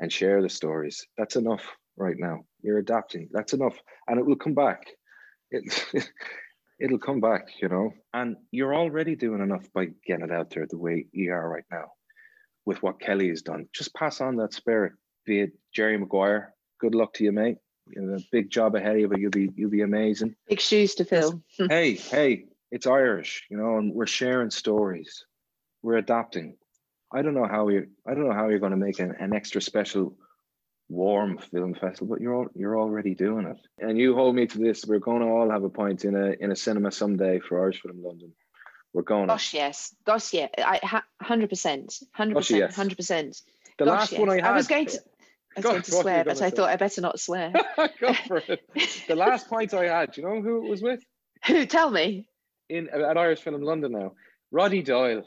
and 0.00 0.12
share 0.12 0.42
the 0.42 0.48
stories, 0.48 1.06
that's 1.16 1.36
enough 1.36 1.64
right 1.96 2.16
now. 2.18 2.40
You're 2.62 2.78
adapting. 2.78 3.28
That's 3.32 3.52
enough, 3.52 3.76
and 4.08 4.18
it 4.18 4.26
will 4.26 4.36
come 4.36 4.54
back. 4.54 4.86
It, 5.50 5.84
it'll 6.80 6.98
come 6.98 7.20
back, 7.20 7.48
you 7.60 7.68
know. 7.68 7.92
And 8.12 8.36
you're 8.50 8.74
already 8.74 9.16
doing 9.16 9.42
enough 9.42 9.72
by 9.72 9.86
getting 10.06 10.26
it 10.26 10.32
out 10.32 10.50
there 10.50 10.66
the 10.68 10.78
way 10.78 11.06
you 11.12 11.32
are 11.32 11.48
right 11.48 11.64
now, 11.70 11.86
with 12.64 12.82
what 12.82 13.00
Kelly 13.00 13.28
has 13.28 13.42
done. 13.42 13.68
Just 13.72 13.94
pass 13.94 14.20
on 14.20 14.36
that 14.36 14.52
spirit. 14.52 14.92
Be 15.24 15.40
it 15.40 15.52
Jerry 15.74 15.98
Maguire. 15.98 16.54
Good 16.80 16.94
luck 16.94 17.14
to 17.14 17.24
you, 17.24 17.32
mate. 17.32 17.56
You 17.88 18.14
a 18.14 18.18
big 18.32 18.50
job 18.50 18.74
ahead 18.74 18.96
of 18.96 19.00
you, 19.00 19.08
but 19.08 19.20
you'll 19.20 19.30
be 19.30 19.50
you'll 19.54 19.70
be 19.70 19.82
amazing. 19.82 20.34
big 20.48 20.60
shoes 20.60 20.94
to 20.96 21.04
fill 21.04 21.40
hey, 21.68 21.94
hey, 21.94 22.46
it's 22.70 22.86
Irish, 22.86 23.46
you 23.50 23.56
know, 23.56 23.78
and 23.78 23.94
we're 23.94 24.06
sharing 24.06 24.50
stories. 24.50 25.24
We're 25.82 25.96
adapting. 25.96 26.56
I 27.12 27.22
don't 27.22 27.34
know 27.34 27.46
how 27.46 27.68
you 27.68 27.88
I 28.06 28.14
don't 28.14 28.26
know 28.26 28.34
how 28.34 28.48
you're 28.48 28.58
going 28.58 28.72
to 28.72 28.76
make 28.76 28.98
an, 28.98 29.14
an 29.18 29.32
extra 29.32 29.60
special 29.60 30.16
warm 30.88 31.38
film 31.38 31.74
festival, 31.74 32.08
but 32.08 32.20
you're 32.20 32.34
all, 32.34 32.46
you're 32.54 32.78
already 32.78 33.14
doing 33.14 33.46
it. 33.46 33.58
And 33.78 33.98
you 33.98 34.14
hold 34.14 34.34
me 34.34 34.46
to 34.46 34.58
this. 34.58 34.84
We're 34.84 34.98
going 34.98 35.20
to 35.20 35.28
all 35.28 35.50
have 35.50 35.64
a 35.64 35.68
point 35.70 36.04
in 36.04 36.16
a 36.16 36.32
in 36.40 36.50
a 36.50 36.56
cinema 36.56 36.90
someday 36.90 37.40
for 37.40 37.62
Irish 37.62 37.82
Film 37.82 38.02
London. 38.02 38.32
We're 38.92 39.02
going. 39.02 39.26
gosh 39.26 39.52
yes 39.52 39.94
gosh 40.06 40.32
yeah 40.32 40.48
i 40.56 40.78
100% 41.22 41.50
100% 41.52 42.02
100% 42.16 43.42
the 43.78 43.84
gosh, 43.84 44.12
last 44.12 44.18
one 44.18 44.30
I 44.30 44.36
had. 44.36 44.44
I 44.44 44.52
was 44.52 44.66
going 44.66 44.86
to 44.86 44.98
I 45.56 45.60
was 45.60 45.62
Go 45.64 45.70
going 45.70 45.82
to 45.82 45.94
what 45.96 46.04
were 46.04 46.10
you 46.10 46.14
swear, 46.16 46.24
but 46.24 46.42
I 46.42 46.50
say? 46.50 46.56
thought 46.56 46.68
I 46.68 46.76
better 46.76 47.00
not 47.00 47.18
swear. 47.18 47.52
Go 48.00 48.12
for 48.12 48.36
it. 48.38 48.60
The 49.08 49.16
last 49.16 49.48
point 49.48 49.72
I 49.72 49.84
had. 49.84 50.16
You 50.16 50.22
know 50.22 50.42
who 50.42 50.66
it 50.66 50.68
was 50.68 50.82
with? 50.82 51.02
Who? 51.46 51.64
Tell 51.64 51.90
me. 51.90 52.28
In 52.68 52.88
at 52.88 53.16
Irish 53.16 53.40
Film 53.40 53.60
London 53.62 53.92
now. 53.92 54.12
Roddy 54.50 54.82
Doyle. 54.82 55.24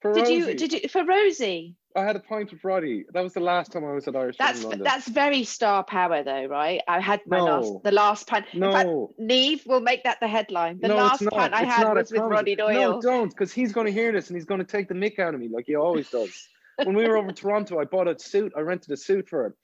For 0.00 0.12
Did 0.14 0.28
you? 0.28 0.54
Did 0.54 0.72
you 0.72 0.88
for 0.88 1.04
Rosie? 1.04 1.74
I 1.96 2.04
had 2.04 2.16
a 2.16 2.20
pint 2.20 2.52
with 2.52 2.62
Roddy. 2.62 3.04
That 3.12 3.24
was 3.24 3.32
the 3.32 3.40
last 3.40 3.72
time 3.72 3.84
I 3.84 3.92
was 3.92 4.06
at 4.06 4.14
Irish 4.14 4.36
That's 4.38 4.60
Film 4.60 4.70
London. 4.70 4.84
that's 4.84 5.08
very 5.08 5.42
star 5.42 5.82
power, 5.82 6.22
though, 6.22 6.44
right? 6.46 6.80
I 6.86 7.00
had 7.00 7.20
my 7.26 7.38
No. 7.38 7.44
last 7.44 7.82
the 7.82 7.90
last 7.92 8.26
pint. 8.28 8.44
Fact, 8.46 8.56
no. 8.56 9.14
Niamh 9.20 9.66
will 9.66 9.80
make 9.80 10.04
that 10.04 10.20
the 10.20 10.28
headline. 10.28 10.78
The 10.80 10.88
no, 10.88 10.96
last 10.96 11.26
pint 11.28 11.52
I 11.52 11.62
It's 11.62 11.72
had 11.74 11.94
was 11.94 12.12
with 12.12 12.20
Roddy. 12.22 12.54
Doyle. 12.54 12.72
No, 12.92 13.00
don't, 13.00 13.30
because 13.30 13.52
he's 13.52 13.72
going 13.72 13.86
to 13.86 13.92
hear 13.92 14.12
this 14.12 14.28
and 14.28 14.36
he's 14.36 14.44
going 14.44 14.60
to 14.60 14.66
take 14.66 14.88
the 14.88 14.94
mick 14.94 15.18
out 15.18 15.34
of 15.34 15.40
me 15.40 15.48
like 15.48 15.64
he 15.66 15.74
always 15.74 16.08
does. 16.10 16.30
when 16.84 16.94
we 16.94 17.08
were 17.08 17.16
over 17.16 17.30
in 17.30 17.34
Toronto, 17.34 17.80
I 17.80 17.84
bought 17.84 18.06
a 18.06 18.18
suit. 18.18 18.52
I 18.56 18.60
rented 18.60 18.90
a 18.92 18.96
suit 18.96 19.28
for 19.28 19.46
him, 19.46 19.54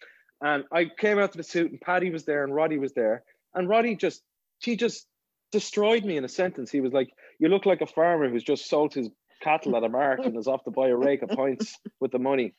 and 0.40 0.64
I 0.72 0.86
came 0.86 1.18
out 1.18 1.32
to 1.32 1.38
the 1.38 1.44
suit, 1.44 1.70
and 1.70 1.80
Paddy 1.80 2.10
was 2.10 2.24
there, 2.24 2.42
and 2.42 2.52
Roddy 2.52 2.78
was 2.78 2.92
there, 2.94 3.22
and 3.54 3.68
Roddy 3.68 3.94
just 3.94 4.22
he 4.58 4.76
just 4.76 5.06
destroyed 5.55 6.05
me 6.05 6.16
in 6.16 6.24
a 6.24 6.28
sentence. 6.28 6.70
He 6.70 6.80
was 6.80 6.92
like, 6.92 7.11
"You 7.38 7.48
look 7.48 7.64
like 7.64 7.80
a 7.80 7.86
farmer 7.86 8.28
who's 8.28 8.42
just 8.42 8.68
sold 8.68 8.92
his 8.92 9.09
cattle 9.40 9.76
at 9.76 9.84
a 9.84 9.88
market 9.88 10.26
and 10.26 10.36
is 10.36 10.48
off 10.48 10.64
to 10.64 10.72
buy 10.72 10.88
a 10.88 10.96
rake 10.96 11.22
of 11.22 11.30
points 11.30 11.78
with 12.00 12.11
the 12.11 12.18
money." 12.18 12.55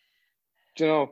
Do 0.75 0.85
you 0.85 0.89
know? 0.89 1.11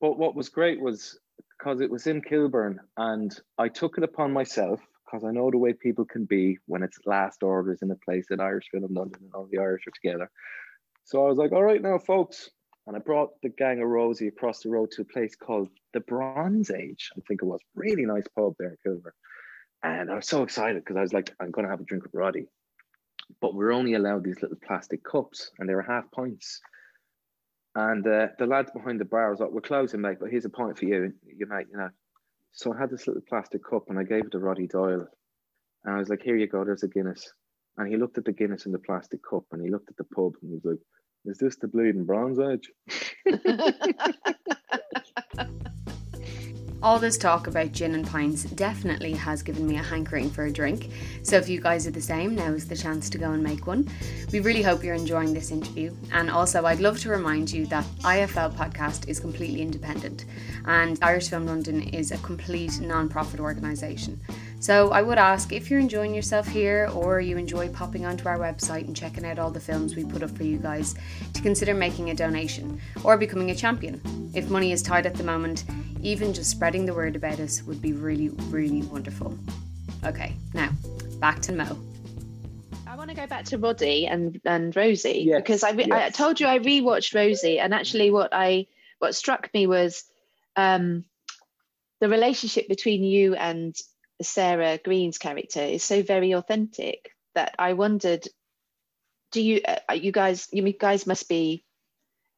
But 0.00 0.18
what 0.18 0.34
was 0.34 0.48
great 0.48 0.80
was 0.80 1.20
because 1.58 1.82
it 1.82 1.90
was 1.90 2.06
in 2.06 2.22
Kilburn, 2.22 2.80
and 2.96 3.30
I 3.58 3.68
took 3.68 3.98
it 3.98 4.04
upon 4.04 4.32
myself 4.32 4.80
because 5.04 5.22
I 5.24 5.30
know 5.30 5.50
the 5.50 5.58
way 5.58 5.74
people 5.74 6.06
can 6.06 6.24
be 6.24 6.58
when 6.66 6.82
it's 6.82 6.98
last 7.04 7.42
orders 7.42 7.82
in 7.82 7.90
a 7.90 7.96
place 8.06 8.30
at 8.30 8.40
Irish 8.40 8.70
Film 8.70 8.86
London 8.90 9.22
and 9.24 9.34
all 9.34 9.48
the 9.50 9.58
Irish 9.58 9.86
are 9.86 9.98
together. 10.00 10.30
So 11.04 11.24
I 11.24 11.28
was 11.28 11.38
like, 11.38 11.52
all 11.52 11.62
right 11.62 11.82
now, 11.82 11.98
folks. 11.98 12.50
And 12.86 12.96
I 12.96 13.00
brought 13.00 13.32
the 13.42 13.50
gang 13.50 13.82
of 13.82 13.88
Rosie 13.88 14.28
across 14.28 14.60
the 14.60 14.70
road 14.70 14.90
to 14.92 15.02
a 15.02 15.04
place 15.04 15.36
called 15.36 15.68
the 15.92 16.00
Bronze 16.00 16.70
Age, 16.70 17.10
I 17.14 17.20
think 17.28 17.42
it 17.42 17.44
was. 17.44 17.60
Really 17.74 18.06
nice 18.06 18.26
pub 18.34 18.54
there 18.58 18.70
in 18.70 18.76
Kilburn. 18.82 19.12
And 19.82 20.10
I 20.10 20.16
was 20.16 20.26
so 20.26 20.42
excited 20.42 20.82
because 20.82 20.96
I 20.96 21.02
was 21.02 21.12
like, 21.12 21.34
I'm 21.40 21.50
going 21.50 21.64
to 21.64 21.70
have 21.70 21.80
a 21.80 21.84
drink 21.84 22.02
with 22.02 22.14
Roddy. 22.14 22.46
But 23.40 23.54
we're 23.54 23.72
only 23.72 23.94
allowed 23.94 24.24
these 24.24 24.42
little 24.42 24.58
plastic 24.66 25.04
cups 25.04 25.52
and 25.58 25.68
they 25.68 25.74
were 25.74 25.82
half 25.82 26.10
pints. 26.10 26.60
And 27.74 28.06
uh, 28.06 28.28
the 28.38 28.46
lads 28.46 28.70
behind 28.72 29.00
the 29.00 29.04
bar 29.04 29.30
was 29.30 29.40
like, 29.40 29.50
we're 29.50 29.60
closing, 29.60 30.00
mate, 30.00 30.16
but 30.18 30.30
here's 30.30 30.46
a 30.46 30.50
pint 30.50 30.78
for 30.78 30.86
you, 30.86 31.12
you 31.24 31.46
mate, 31.46 31.66
you 31.70 31.76
know. 31.76 31.90
So 32.52 32.74
I 32.74 32.78
had 32.78 32.90
this 32.90 33.06
little 33.06 33.22
plastic 33.28 33.62
cup 33.64 33.84
and 33.88 33.98
I 33.98 34.02
gave 34.02 34.24
it 34.24 34.32
to 34.32 34.38
Roddy 34.38 34.66
Doyle. 34.66 35.06
And 35.84 35.94
I 35.94 35.98
was 35.98 36.08
like, 36.08 36.22
here 36.22 36.36
you 36.36 36.48
go, 36.48 36.64
there's 36.64 36.82
a 36.82 36.88
Guinness. 36.88 37.32
And 37.76 37.88
he 37.88 37.96
looked 37.96 38.18
at 38.18 38.24
the 38.24 38.32
Guinness 38.32 38.66
in 38.66 38.72
the 38.72 38.78
plastic 38.78 39.20
cup 39.22 39.44
and 39.52 39.62
he 39.62 39.70
looked 39.70 39.90
at 39.90 39.96
the 39.96 40.04
pub 40.04 40.32
and 40.42 40.50
he 40.50 40.54
was 40.54 40.64
like, 40.64 40.80
is 41.26 41.38
this 41.38 41.56
the 41.56 41.68
bleeding 41.68 42.04
bronze 42.04 42.40
age? 42.40 42.72
All 46.80 47.00
this 47.00 47.18
talk 47.18 47.48
about 47.48 47.72
gin 47.72 47.96
and 47.96 48.06
pints 48.06 48.44
definitely 48.44 49.12
has 49.12 49.42
given 49.42 49.66
me 49.66 49.78
a 49.78 49.82
hankering 49.82 50.30
for 50.30 50.44
a 50.44 50.50
drink. 50.50 50.90
So 51.24 51.36
if 51.36 51.48
you 51.48 51.60
guys 51.60 51.88
are 51.88 51.90
the 51.90 52.00
same, 52.00 52.36
now 52.36 52.52
is 52.52 52.68
the 52.68 52.76
chance 52.76 53.10
to 53.10 53.18
go 53.18 53.32
and 53.32 53.42
make 53.42 53.66
one. 53.66 53.88
We 54.32 54.38
really 54.38 54.62
hope 54.62 54.84
you're 54.84 54.94
enjoying 54.94 55.34
this 55.34 55.50
interview. 55.50 55.92
And 56.12 56.30
also, 56.30 56.66
I'd 56.66 56.78
love 56.78 57.00
to 57.00 57.08
remind 57.08 57.50
you 57.50 57.66
that 57.66 57.84
IFL 58.02 58.54
podcast 58.54 59.08
is 59.08 59.18
completely 59.18 59.60
independent 59.60 60.26
and 60.66 61.00
Irish 61.02 61.30
Film 61.30 61.46
London 61.46 61.82
is 61.82 62.12
a 62.12 62.18
complete 62.18 62.80
non 62.80 63.08
profit 63.08 63.40
organisation. 63.40 64.20
So 64.60 64.90
I 64.90 65.02
would 65.02 65.18
ask 65.18 65.52
if 65.52 65.70
you're 65.70 65.80
enjoying 65.80 66.14
yourself 66.14 66.46
here 66.46 66.90
or 66.94 67.20
you 67.20 67.38
enjoy 67.38 67.68
popping 67.68 68.06
onto 68.06 68.28
our 68.28 68.38
website 68.38 68.86
and 68.86 68.94
checking 68.94 69.24
out 69.24 69.38
all 69.38 69.50
the 69.50 69.60
films 69.60 69.96
we 69.96 70.04
put 70.04 70.22
up 70.22 70.30
for 70.30 70.44
you 70.44 70.58
guys 70.58 70.94
to 71.32 71.42
consider 71.42 71.74
making 71.74 72.10
a 72.10 72.14
donation 72.14 72.80
or 73.02 73.16
becoming 73.16 73.50
a 73.50 73.54
champion. 73.54 74.00
If 74.34 74.50
money 74.50 74.72
is 74.72 74.82
tight 74.82 75.06
at 75.06 75.14
the 75.14 75.24
moment, 75.24 75.64
even 76.02 76.32
just 76.32 76.50
spreading 76.50 76.86
the 76.86 76.94
word 76.94 77.16
about 77.16 77.40
us 77.40 77.62
would 77.62 77.82
be 77.82 77.92
really, 77.92 78.28
really 78.50 78.82
wonderful. 78.82 79.36
Okay, 80.04 80.34
now 80.54 80.70
back 81.18 81.40
to 81.42 81.52
Moe. 81.52 81.78
I 82.86 82.94
want 82.96 83.10
to 83.10 83.16
go 83.16 83.26
back 83.26 83.44
to 83.46 83.58
Roddy 83.58 84.06
and 84.06 84.40
and 84.44 84.74
Rosie 84.74 85.24
Yes, 85.26 85.40
because 85.40 85.64
I, 85.64 85.70
re- 85.72 85.90
I 85.90 86.10
told 86.10 86.40
you 86.40 86.46
I 86.46 86.58
rewatched 86.58 87.14
Rosie 87.14 87.58
and 87.58 87.74
actually 87.74 88.10
what 88.10 88.30
I 88.32 88.66
what 88.98 89.14
struck 89.14 89.50
me 89.54 89.66
was 89.66 90.04
um, 90.56 91.04
the 92.00 92.08
relationship 92.08 92.68
between 92.68 93.04
you 93.04 93.34
and 93.34 93.76
Sarah 94.22 94.78
Greene's 94.78 95.18
character 95.18 95.60
is 95.60 95.84
so 95.84 96.02
very 96.02 96.32
authentic 96.32 97.10
that 97.34 97.54
I 97.58 97.74
wondered, 97.74 98.26
do 99.32 99.40
you 99.40 99.60
uh, 99.66 99.92
you 99.92 100.12
guys 100.12 100.48
you 100.52 100.72
guys 100.72 101.06
must 101.06 101.28
be 101.28 101.64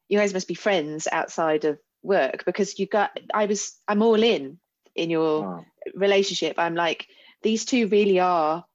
you 0.09 0.17
guys 0.17 0.33
must 0.33 0.47
be 0.47 0.53
friends 0.53 1.07
outside 1.11 1.65
of 1.65 1.79
work 2.03 2.43
because 2.45 2.79
you 2.79 2.87
got 2.87 3.17
I 3.33 3.45
was 3.45 3.77
I'm 3.87 4.01
all 4.01 4.21
in 4.21 4.59
in 4.95 5.09
your 5.09 5.45
Oh, 5.45 5.65
relationship. 5.95 6.55
I'm 6.57 6.75
like 6.75 7.07
these 7.41 7.65
two 7.65 7.87
really 7.87 8.19
are 8.19 8.65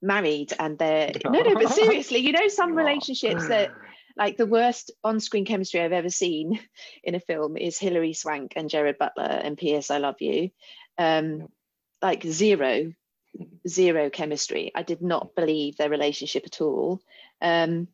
married 0.00 0.52
and 0.58 0.78
they're 0.78 1.12
no 1.24 1.40
no 1.40 1.54
but 1.54 1.70
seriously 1.70 2.18
you 2.18 2.32
know 2.32 2.48
some 2.48 2.74
relationships 2.74 3.46
that 3.46 3.70
like 4.16 4.36
the 4.36 4.46
worst 4.46 4.90
on-screen 5.04 5.44
chemistry 5.44 5.80
i've 5.80 5.92
ever 5.92 6.10
seen 6.10 6.58
in 7.04 7.14
a 7.14 7.20
film 7.20 7.56
is 7.56 7.78
hilary 7.78 8.12
swank 8.12 8.52
and 8.56 8.68
gerard 8.68 8.98
butler 8.98 9.24
and 9.24 9.56
ps 9.56 9.90
i 9.90 9.98
love 9.98 10.20
you. 10.20 10.50
Um 10.98 11.48
like 12.02 12.24
zero 12.24 12.92
zero 13.66 14.10
chemistry. 14.10 14.72
I 14.74 14.82
did 14.82 15.02
not 15.02 15.34
believe 15.34 15.76
their 15.76 15.88
relationship 15.88 16.42
at 16.46 16.60
all. 16.60 17.00
Um 17.40 17.88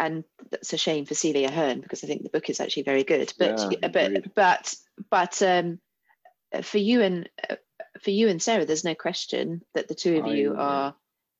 and 0.00 0.24
that's 0.50 0.72
a 0.72 0.76
shame 0.78 1.04
for 1.06 1.14
Cecelia 1.14 1.48
Ahern 1.48 1.80
because 1.80 2.04
I 2.04 2.06
think 2.06 2.22
the 2.22 2.30
book 2.30 2.50
is 2.50 2.60
actually 2.60 2.84
very 2.84 3.04
good. 3.04 3.32
But 3.38 3.64
Yeah, 3.70 3.88
but 3.88 3.94
agreed. 4.06 4.30
but 4.34 4.74
but 5.10 5.42
um, 5.42 5.80
uh, 6.54 6.62
for 6.62 6.78
you 6.78 7.02
and 7.02 7.28
uh, 7.50 7.56
for 8.02 8.10
you 8.10 8.28
and 8.28 8.42
Sarah, 8.42 8.64
there's 8.64 8.84
no 8.84 8.94
question 8.94 9.62
that 9.74 9.88
the 9.88 9.94
two 9.94 10.18
of 10.18 10.26
you 10.26 10.54
I- 10.54 10.60
are 10.60 10.94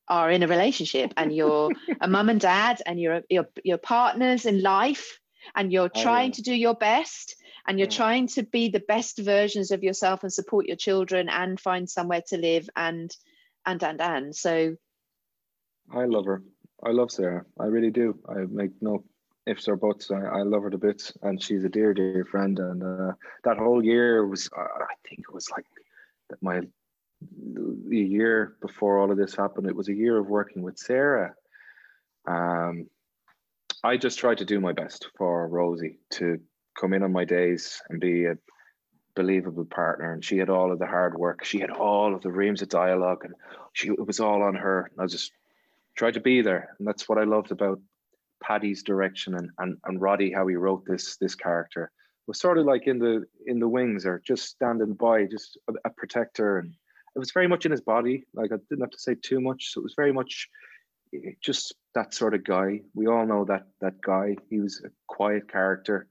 are 0.07 0.31
in 0.31 0.43
a 0.43 0.47
relationship 0.47 1.13
and 1.17 1.33
you're 1.35 1.71
a 2.01 2.07
mum 2.07 2.29
and 2.29 2.39
dad 2.41 2.81
and 2.85 2.99
you're 2.99 3.21
you're 3.29 3.49
you're 3.63 3.77
partners 3.77 4.45
in 4.45 4.61
life 4.61 5.19
and 5.55 5.71
you're 5.71 5.89
trying 5.89 6.31
uh, 6.31 6.33
to 6.33 6.41
do 6.41 6.53
your 6.53 6.75
best 6.75 7.35
and 7.67 7.79
you're 7.79 7.87
Yeah. 7.87 7.97
trying 7.97 8.27
to 8.27 8.43
be 8.43 8.69
the 8.69 8.79
best 8.87 9.17
versions 9.19 9.71
of 9.71 9.83
yourself 9.83 10.23
and 10.23 10.31
support 10.33 10.67
your 10.67 10.75
children 10.77 11.29
and 11.29 11.59
find 11.59 11.89
somewhere 11.89 12.21
to 12.27 12.37
live 12.37 12.69
and 12.75 13.15
and 13.65 13.83
and 13.83 14.01
and 14.01 14.35
so 14.35 14.75
I 15.91 16.05
love 16.05 16.25
her. 16.25 16.41
I 16.83 16.91
love 16.91 17.11
Sarah. 17.11 17.45
I 17.59 17.65
really 17.65 17.91
do. 17.91 18.17
I 18.27 18.45
make 18.49 18.71
no 18.81 19.03
ifs 19.47 19.67
or 19.67 19.75
buts. 19.75 20.11
I, 20.11 20.21
I 20.21 20.41
love 20.41 20.63
her 20.63 20.69
to 20.69 20.77
bits, 20.77 21.13
and 21.21 21.41
she's 21.41 21.63
a 21.63 21.69
dear, 21.69 21.93
dear 21.93 22.25
friend. 22.25 22.57
And 22.59 22.83
uh, 22.83 23.13
that 23.43 23.57
whole 23.57 23.83
year 23.83 24.25
was, 24.27 24.49
uh, 24.57 24.61
I 24.61 24.93
think 25.07 25.21
it 25.21 25.33
was 25.33 25.49
like 25.51 25.65
that 26.29 26.41
my 26.41 26.61
year 27.89 28.57
before 28.61 28.99
all 28.99 29.11
of 29.11 29.17
this 29.17 29.35
happened. 29.35 29.67
It 29.67 29.75
was 29.75 29.89
a 29.89 29.93
year 29.93 30.17
of 30.17 30.27
working 30.27 30.61
with 30.61 30.77
Sarah. 30.77 31.33
Um, 32.27 32.87
I 33.83 33.97
just 33.97 34.19
tried 34.19 34.39
to 34.39 34.45
do 34.45 34.59
my 34.59 34.73
best 34.73 35.09
for 35.17 35.47
Rosie 35.47 35.99
to 36.11 36.39
come 36.79 36.93
in 36.93 37.03
on 37.03 37.11
my 37.11 37.23
days 37.23 37.81
and 37.89 37.99
be 37.99 38.25
a 38.25 38.37
believable 39.15 39.65
partner. 39.65 40.11
And 40.11 40.25
she 40.25 40.37
had 40.37 40.49
all 40.49 40.71
of 40.71 40.79
the 40.79 40.87
hard 40.87 41.17
work. 41.17 41.45
She 41.45 41.59
had 41.59 41.69
all 41.69 42.15
of 42.15 42.21
the 42.21 42.31
reams 42.31 42.61
of 42.61 42.69
dialogue, 42.69 43.23
and 43.23 43.35
she 43.73 43.89
it 43.89 44.05
was 44.05 44.19
all 44.19 44.41
on 44.43 44.55
her. 44.55 44.91
I 44.99 45.05
just 45.05 45.31
tried 45.95 46.15
to 46.15 46.21
be 46.21 46.41
there, 46.41 46.75
and 46.77 46.87
that's 46.87 47.07
what 47.07 47.17
I 47.17 47.23
loved 47.23 47.51
about 47.51 47.79
Paddy's 48.43 48.83
direction 48.83 49.35
and 49.35 49.49
and 49.59 49.77
and 49.85 50.01
Roddy 50.01 50.31
how 50.31 50.47
he 50.47 50.55
wrote 50.55 50.83
this 50.85 51.17
this 51.17 51.35
character 51.35 51.91
was 52.27 52.39
sort 52.39 52.57
of 52.57 52.65
like 52.65 52.87
in 52.87 52.99
the 52.99 53.25
in 53.45 53.59
the 53.59 53.67
wings 53.67 54.05
or 54.05 54.21
just 54.25 54.45
standing 54.45 54.93
by, 54.93 55.25
just 55.25 55.57
a, 55.69 55.73
a 55.85 55.89
protector, 55.91 56.59
and 56.59 56.73
it 57.15 57.19
was 57.19 57.31
very 57.31 57.47
much 57.47 57.65
in 57.65 57.71
his 57.71 57.81
body. 57.81 58.23
Like 58.33 58.51
I 58.51 58.57
didn't 58.69 58.81
have 58.81 58.91
to 58.91 58.99
say 58.99 59.15
too 59.15 59.41
much, 59.41 59.71
so 59.71 59.79
it 59.79 59.83
was 59.83 59.95
very 59.95 60.11
much 60.11 60.47
eh, 61.13 61.31
just 61.41 61.75
that 61.93 62.13
sort 62.13 62.33
of 62.33 62.43
guy. 62.43 62.81
We 62.93 63.07
all 63.07 63.25
know 63.25 63.45
that 63.45 63.67
that 63.81 64.01
guy. 64.01 64.35
He 64.49 64.59
was 64.59 64.81
a 64.83 64.89
quiet 65.07 65.51
character, 65.51 66.07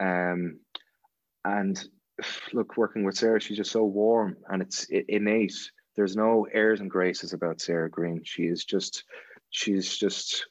um, 0.00 0.60
and 1.44 1.82
look, 2.52 2.76
working 2.76 3.04
with 3.04 3.16
Sarah, 3.16 3.40
she's 3.40 3.56
just 3.56 3.72
so 3.72 3.84
warm 3.84 4.36
and 4.48 4.62
it's 4.62 4.84
innate. 4.84 5.70
There's 5.96 6.16
no 6.16 6.46
airs 6.52 6.80
and 6.80 6.90
graces 6.90 7.32
about 7.32 7.60
Sarah 7.60 7.90
Greene. 7.90 8.22
She 8.24 8.42
is 8.42 8.64
just, 8.64 9.04
she's 9.50 9.96
just 9.96 10.46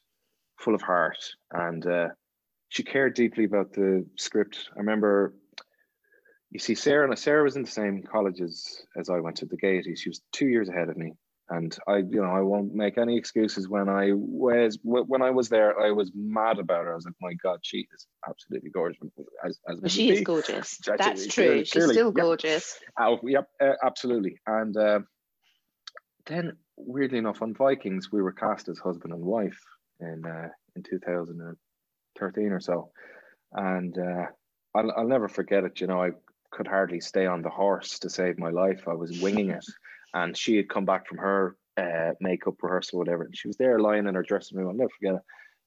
full 0.57 0.75
of 0.75 0.81
heart 0.81 1.17
and 1.51 1.85
uh, 1.85 2.07
she 2.69 2.83
cared 2.83 3.13
deeply 3.13 3.45
about 3.45 3.73
the 3.73 4.05
script. 4.17 4.69
I 4.75 4.79
remember, 4.79 5.35
you 6.51 6.59
see, 6.59 6.75
Sarah 6.75 7.07
and 7.07 7.17
Sarah 7.17 7.43
was 7.43 7.55
in 7.55 7.63
the 7.63 7.69
same 7.69 8.03
college 8.03 8.41
as, 8.41 8.81
as 8.97 9.09
I 9.09 9.19
went 9.19 9.37
to 9.37 9.45
the 9.45 9.57
Gaiety. 9.57 9.95
She 9.95 10.09
was 10.09 10.21
two 10.31 10.47
years 10.47 10.69
ahead 10.69 10.89
of 10.89 10.97
me. 10.97 11.13
And 11.47 11.77
I, 11.87 11.97
you 11.97 12.21
know, 12.21 12.31
I 12.31 12.41
won't 12.41 12.73
make 12.73 12.97
any 12.97 13.17
excuses. 13.17 13.69
When 13.69 13.87
I 13.87 14.13
was 14.13 14.79
when 14.81 15.21
I 15.21 15.29
was 15.29 15.47
there, 15.47 15.79
I 15.79 15.91
was 15.91 16.11
mad 16.15 16.57
about 16.57 16.85
her. 16.85 16.93
I 16.93 16.95
was 16.95 17.05
like, 17.05 17.13
"My 17.21 17.33
God, 17.35 17.59
she 17.61 17.87
is 17.93 18.07
absolutely 18.27 18.71
gorgeous." 18.71 18.99
As, 19.45 19.59
as 19.69 19.79
well, 19.79 19.89
she 19.89 20.09
is 20.09 20.21
gorgeous 20.21 20.79
that's 20.97 21.27
true 21.27 21.63
she's 21.63 21.83
still 21.83 22.11
gorgeous 22.11 22.79
Oh, 22.99 23.19
yep, 23.23 23.47
uh, 23.61 23.73
absolutely. 23.83 24.39
And 24.47 24.75
uh, 24.75 25.01
then, 26.25 26.57
weirdly 26.77 27.17
enough, 27.17 27.41
on 27.41 27.53
Vikings, 27.53 28.11
we 28.11 28.21
were 28.21 28.31
cast 28.31 28.69
as 28.69 28.79
husband 28.79 29.13
and 29.13 29.23
wife 29.23 29.59
in 29.99 30.23
uh, 30.25 30.49
in 30.75 30.83
2013 30.83 32.51
or 32.51 32.59
so. 32.59 32.91
And 33.53 33.97
uh, 33.97 34.25
I'll, 34.73 34.91
I'll 34.97 35.07
never 35.07 35.27
forget 35.27 35.63
it. 35.63 35.79
You 35.79 35.87
know, 35.87 36.01
I 36.01 36.11
could 36.51 36.67
hardly 36.67 36.99
stay 36.99 37.25
on 37.25 37.41
the 37.41 37.49
horse 37.49 37.99
to 37.99 38.09
save 38.09 38.37
my 38.37 38.49
life. 38.49 38.87
I 38.87 38.93
was 38.93 39.19
winging 39.21 39.49
it. 39.49 39.65
And 40.13 40.37
she 40.37 40.55
had 40.55 40.69
come 40.69 40.85
back 40.85 41.07
from 41.07 41.17
her 41.17 41.57
uh, 41.75 42.11
makeup 42.21 42.53
rehearsal, 42.61 42.99
whatever. 42.99 43.23
And 43.23 43.35
she 43.35 43.49
was 43.49 43.57
there 43.57 43.79
lying 43.79 44.07
in 44.07 44.15
her 44.15 44.23
dressing 44.23 44.57
room. 44.57 44.69
I'll 44.69 44.73
never 44.73 44.89
forget 44.97 45.15
it. 45.15 45.21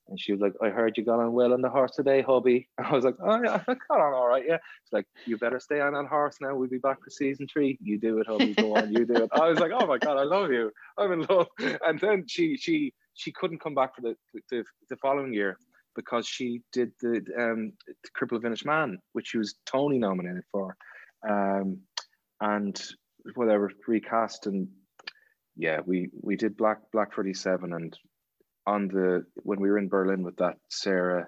And 0.09 0.19
she 0.19 0.33
was 0.33 0.41
like, 0.41 0.55
I 0.63 0.71
heard 0.71 0.97
you 0.97 1.05
got 1.05 1.21
on 1.21 1.33
well 1.33 1.53
on 1.53 1.61
the 1.61 1.69
horse 1.69 1.93
today, 1.93 2.23
hubby. 2.23 2.69
And 2.79 2.87
I 2.89 2.93
was 2.93 3.05
like, 3.05 3.17
oh, 3.23 3.43
yeah, 3.43 3.63
I 3.67 3.75
got 3.75 4.01
on 4.01 4.15
all 4.15 4.29
right, 4.29 4.45
yeah. 4.47 4.57
It's 4.83 4.93
like, 4.93 5.07
you 5.27 5.37
better 5.37 5.61
stay 5.61 5.81
on 5.81 5.93
that 5.93 6.07
horse 6.07 6.37
now. 6.41 6.55
We'll 6.55 6.69
be 6.69 6.79
back 6.79 7.03
for 7.03 7.11
season 7.11 7.47
three. 7.47 7.79
You 7.83 7.99
do 7.99 8.19
it, 8.19 8.27
hubby. 8.27 8.55
Go 8.55 8.77
on, 8.77 8.93
you 8.93 9.05
do 9.05 9.25
it. 9.25 9.31
I 9.33 9.49
was 9.49 9.59
like, 9.59 9.73
oh 9.75 9.87
my 9.87 9.99
God, 9.99 10.17
I 10.17 10.25
love 10.25 10.51
you. 10.51 10.71
I'm 10.97 11.13
in 11.13 11.27
love. 11.29 11.49
And 11.59 11.99
then 12.01 12.25
she 12.27 12.57
she 12.57 12.93
she 13.15 13.33
couldn't 13.33 13.61
come 13.61 13.75
back 13.75 13.95
for 13.95 14.01
the 14.01 14.17
the, 14.51 14.65
the 14.89 14.97
following 14.97 15.33
year 15.33 15.59
because 15.95 16.27
she 16.27 16.63
did 16.73 16.93
the 17.01 17.23
um 17.39 17.73
the 17.87 18.11
Cripple 18.17 18.37
of 18.37 18.43
Inishmaan, 18.43 18.97
which 19.13 19.29
she 19.29 19.39
was 19.39 19.57
Tony 19.67 19.99
nominated 19.99 20.45
for. 20.51 20.77
Um 21.29 21.79
and 22.41 22.81
whatever 23.35 23.71
recast 23.87 24.47
and 24.47 24.69
yeah, 25.57 25.81
we 25.85 26.11
we 26.23 26.37
did 26.37 26.57
Black 26.57 26.79
Black 26.93 27.13
47 27.13 27.73
and 27.73 27.99
on 28.75 28.89
the 28.89 29.25
when 29.49 29.61
we 29.61 29.71
were 29.71 29.79
in 29.79 29.89
Berlin 29.89 30.23
with 30.23 30.37
that, 30.37 30.57
Sarah 30.69 31.27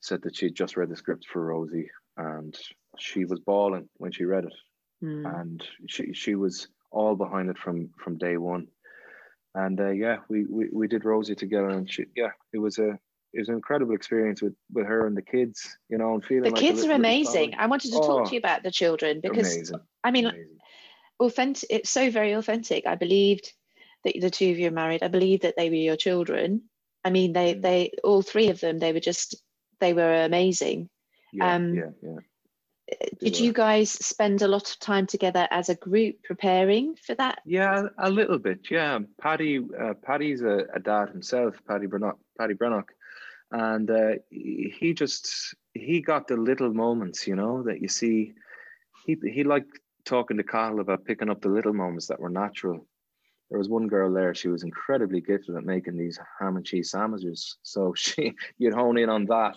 said 0.00 0.22
that 0.22 0.36
she'd 0.36 0.54
just 0.54 0.76
read 0.76 0.88
the 0.90 0.96
script 0.96 1.26
for 1.32 1.44
Rosie 1.44 1.90
and 2.16 2.56
she 2.98 3.24
was 3.24 3.40
bawling 3.40 3.88
when 3.96 4.12
she 4.12 4.24
read 4.24 4.44
it. 4.44 4.54
Hmm. 5.02 5.26
And 5.26 5.58
she 5.88 6.12
she 6.12 6.34
was 6.36 6.68
all 6.90 7.16
behind 7.16 7.50
it 7.50 7.58
from 7.58 7.90
from 8.02 8.16
day 8.18 8.36
one. 8.36 8.68
And 9.54 9.80
uh, 9.80 9.90
yeah, 9.90 10.18
we, 10.28 10.44
we 10.44 10.64
we 10.72 10.86
did 10.88 11.04
Rosie 11.04 11.34
together 11.34 11.70
and 11.70 11.90
she 11.90 12.04
yeah, 12.14 12.32
it 12.52 12.58
was 12.58 12.78
a 12.78 12.90
it 13.34 13.40
was 13.40 13.48
an 13.48 13.56
incredible 13.56 13.94
experience 13.94 14.40
with 14.40 14.54
with 14.72 14.86
her 14.86 15.06
and 15.08 15.16
the 15.16 15.22
kids, 15.34 15.76
you 15.88 15.98
know, 15.98 16.14
and 16.14 16.24
feeling 16.24 16.44
the 16.44 16.50
like 16.50 16.60
kids 16.60 16.84
are 16.84 16.92
amazing 16.92 17.50
family. 17.52 17.64
i 17.64 17.66
wanted 17.66 17.90
to 17.92 17.98
Oh, 17.98 18.06
talk 18.06 18.28
to 18.28 18.34
you 18.34 18.38
about 18.38 18.62
the 18.62 18.70
children 18.70 19.20
because 19.20 19.52
amazing, 19.56 19.80
i 20.04 20.10
mean 20.10 20.26
amazing. 20.26 20.58
authentic 21.20 21.66
it's 21.76 21.90
so 21.90 22.10
very 22.10 22.32
authentic 22.32 22.86
i 22.86 22.94
believed 22.94 23.52
that 24.12 24.20
the 24.20 24.30
two 24.30 24.50
of 24.50 24.58
you 24.58 24.68
are 24.68 24.72
married 24.72 25.02
i 25.02 25.08
believe 25.08 25.40
that 25.42 25.54
they 25.56 25.68
were 25.68 25.76
your 25.76 25.96
children 25.96 26.62
i 27.04 27.10
mean 27.10 27.32
they 27.32 27.54
Mm. 27.54 27.62
they 27.62 27.92
all 28.04 28.22
three 28.22 28.48
of 28.48 28.60
them 28.60 28.78
they 28.78 28.92
were 28.92 29.00
just 29.00 29.36
they 29.80 29.92
were 29.92 30.24
amazing 30.24 30.88
Yeah, 31.32 31.54
um, 31.54 31.74
yeah, 31.74 31.90
yeah. 32.02 32.18
did 33.20 33.38
were. 33.38 33.44
you 33.44 33.52
guys 33.52 33.90
spend 33.90 34.42
a 34.42 34.48
lot 34.48 34.70
of 34.70 34.78
time 34.80 35.06
together 35.06 35.46
as 35.50 35.68
a 35.68 35.74
group 35.74 36.16
preparing 36.24 36.96
for 36.96 37.14
that 37.16 37.38
Yeah, 37.44 37.88
a 37.98 38.10
little 38.10 38.38
bit. 38.38 38.70
Yeah, 38.70 38.98
Paddy. 39.20 39.60
Uh, 39.82 39.94
Paddy's 39.94 40.42
a, 40.42 40.66
a 40.74 40.80
dad 40.80 41.10
himself. 41.10 41.54
Paddy 41.68 41.86
Breathnach. 41.86 42.18
Paddy 42.38 42.54
Breathnach, 42.54 42.88
and 43.52 43.90
uh, 43.90 44.12
he 44.30 44.94
just 44.94 45.54
he 45.74 46.00
got 46.00 46.26
the 46.28 46.36
little 46.36 46.72
moments, 46.72 47.26
you 47.28 47.36
know, 47.36 47.62
that 47.64 47.80
you 47.82 47.88
see. 47.88 48.32
He 49.06 49.16
he 49.36 49.44
liked 49.44 49.78
talking 50.04 50.38
to 50.38 50.42
Carl 50.42 50.80
about 50.80 51.04
picking 51.04 51.30
up 51.30 51.40
the 51.42 51.48
little 51.48 51.74
moments 51.74 52.06
that 52.08 52.20
were 52.20 52.30
natural. 52.30 52.86
There 53.50 53.58
was 53.58 53.68
one 53.68 53.88
girl 53.88 54.12
there; 54.12 54.34
she 54.34 54.48
was 54.48 54.62
incredibly 54.62 55.20
gifted 55.20 55.56
at 55.56 55.64
making 55.64 55.96
these 55.96 56.18
ham 56.38 56.56
and 56.56 56.64
cheese 56.64 56.90
sandwiches. 56.90 57.56
So 57.62 57.94
she, 57.96 58.34
you'd 58.58 58.74
hone 58.74 58.98
in 58.98 59.08
on 59.08 59.26
that, 59.26 59.56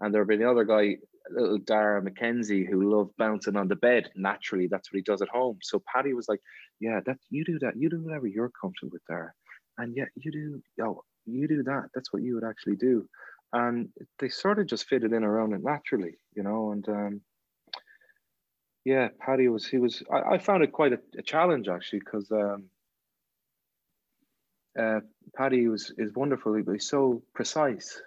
and 0.00 0.14
there'd 0.14 0.28
be 0.28 0.36
the 0.36 0.50
other 0.50 0.64
guy, 0.64 0.96
little 1.30 1.58
Dara 1.58 2.02
McKenzie, 2.02 2.68
who 2.68 2.94
loved 2.94 3.16
bouncing 3.16 3.56
on 3.56 3.68
the 3.68 3.76
bed. 3.76 4.10
Naturally, 4.16 4.68
that's 4.68 4.92
what 4.92 4.98
he 4.98 5.02
does 5.02 5.22
at 5.22 5.28
home. 5.28 5.58
So 5.62 5.82
Paddy 5.92 6.14
was 6.14 6.28
like, 6.28 6.40
"Yeah, 6.80 7.00
that 7.06 7.18
you 7.30 7.44
do 7.44 7.58
that. 7.60 7.76
You 7.76 7.88
do 7.88 8.02
whatever 8.02 8.26
you're 8.26 8.52
comfortable 8.60 8.92
with, 8.92 9.06
Dara, 9.08 9.32
and 9.78 9.96
yet 9.96 10.08
you 10.16 10.30
do. 10.30 10.62
Oh, 10.84 11.04
you 11.26 11.48
do 11.48 11.62
that. 11.64 11.90
That's 11.94 12.12
what 12.12 12.22
you 12.22 12.34
would 12.34 12.44
actually 12.44 12.76
do." 12.76 13.08
and 13.52 13.88
they 14.18 14.28
sort 14.28 14.58
of 14.58 14.66
just 14.66 14.86
fitted 14.86 15.12
in 15.12 15.24
around 15.24 15.52
it 15.52 15.62
naturally, 15.62 16.18
you 16.34 16.42
know. 16.42 16.72
And 16.72 16.88
um, 16.88 17.20
yeah, 18.84 19.08
Paddy 19.18 19.48
was 19.48 19.66
he 19.66 19.78
was 19.78 20.02
I, 20.12 20.34
I 20.34 20.38
found 20.38 20.62
it 20.62 20.72
quite 20.72 20.92
a, 20.92 21.00
a 21.18 21.22
challenge 21.22 21.68
actually 21.68 22.00
because 22.00 22.30
um, 22.30 22.66
uh, 24.80 25.00
Paddy 25.36 25.68
was 25.68 25.92
is 25.98 26.14
wonderful. 26.14 26.54
He, 26.54 26.62
he's 26.70 26.88
so 26.88 27.22
precise, 27.34 28.00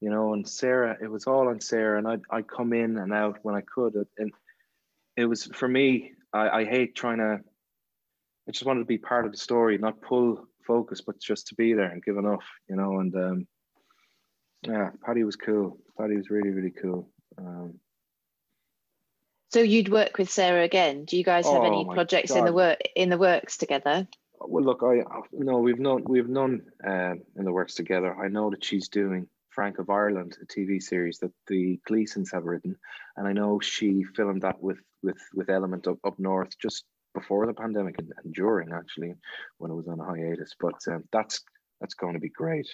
you 0.00 0.10
know. 0.10 0.32
And 0.32 0.48
Sarah, 0.48 0.96
it 1.00 1.10
was 1.10 1.26
all 1.26 1.48
on 1.48 1.60
Sarah, 1.60 1.98
and 1.98 2.08
I'd 2.08 2.22
I'd 2.30 2.48
come 2.48 2.72
in 2.72 2.98
and 2.98 3.12
out 3.12 3.38
when 3.42 3.54
I 3.54 3.62
could, 3.62 3.94
and 4.18 4.32
it 5.16 5.26
was 5.26 5.44
for 5.46 5.68
me. 5.68 6.12
I, 6.32 6.60
I 6.60 6.64
hate 6.64 6.94
trying 6.94 7.18
to. 7.18 7.40
I 8.48 8.52
just 8.52 8.64
wanted 8.64 8.80
to 8.80 8.86
be 8.86 8.98
part 8.98 9.26
of 9.26 9.32
the 9.32 9.38
story, 9.38 9.78
not 9.78 10.00
pull 10.00 10.46
focus, 10.66 11.00
but 11.00 11.20
just 11.20 11.48
to 11.48 11.54
be 11.54 11.74
there 11.74 11.90
and 11.90 12.02
give 12.02 12.16
enough, 12.16 12.44
you 12.68 12.76
know. 12.76 13.00
And 13.00 13.14
um, 13.14 13.46
yeah, 14.62 14.90
Paddy 15.04 15.24
was 15.24 15.36
cool. 15.36 15.78
Paddy 15.98 16.16
was 16.16 16.30
really, 16.30 16.50
really 16.50 16.70
cool. 16.70 17.10
Um, 17.38 17.74
so 19.50 19.60
you'd 19.60 19.90
work 19.90 20.16
with 20.16 20.30
Sarah 20.30 20.62
again. 20.62 21.04
Do 21.04 21.16
you 21.16 21.24
guys 21.24 21.44
have 21.46 21.62
oh 21.62 21.66
any 21.66 21.84
projects 21.84 22.30
God. 22.30 22.38
in 22.38 22.44
the 22.44 22.52
work 22.52 22.78
in 22.94 23.10
the 23.10 23.18
works 23.18 23.56
together? 23.56 24.06
Well, 24.40 24.64
look, 24.64 24.82
I 24.82 25.02
no, 25.32 25.58
we've 25.58 25.78
known 25.78 26.04
We've 26.08 26.28
none 26.28 26.62
um, 26.84 27.22
in 27.36 27.44
the 27.44 27.52
works 27.52 27.74
together. 27.74 28.14
I 28.14 28.28
know 28.28 28.50
that 28.50 28.64
she's 28.64 28.88
doing 28.88 29.28
Frank 29.50 29.78
of 29.78 29.90
Ireland, 29.90 30.36
a 30.42 30.46
TV 30.46 30.82
series 30.82 31.18
that 31.18 31.32
the 31.46 31.78
Gleesons 31.86 32.32
have 32.32 32.44
written, 32.44 32.76
and 33.16 33.28
I 33.28 33.32
know 33.32 33.60
she 33.60 34.04
filmed 34.16 34.42
that 34.42 34.60
with 34.62 34.78
with 35.02 35.18
with 35.34 35.50
Element 35.50 35.86
up, 35.86 35.98
up 36.04 36.18
north 36.18 36.58
just 36.58 36.84
before 37.12 37.46
the 37.46 37.54
pandemic 37.54 37.96
and, 37.98 38.12
and 38.22 38.32
during 38.32 38.72
actually 38.72 39.14
when 39.58 39.70
it 39.70 39.74
was 39.74 39.88
on 39.88 40.00
a 40.00 40.04
hiatus. 40.04 40.54
But 40.58 40.76
um, 40.88 41.04
that's 41.12 41.42
that's 41.80 41.94
going 41.94 42.14
to 42.14 42.20
be 42.20 42.30
great 42.30 42.68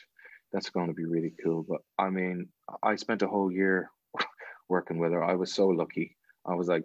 that's 0.52 0.70
going 0.70 0.88
to 0.88 0.94
be 0.94 1.04
really 1.04 1.34
cool. 1.42 1.64
But 1.68 1.80
I 1.98 2.10
mean, 2.10 2.48
I 2.82 2.96
spent 2.96 3.22
a 3.22 3.28
whole 3.28 3.50
year 3.50 3.90
working 4.68 4.98
with 4.98 5.12
her. 5.12 5.22
I 5.22 5.34
was 5.34 5.52
so 5.52 5.68
lucky. 5.68 6.16
I 6.46 6.54
was 6.54 6.68
like, 6.68 6.84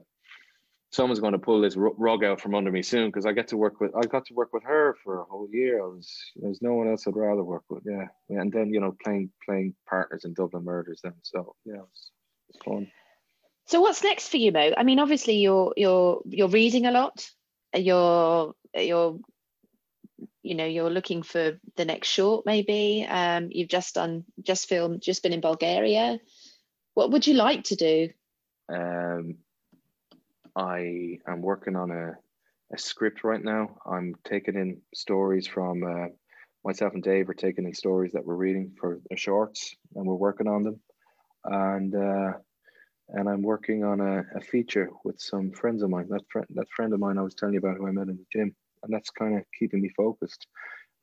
someone's 0.92 1.22
going 1.22 1.34
to 1.34 1.40
pull 1.40 1.62
this 1.62 1.76
rug 1.78 2.24
out 2.24 2.42
from 2.42 2.54
under 2.54 2.72
me 2.72 2.84
soon 2.84 3.08
because 3.08 3.26
I 3.26 3.32
get 3.32 3.48
to 3.50 3.58
work 3.58 3.80
with. 3.80 3.96
I 3.96 4.02
got 4.02 4.26
to 4.26 4.34
work 4.34 4.54
with 4.54 4.64
her 4.64 4.96
for 5.04 5.22
a 5.22 5.24
whole 5.24 5.48
year. 5.52 5.82
I 5.84 5.88
was 5.88 6.14
there's 6.36 6.62
no 6.62 6.74
one 6.74 6.90
else 6.90 7.08
I'd 7.08 7.16
rather 7.16 7.44
work 7.44 7.64
with. 7.70 7.84
Yeah, 7.86 8.08
yeah. 8.30 8.42
and 8.42 8.52
then 8.52 8.74
you 8.74 8.82
know 8.82 8.96
playing 9.04 9.32
playing 9.46 9.74
partners 9.88 10.26
in 10.26 10.34
Dublin 10.34 10.64
Murders. 10.64 11.00
Then 11.04 11.14
so 11.24 11.56
yeah, 11.66 11.76
it 11.76 11.80
was, 11.80 12.12
it 12.50 12.64
fun. 12.64 12.92
So 13.68 13.80
what's 13.80 14.04
next 14.04 14.30
for 14.30 14.38
you, 14.38 14.52
Moe? 14.52 14.74
I 14.78 14.84
mean, 14.84 15.00
obviously 15.00 15.38
you're 15.38 15.74
you're 15.78 16.22
you're 16.26 16.50
reading 16.50 16.86
a 16.86 16.92
lot. 16.92 17.30
You're 17.74 18.54
you're 18.76 19.18
you 20.44 20.56
know 20.56 20.66
you're 20.66 20.90
looking 20.90 21.24
for 21.24 21.60
the 21.78 21.86
next 21.86 22.08
short 22.08 22.46
maybe 22.46 23.06
um, 23.08 23.50
you've 23.52 23.70
just 23.70 23.96
done 23.96 24.24
just 24.42 24.68
filmed 24.68 25.02
just 25.02 25.24
been 25.24 25.34
in 25.34 25.42
bulgaria 25.42 26.20
what 26.94 27.12
would 27.12 27.26
you 27.26 27.34
like 27.34 27.64
to 27.64 27.76
do 27.76 28.10
um, 28.70 29.38
i 30.56 31.18
am 31.28 31.42
working 31.42 31.76
on 31.76 31.92
a, 31.92 32.14
a 32.74 32.78
script 32.78 33.24
right 33.24 33.44
now 33.44 33.70
i'm 33.86 34.16
taking 34.24 34.56
in 34.56 34.82
stories 34.94 35.48
from 35.48 35.84
uh, 35.84 36.08
myself 36.64 36.94
and 36.94 37.04
dave 37.04 37.30
are 37.30 37.34
taking 37.34 37.66
in 37.66 37.74
stories 37.74 38.12
that 38.14 38.26
we're 38.26 38.36
reading 38.36 38.72
for 38.80 39.00
the 39.10 39.18
shorts 39.18 39.76
and 39.96 40.06
we're 40.06 40.16
working 40.16 40.48
on 40.48 40.64
them 40.64 40.80
and 41.46 41.96
uh, 41.96 42.34
and 43.10 43.30
i'm 43.30 43.42
working 43.42 43.84
on 43.84 44.00
a, 44.00 44.24
a 44.36 44.42
feature 44.42 44.90
with 45.04 45.20
some 45.20 45.52
friends 45.52 45.84
of 45.84 45.90
mine 45.90 46.08
that 46.10 46.24
friend 46.32 46.48
that 46.56 46.70
friend 46.76 46.94
of 46.94 47.00
mine 47.00 47.18
i 47.18 47.22
was 47.22 47.36
telling 47.36 47.54
you 47.54 47.60
about 47.60 47.78
who 47.78 47.88
i 47.88 47.92
met 47.92 48.08
in 48.08 48.18
the 48.18 48.26
gym 48.32 48.56
and 48.84 48.94
that's 48.94 49.10
kind 49.10 49.38
of 49.38 49.44
keeping 49.58 49.82
me 49.82 49.90
focused. 49.96 50.48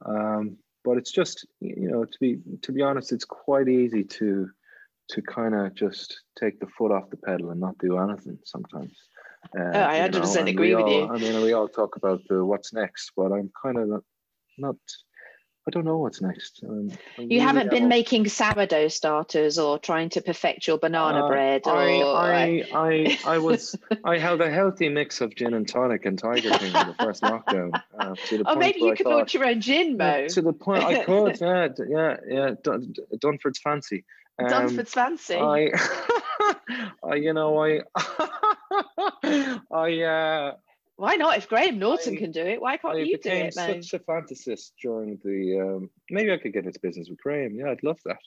Um, 0.04 0.56
but 0.84 0.96
it's 0.96 1.12
just 1.12 1.46
you 1.60 1.90
know 1.90 2.04
to 2.04 2.18
be 2.20 2.38
to 2.62 2.72
be 2.72 2.82
honest, 2.82 3.12
it's 3.12 3.24
quite 3.24 3.68
easy 3.68 4.04
to 4.04 4.48
to 5.10 5.22
kind 5.22 5.54
of 5.54 5.74
just 5.74 6.22
take 6.38 6.60
the 6.60 6.66
foot 6.66 6.92
off 6.92 7.10
the 7.10 7.16
pedal 7.16 7.50
and 7.50 7.60
not 7.60 7.78
do 7.78 7.98
anything 7.98 8.38
sometimes. 8.44 8.96
Uh, 9.56 9.62
oh, 9.62 9.82
I 9.82 10.08
100% 10.08 10.48
agree 10.48 10.74
with 10.74 10.84
all, 10.84 10.92
you. 10.92 11.08
I 11.08 11.18
mean, 11.18 11.42
we 11.42 11.52
all 11.52 11.68
talk 11.68 11.96
about 11.96 12.20
the 12.28 12.44
what's 12.44 12.72
next, 12.72 13.12
but 13.16 13.32
I'm 13.32 13.50
kind 13.62 13.78
of 13.78 13.88
not, 13.88 14.02
not 14.58 14.76
I 15.68 15.70
don't 15.70 15.84
know 15.84 15.98
what's 15.98 16.22
next. 16.22 16.62
Um, 16.66 16.88
you 16.88 16.98
really 17.18 17.38
haven't 17.40 17.70
been 17.70 17.88
making 17.88 18.26
sourdough 18.26 18.88
starters 18.88 19.58
or 19.58 19.78
trying 19.78 20.08
to 20.10 20.22
perfect 20.22 20.66
your 20.66 20.78
banana 20.78 21.26
uh, 21.26 21.28
bread. 21.28 21.66
Or... 21.66 21.76
I, 21.76 22.00
I, 22.00 22.64
I, 22.72 23.18
I 23.26 23.38
was, 23.38 23.76
I 24.04 24.16
held 24.16 24.40
a 24.40 24.50
healthy 24.50 24.88
mix 24.88 25.20
of 25.20 25.34
gin 25.34 25.52
and 25.52 25.68
tonic 25.68 26.06
and 26.06 26.18
Tiger 26.18 26.56
King 26.56 26.68
in 26.68 26.72
the 26.72 26.94
first 26.98 27.22
lockdown. 27.22 27.78
Uh, 27.98 28.14
to 28.28 28.38
the 28.38 28.44
oh, 28.46 28.56
maybe 28.56 28.80
you 28.80 28.94
could 28.94 29.04
thought, 29.04 29.16
launch 29.16 29.34
your 29.34 29.44
own 29.44 29.60
gin, 29.60 29.98
Moe. 29.98 30.26
to 30.28 30.40
the 30.40 30.54
point 30.54 30.84
I 30.84 31.04
could, 31.04 31.38
yeah, 31.40 31.68
yeah, 31.86 32.16
yeah. 32.26 32.50
Dun, 32.62 32.94
Dunford's 33.18 33.58
fancy. 33.58 34.06
Um, 34.38 34.48
Dunford's 34.48 34.94
fancy. 34.94 35.36
I, 35.36 35.70
I, 37.04 37.16
you 37.16 37.34
know, 37.34 37.62
I, 37.62 37.80
I, 39.70 40.02
uh, 40.02 40.54
why 40.96 41.14
not? 41.14 41.38
If 41.38 41.48
Graham 41.48 41.78
Norton 41.78 42.14
I, 42.14 42.18
can 42.18 42.32
do 42.32 42.42
it, 42.42 42.60
why 42.60 42.76
can't 42.76 42.96
I 42.96 43.00
you 43.00 43.18
do 43.18 43.30
it, 43.30 43.56
man? 43.56 43.82
such 43.82 44.00
a 44.00 44.04
fantasist 44.04 44.72
during 44.82 45.18
the. 45.24 45.60
Um, 45.60 45.90
maybe 46.10 46.32
I 46.32 46.38
could 46.38 46.52
get 46.52 46.64
into 46.64 46.80
business 46.80 47.08
with 47.08 47.20
Graham. 47.20 47.54
Yeah, 47.54 47.70
I'd 47.70 47.82
love 47.82 47.98
that. 48.04 48.18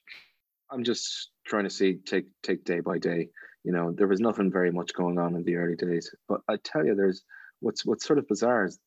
I'm 0.72 0.84
just 0.84 1.30
trying 1.46 1.66
to 1.66 1.70
see 1.70 1.96
take 1.96 2.28
take 2.44 2.64
day 2.64 2.80
by 2.80 2.98
day. 2.98 3.30
You 3.64 3.74
know, 3.74 3.92
there 3.92 4.08
was 4.08 4.22
nothing 4.22 4.52
very 4.52 4.72
much 4.72 4.94
going 4.94 5.20
on 5.20 5.36
in 5.36 5.44
the 5.44 5.56
early 5.56 5.76
days, 5.76 6.10
but 6.28 6.42
I 6.48 6.58
tell 6.64 6.86
you, 6.86 6.96
there's 6.96 7.24
what's 7.60 7.86
what's 7.86 8.06
sort 8.06 8.20
of 8.20 8.28
bizarre 8.28 8.66
is 8.66 8.80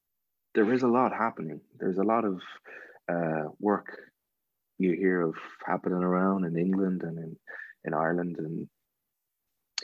there 0.54 0.72
is 0.72 0.82
a 0.82 0.88
lot 0.88 1.12
happening. 1.12 1.60
There's 1.78 1.98
a 1.98 2.02
lot 2.02 2.24
of 2.24 2.40
uh, 3.12 3.50
work 3.60 3.98
you 4.78 4.92
hear 4.92 5.22
of 5.22 5.34
happening 5.64 6.02
around 6.02 6.44
in 6.44 6.58
England 6.58 7.02
and 7.02 7.18
in 7.18 7.36
in 7.84 7.94
Ireland 7.94 8.36
and 8.38 8.68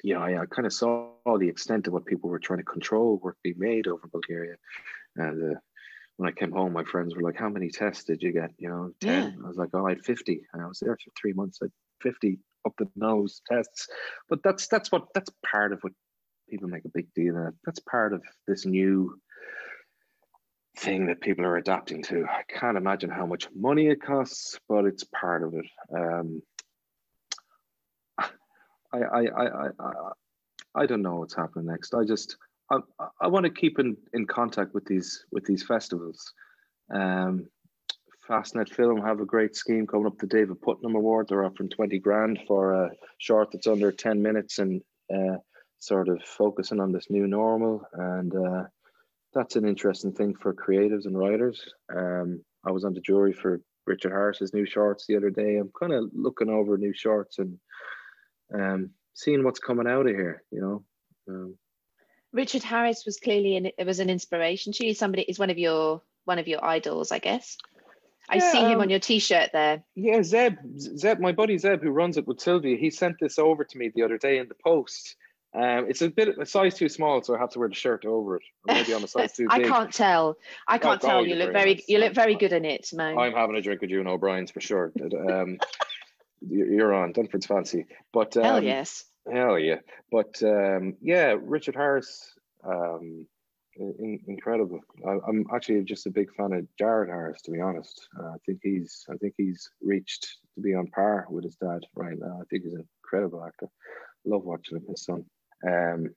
you 0.02 0.14
know, 0.14 0.20
I, 0.20 0.42
I 0.42 0.46
kind 0.46 0.66
of 0.66 0.72
saw 0.72 1.10
the 1.38 1.48
extent 1.48 1.86
of 1.86 1.92
what 1.92 2.06
people 2.06 2.30
were 2.30 2.38
trying 2.38 2.58
to 2.60 2.64
control 2.64 3.20
work 3.22 3.36
being 3.42 3.58
made 3.58 3.86
over 3.86 4.08
Bulgaria. 4.10 4.56
And 5.16 5.56
uh, 5.56 5.60
when 6.16 6.28
I 6.28 6.32
came 6.32 6.52
home, 6.52 6.72
my 6.72 6.84
friends 6.84 7.14
were 7.14 7.22
like, 7.22 7.36
How 7.36 7.48
many 7.48 7.70
tests 7.70 8.04
did 8.04 8.22
you 8.22 8.32
get? 8.32 8.50
You 8.58 8.68
know, 8.68 8.90
10. 9.00 9.22
Yeah. 9.22 9.44
I 9.44 9.48
was 9.48 9.56
like, 9.56 9.70
Oh, 9.72 9.86
I 9.86 9.90
had 9.90 10.04
50. 10.04 10.42
And 10.52 10.62
I 10.62 10.66
was 10.66 10.78
there 10.78 10.96
for 10.96 11.10
three 11.20 11.32
months. 11.32 11.58
I 11.62 11.66
had 11.66 11.72
50 12.12 12.38
up 12.66 12.74
the 12.78 12.88
nose 12.96 13.40
tests. 13.50 13.88
But 14.28 14.42
that's 14.42 14.68
that's 14.68 14.92
what 14.92 15.06
that's 15.14 15.30
part 15.50 15.72
of 15.72 15.80
what 15.82 15.92
people 16.48 16.68
make 16.68 16.84
a 16.84 16.90
big 16.90 17.12
deal 17.14 17.36
of. 17.36 17.54
That's 17.64 17.80
part 17.80 18.12
of 18.12 18.22
this 18.46 18.66
new 18.66 19.18
thing 20.78 21.06
that 21.06 21.20
people 21.20 21.44
are 21.44 21.56
adapting 21.56 22.02
to. 22.04 22.24
I 22.26 22.42
can't 22.48 22.76
imagine 22.76 23.10
how 23.10 23.26
much 23.26 23.48
money 23.54 23.88
it 23.88 24.02
costs, 24.02 24.58
but 24.68 24.84
it's 24.84 25.04
part 25.04 25.42
of 25.42 25.54
it. 25.54 25.66
Um, 25.94 26.42
I, 28.92 28.98
I, 28.98 29.20
I, 29.20 29.66
I, 29.78 29.92
I 30.74 30.86
don't 30.86 31.02
know 31.02 31.16
what's 31.16 31.34
happening 31.34 31.66
next. 31.66 31.94
I 31.94 32.04
just, 32.04 32.36
I, 32.70 32.78
I 33.20 33.26
want 33.28 33.44
to 33.46 33.50
keep 33.50 33.78
in, 33.78 33.96
in 34.12 34.26
contact 34.26 34.74
with 34.74 34.84
these 34.84 35.24
with 35.32 35.44
these 35.44 35.62
festivals. 35.62 36.32
Um, 36.92 37.48
Fastnet 38.28 38.68
Film 38.68 39.00
have 39.02 39.20
a 39.20 39.24
great 39.24 39.56
scheme 39.56 39.86
coming 39.86 40.06
up. 40.06 40.18
The 40.18 40.26
David 40.26 40.60
Puttnam 40.60 40.94
Award. 40.94 41.26
They're 41.28 41.44
offering 41.44 41.68
twenty 41.68 41.98
grand 41.98 42.38
for 42.46 42.72
a 42.72 42.90
short 43.18 43.48
that's 43.52 43.66
under 43.66 43.90
ten 43.90 44.22
minutes 44.22 44.58
and 44.58 44.82
uh, 45.12 45.38
sort 45.80 46.08
of 46.08 46.22
focusing 46.22 46.80
on 46.80 46.92
this 46.92 47.10
new 47.10 47.26
normal. 47.26 47.82
And 47.92 48.34
uh, 48.34 48.64
that's 49.34 49.56
an 49.56 49.66
interesting 49.66 50.12
thing 50.12 50.34
for 50.34 50.54
creatives 50.54 51.06
and 51.06 51.18
writers. 51.18 51.60
Um, 51.96 52.44
I 52.64 52.70
was 52.70 52.84
on 52.84 52.94
the 52.94 53.00
jury 53.00 53.32
for 53.32 53.60
Richard 53.86 54.12
Harris's 54.12 54.54
new 54.54 54.66
shorts 54.66 55.06
the 55.06 55.16
other 55.16 55.30
day. 55.30 55.56
I'm 55.56 55.72
kind 55.80 55.92
of 55.92 56.10
looking 56.12 56.50
over 56.50 56.76
new 56.76 56.92
shorts 56.94 57.38
and 57.38 57.58
um, 58.54 58.90
seeing 59.14 59.44
what's 59.44 59.60
coming 59.60 59.86
out 59.86 60.06
of 60.06 60.14
here, 60.14 60.42
you 60.50 60.60
know. 60.60 60.84
Um, 61.28 61.54
Richard 62.32 62.62
Harris 62.62 63.04
was 63.04 63.18
clearly 63.18 63.56
an, 63.56 63.70
it 63.76 63.86
was 63.86 63.98
an 64.00 64.10
inspiration 64.10 64.72
to 64.74 64.86
you. 64.86 64.94
Somebody 64.94 65.22
is 65.22 65.38
one 65.38 65.50
of 65.50 65.58
your 65.58 66.02
one 66.24 66.38
of 66.38 66.46
your 66.46 66.64
idols, 66.64 67.10
I 67.10 67.18
guess. 67.18 67.56
I 68.28 68.36
yeah, 68.36 68.52
see 68.52 68.60
him 68.60 68.74
um, 68.74 68.80
on 68.82 68.90
your 68.90 69.00
T-shirt 69.00 69.50
there. 69.52 69.82
Yeah, 69.96 70.22
Zeb, 70.22 70.54
Zeb, 70.78 71.18
my 71.18 71.32
buddy 71.32 71.58
Zeb, 71.58 71.82
who 71.82 71.90
runs 71.90 72.16
it 72.16 72.28
with 72.28 72.40
Sylvia, 72.40 72.76
he 72.76 72.90
sent 72.90 73.16
this 73.18 73.40
over 73.40 73.64
to 73.64 73.78
me 73.78 73.90
the 73.92 74.04
other 74.04 74.18
day 74.18 74.38
in 74.38 74.46
the 74.46 74.54
post. 74.54 75.16
Um, 75.52 75.86
it's 75.88 76.00
a 76.00 76.08
bit 76.08 76.38
a 76.38 76.46
size 76.46 76.76
too 76.76 76.88
small, 76.88 77.22
so 77.22 77.34
I 77.34 77.38
have 77.38 77.50
to 77.50 77.58
wear 77.58 77.68
the 77.68 77.74
shirt 77.74 78.04
over 78.04 78.36
it. 78.36 78.42
Or 78.68 78.74
maybe 78.74 78.94
on 78.94 79.02
a 79.02 79.08
size 79.08 79.32
too 79.36 79.48
big. 79.48 79.66
I 79.66 79.68
can't 79.68 79.92
tell. 79.92 80.36
I 80.68 80.78
can't 80.78 81.02
oh, 81.02 81.08
tell. 81.08 81.26
You 81.26 81.34
look 81.34 81.52
very, 81.52 81.74
nice. 81.74 81.88
you 81.88 81.98
look 81.98 82.14
very 82.14 82.36
good 82.36 82.52
in 82.52 82.64
it, 82.64 82.88
man. 82.92 83.18
I'm 83.18 83.32
having 83.32 83.56
a 83.56 83.60
drink 83.60 83.80
with 83.80 83.90
you 83.90 83.98
and 83.98 84.08
O'Brien's 84.08 84.52
for 84.52 84.60
sure. 84.60 84.92
Um, 85.28 85.58
you're 86.40 86.94
on 86.94 87.12
Dunford's 87.12 87.46
fancy, 87.46 87.86
but 88.12 88.36
um, 88.36 88.44
hell 88.44 88.62
yes, 88.62 89.04
hell 89.30 89.58
yeah. 89.58 89.76
But 90.10 90.42
um, 90.42 90.96
yeah, 91.00 91.36
Richard 91.40 91.76
Harris, 91.76 92.34
um, 92.64 93.26
in, 93.76 94.20
incredible. 94.26 94.80
I, 95.06 95.12
am 95.28 95.46
actually 95.54 95.82
just 95.84 96.06
a 96.06 96.10
big 96.10 96.32
fan 96.34 96.52
of 96.52 96.66
Jared 96.78 97.08
Harris, 97.08 97.42
to 97.42 97.50
be 97.50 97.60
honest. 97.60 98.08
Uh, 98.18 98.28
I 98.28 98.36
think 98.46 98.60
he's 98.62 99.04
I 99.10 99.16
think 99.16 99.34
he's 99.36 99.70
reached 99.82 100.38
to 100.54 100.60
be 100.60 100.74
on 100.74 100.86
par 100.88 101.26
with 101.30 101.44
his 101.44 101.56
dad 101.56 101.80
right 101.94 102.18
now. 102.18 102.38
I 102.40 102.44
think 102.50 102.64
he's 102.64 102.74
an 102.74 102.86
incredible 103.02 103.44
actor. 103.44 103.68
Love 104.24 104.44
watching 104.44 104.78
him, 104.78 104.84
his 104.88 105.04
son. 105.04 105.24
Um, 105.66 106.10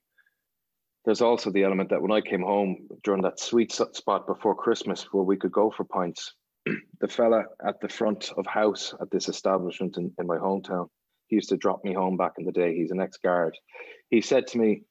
there's 1.05 1.21
also 1.21 1.51
the 1.51 1.63
element 1.63 1.89
that 1.89 2.01
when 2.01 2.11
I 2.11 2.21
came 2.21 2.41
home 2.41 2.87
during 3.03 3.21
that 3.23 3.39
sweet 3.39 3.71
spot 3.71 4.25
before 4.25 4.55
Christmas 4.55 5.03
where 5.11 5.23
we 5.23 5.35
could 5.35 5.51
go 5.51 5.69
for 5.69 5.83
pints, 5.83 6.33
the 7.01 7.07
fella 7.07 7.43
at 7.65 7.79
the 7.81 7.89
front 7.89 8.31
of 8.37 8.45
house 8.45 8.93
at 9.01 9.11
this 9.11 9.29
establishment 9.29 9.97
in, 9.97 10.11
in 10.19 10.27
my 10.27 10.37
hometown, 10.37 10.87
he 11.27 11.35
used 11.35 11.49
to 11.49 11.57
drop 11.57 11.83
me 11.83 11.93
home 11.93 12.17
back 12.17 12.33
in 12.37 12.45
the 12.45 12.51
day. 12.51 12.75
He's 12.75 12.91
an 12.91 13.01
ex-guard. 13.01 13.57
He 14.09 14.21
said 14.21 14.47
to 14.47 14.57
me, 14.57 14.83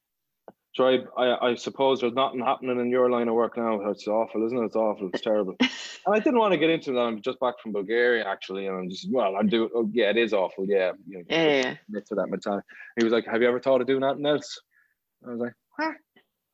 so 0.75 0.87
I, 1.18 1.51
I, 1.51 1.55
suppose 1.55 2.01
there's 2.01 2.14
nothing 2.14 2.41
happening 2.41 2.81
in 2.81 2.89
your 2.89 3.11
line 3.11 3.29
of 3.29 3.35
work 3.35 3.59
now. 3.59 3.91
It's 3.91 4.09
awful, 4.09 4.47
isn't 4.47 4.57
it? 4.57 4.64
It's 4.64 4.77
awful. 4.77 5.11
It's 5.12 5.23
terrible. 5.23 5.55
and 5.61 6.14
I 6.14 6.18
didn't 6.18 6.39
want 6.39 6.53
to 6.53 6.59
get 6.59 6.70
into 6.70 6.93
that. 6.93 7.01
I'm 7.01 7.20
just 7.20 7.39
back 7.41 7.61
from 7.62 7.73
Bulgaria, 7.73 8.27
actually, 8.27 8.66
and 8.66 8.79
I'm 8.79 8.89
just 8.89 9.07
well, 9.11 9.37
I'm 9.37 9.49
doing. 9.49 9.68
Oh, 9.75 9.91
yeah, 9.93 10.09
it 10.09 10.16
is 10.16 10.33
awful. 10.33 10.64
Yeah, 10.66 10.93
you 11.07 11.18
know, 11.18 11.25
yeah, 11.29 11.75
yeah. 11.91 12.01
To 12.01 12.14
that 12.14 12.31
mentality. 12.31 12.64
He 12.99 13.05
was 13.05 13.12
like, 13.12 13.27
"Have 13.27 13.43
you 13.43 13.49
ever 13.49 13.61
thought 13.61 13.83
of 13.83 13.87
doing 13.87 14.03
anything 14.03 14.25
else?" 14.25 14.59
I 15.27 15.31
was 15.33 15.41
like, 15.41 15.53
"What? 15.77 15.95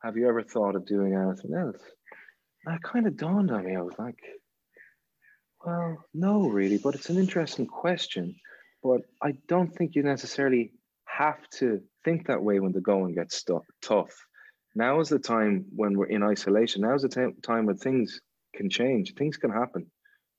Have 0.03 0.17
you 0.17 0.27
ever 0.27 0.43
thought 0.43 0.75
of 0.75 0.85
doing 0.85 1.13
anything 1.13 1.53
else?" 1.53 1.81
And 2.65 2.75
it 2.75 2.83
kind 2.83 3.07
of 3.07 3.15
dawned 3.15 3.51
on 3.51 3.65
me. 3.65 3.77
I 3.77 3.81
was 3.81 3.95
like, 3.97 4.19
"Well, 5.65 6.05
no, 6.13 6.47
really, 6.47 6.77
but 6.77 6.95
it's 6.95 7.09
an 7.09 7.17
interesting 7.17 7.67
question. 7.67 8.35
But 8.81 9.01
I 9.21 9.33
don't 9.47 9.75
think 9.75 9.95
you 9.95 10.03
necessarily 10.03 10.71
have 11.05 11.47
to 11.59 11.81
think 12.05 12.27
that 12.27 12.41
way 12.41 12.59
when 12.59 12.71
the 12.71 12.81
going 12.81 13.13
gets 13.13 13.43
tough. 13.81 14.15
Now 14.75 14.99
is 14.99 15.09
the 15.09 15.19
time 15.19 15.65
when 15.75 15.97
we're 15.97 16.05
in 16.05 16.23
isolation. 16.23 16.83
Now 16.83 16.95
is 16.95 17.01
the 17.01 17.09
t- 17.09 17.41
time 17.41 17.65
when 17.65 17.77
things 17.77 18.21
can 18.55 18.69
change. 18.69 19.15
Things 19.15 19.37
can 19.37 19.51
happen. 19.51 19.91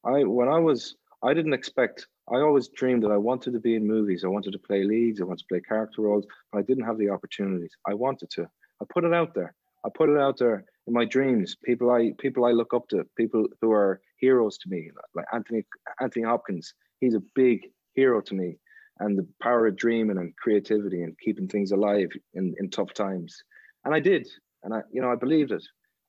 I 0.04 0.24
when 0.24 0.48
I 0.48 0.58
was 0.58 0.96
I 1.22 1.34
didn't 1.34 1.52
expect. 1.52 2.06
I 2.32 2.36
always 2.36 2.68
dreamed 2.68 3.02
that 3.02 3.10
I 3.10 3.16
wanted 3.18 3.52
to 3.52 3.60
be 3.60 3.74
in 3.74 3.86
movies. 3.86 4.24
I 4.24 4.28
wanted 4.28 4.52
to 4.52 4.58
play 4.58 4.84
leads. 4.84 5.20
I 5.20 5.24
wanted 5.24 5.42
to 5.42 5.48
play 5.48 5.60
character 5.60 6.02
roles, 6.02 6.26
but 6.50 6.60
I 6.60 6.62
didn't 6.62 6.84
have 6.84 6.96
the 6.96 7.10
opportunities. 7.10 7.76
I 7.86 7.94
wanted 7.94 8.30
to. 8.30 8.48
I 8.80 8.84
put 8.88 9.04
it 9.04 9.12
out 9.12 9.34
there. 9.34 9.54
I 9.84 9.88
put 9.94 10.08
it 10.08 10.18
out 10.18 10.38
there 10.38 10.64
in 10.86 10.94
my 10.94 11.04
dreams. 11.04 11.56
People 11.64 11.90
I 11.90 12.12
people 12.18 12.44
I 12.44 12.52
look 12.52 12.74
up 12.74 12.88
to. 12.88 13.04
People 13.16 13.46
who 13.60 13.72
are 13.72 14.00
heroes 14.18 14.58
to 14.58 14.68
me, 14.68 14.90
like 15.14 15.26
Anthony 15.32 15.64
Anthony 16.00 16.24
Hopkins. 16.24 16.74
He's 17.00 17.14
a 17.14 17.22
big 17.34 17.66
hero 17.94 18.20
to 18.20 18.34
me 18.34 18.58
and 19.00 19.18
the 19.18 19.26
power 19.42 19.66
of 19.66 19.76
dreaming 19.76 20.18
and 20.18 20.36
creativity 20.36 21.02
and 21.02 21.18
keeping 21.18 21.48
things 21.48 21.72
alive 21.72 22.10
in, 22.34 22.54
in 22.60 22.70
tough 22.70 22.92
times. 22.92 23.42
And 23.84 23.94
I 23.94 24.00
did, 24.00 24.28
and 24.62 24.74
I, 24.74 24.82
you 24.92 25.00
know, 25.00 25.10
I 25.10 25.16
believed 25.16 25.52
it. 25.52 25.64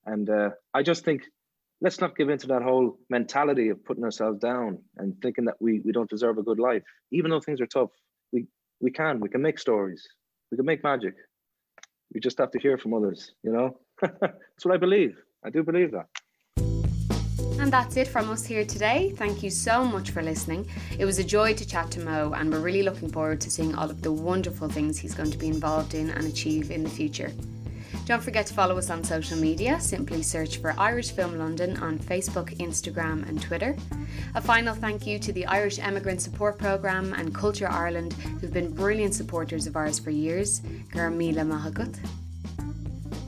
And 0.06 0.30
uh, 0.30 0.50
I 0.74 0.84
just 0.84 1.06
think, 1.06 1.24
let's 1.80 2.02
not 2.02 2.18
give 2.18 2.30
into 2.30 2.48
that 2.48 2.62
whole 2.62 3.00
mentality 3.10 3.70
of 3.70 3.84
putting 3.86 4.04
ourselves 4.04 4.40
down 4.40 4.80
and 4.98 5.16
thinking 5.22 5.46
that 5.46 5.56
we 5.60 5.82
we 5.86 5.92
don't 5.92 6.10
deserve 6.10 6.38
a 6.38 6.44
good 6.44 6.60
life, 6.60 6.84
even 7.12 7.32
though 7.32 7.40
things 7.40 7.62
are 7.62 7.66
tough. 7.68 7.92
We 8.34 8.48
we 8.82 8.92
can, 8.92 9.20
we 9.20 9.30
can 9.30 9.42
make 9.42 9.58
stories, 9.58 10.06
we 10.52 10.58
can 10.58 10.66
make 10.66 10.84
magic. 10.84 11.14
We 12.14 12.20
just 12.20 12.40
have 12.40 12.52
to 12.52 12.60
hear 12.60 12.78
from 12.78 12.94
others, 12.94 13.32
you 13.42 13.54
know. 13.54 13.78
That's 14.22 14.66
what 14.66 14.74
I 14.74 14.78
believe. 14.78 15.16
I 15.44 15.50
do 15.50 15.64
believe 15.64 15.92
that. 15.92 16.08
And 17.60 17.72
that's 17.72 17.96
it 17.96 18.08
from 18.08 18.32
us 18.32 18.44
here 18.44 18.66
today. 18.66 19.14
Thank 19.16 19.44
you 19.44 19.52
so 19.52 19.84
much 19.84 20.10
for 20.10 20.24
listening. 20.24 20.68
It 20.98 21.06
was 21.06 21.20
a 21.20 21.24
joy 21.24 21.54
to 21.54 21.68
chat 21.68 21.92
to 21.92 22.00
Moe, 22.00 22.34
and 22.36 22.52
we're 22.52 22.60
really 22.60 22.82
looking 22.82 23.12
forward 23.12 23.40
to 23.42 23.52
seeing 23.52 23.76
all 23.76 23.88
of 23.88 24.02
the 24.02 24.12
wonderful 24.12 24.68
things 24.68 24.98
he's 24.98 25.14
going 25.14 25.30
to 25.30 25.38
be 25.38 25.48
involved 25.48 25.94
in 25.94 26.10
and 26.10 26.26
achieve 26.26 26.72
in 26.72 26.84
the 26.84 26.90
future. 26.90 27.32
Don't 28.06 28.24
forget 28.24 28.48
to 28.48 28.56
follow 28.56 28.80
us 28.80 28.90
on 28.90 29.04
social 29.04 29.38
media. 29.38 29.80
Simply 29.80 30.24
search 30.24 30.58
for 30.58 30.74
Irish 30.80 31.12
Film 31.12 31.38
London 31.38 31.78
on 31.78 32.00
Facebook, 32.00 32.58
Instagram, 32.58 33.30
and 33.30 33.40
Twitter. 33.40 33.78
A 34.34 34.42
final 34.42 34.74
thank 34.74 35.06
you 35.06 35.20
to 35.20 35.32
the 35.32 35.46
Irish 35.46 35.78
Emigrant 35.78 36.20
Support 36.20 36.58
Programme 36.58 37.14
and 37.14 37.34
Culture 37.34 37.70
Ireland, 37.70 38.14
who've 38.42 38.52
been 38.52 38.74
brilliant 38.74 39.14
supporters 39.14 39.68
of 39.68 39.76
ours 39.76 40.00
for 40.00 40.10
years. 40.10 40.62
Garmila 40.94 41.46
Mahagut. 41.46 42.00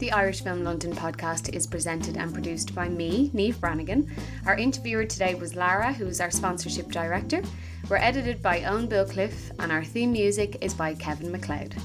The 0.03 0.11
Irish 0.11 0.43
Film 0.43 0.65
London 0.65 0.91
podcast 0.91 1.55
is 1.55 1.65
presented 1.65 2.17
and 2.17 2.33
produced 2.33 2.75
by 2.75 2.89
me, 2.89 3.31
Niamh 3.33 3.57
Branigan. 3.61 4.13
Our 4.45 4.57
interviewer 4.57 5.05
today 5.05 5.33
was 5.33 5.55
Lara, 5.55 5.93
who 5.93 6.05
is 6.07 6.19
our 6.19 6.29
sponsorship 6.29 6.91
director. 6.91 7.41
We're 7.87 7.95
edited 7.95 8.41
by 8.41 8.65
Owen 8.65 8.89
Billcliffe, 8.89 9.53
and 9.59 9.71
our 9.71 9.81
theme 9.81 10.11
music 10.11 10.57
is 10.59 10.73
by 10.73 10.93
Kevin 10.95 11.31
MacLeod. 11.31 11.75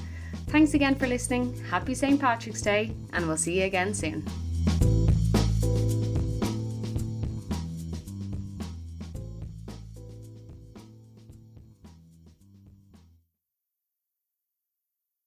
Thanks 0.47 0.73
again 0.73 0.95
for 0.95 1.07
listening. 1.07 1.63
Happy 1.69 1.95
St. 1.95 2.19
Patrick's 2.19 2.61
Day, 2.61 2.93
and 3.13 3.25
we'll 3.25 3.37
see 3.37 3.61
you 3.61 3.65
again 3.67 3.93
soon. 3.93 4.25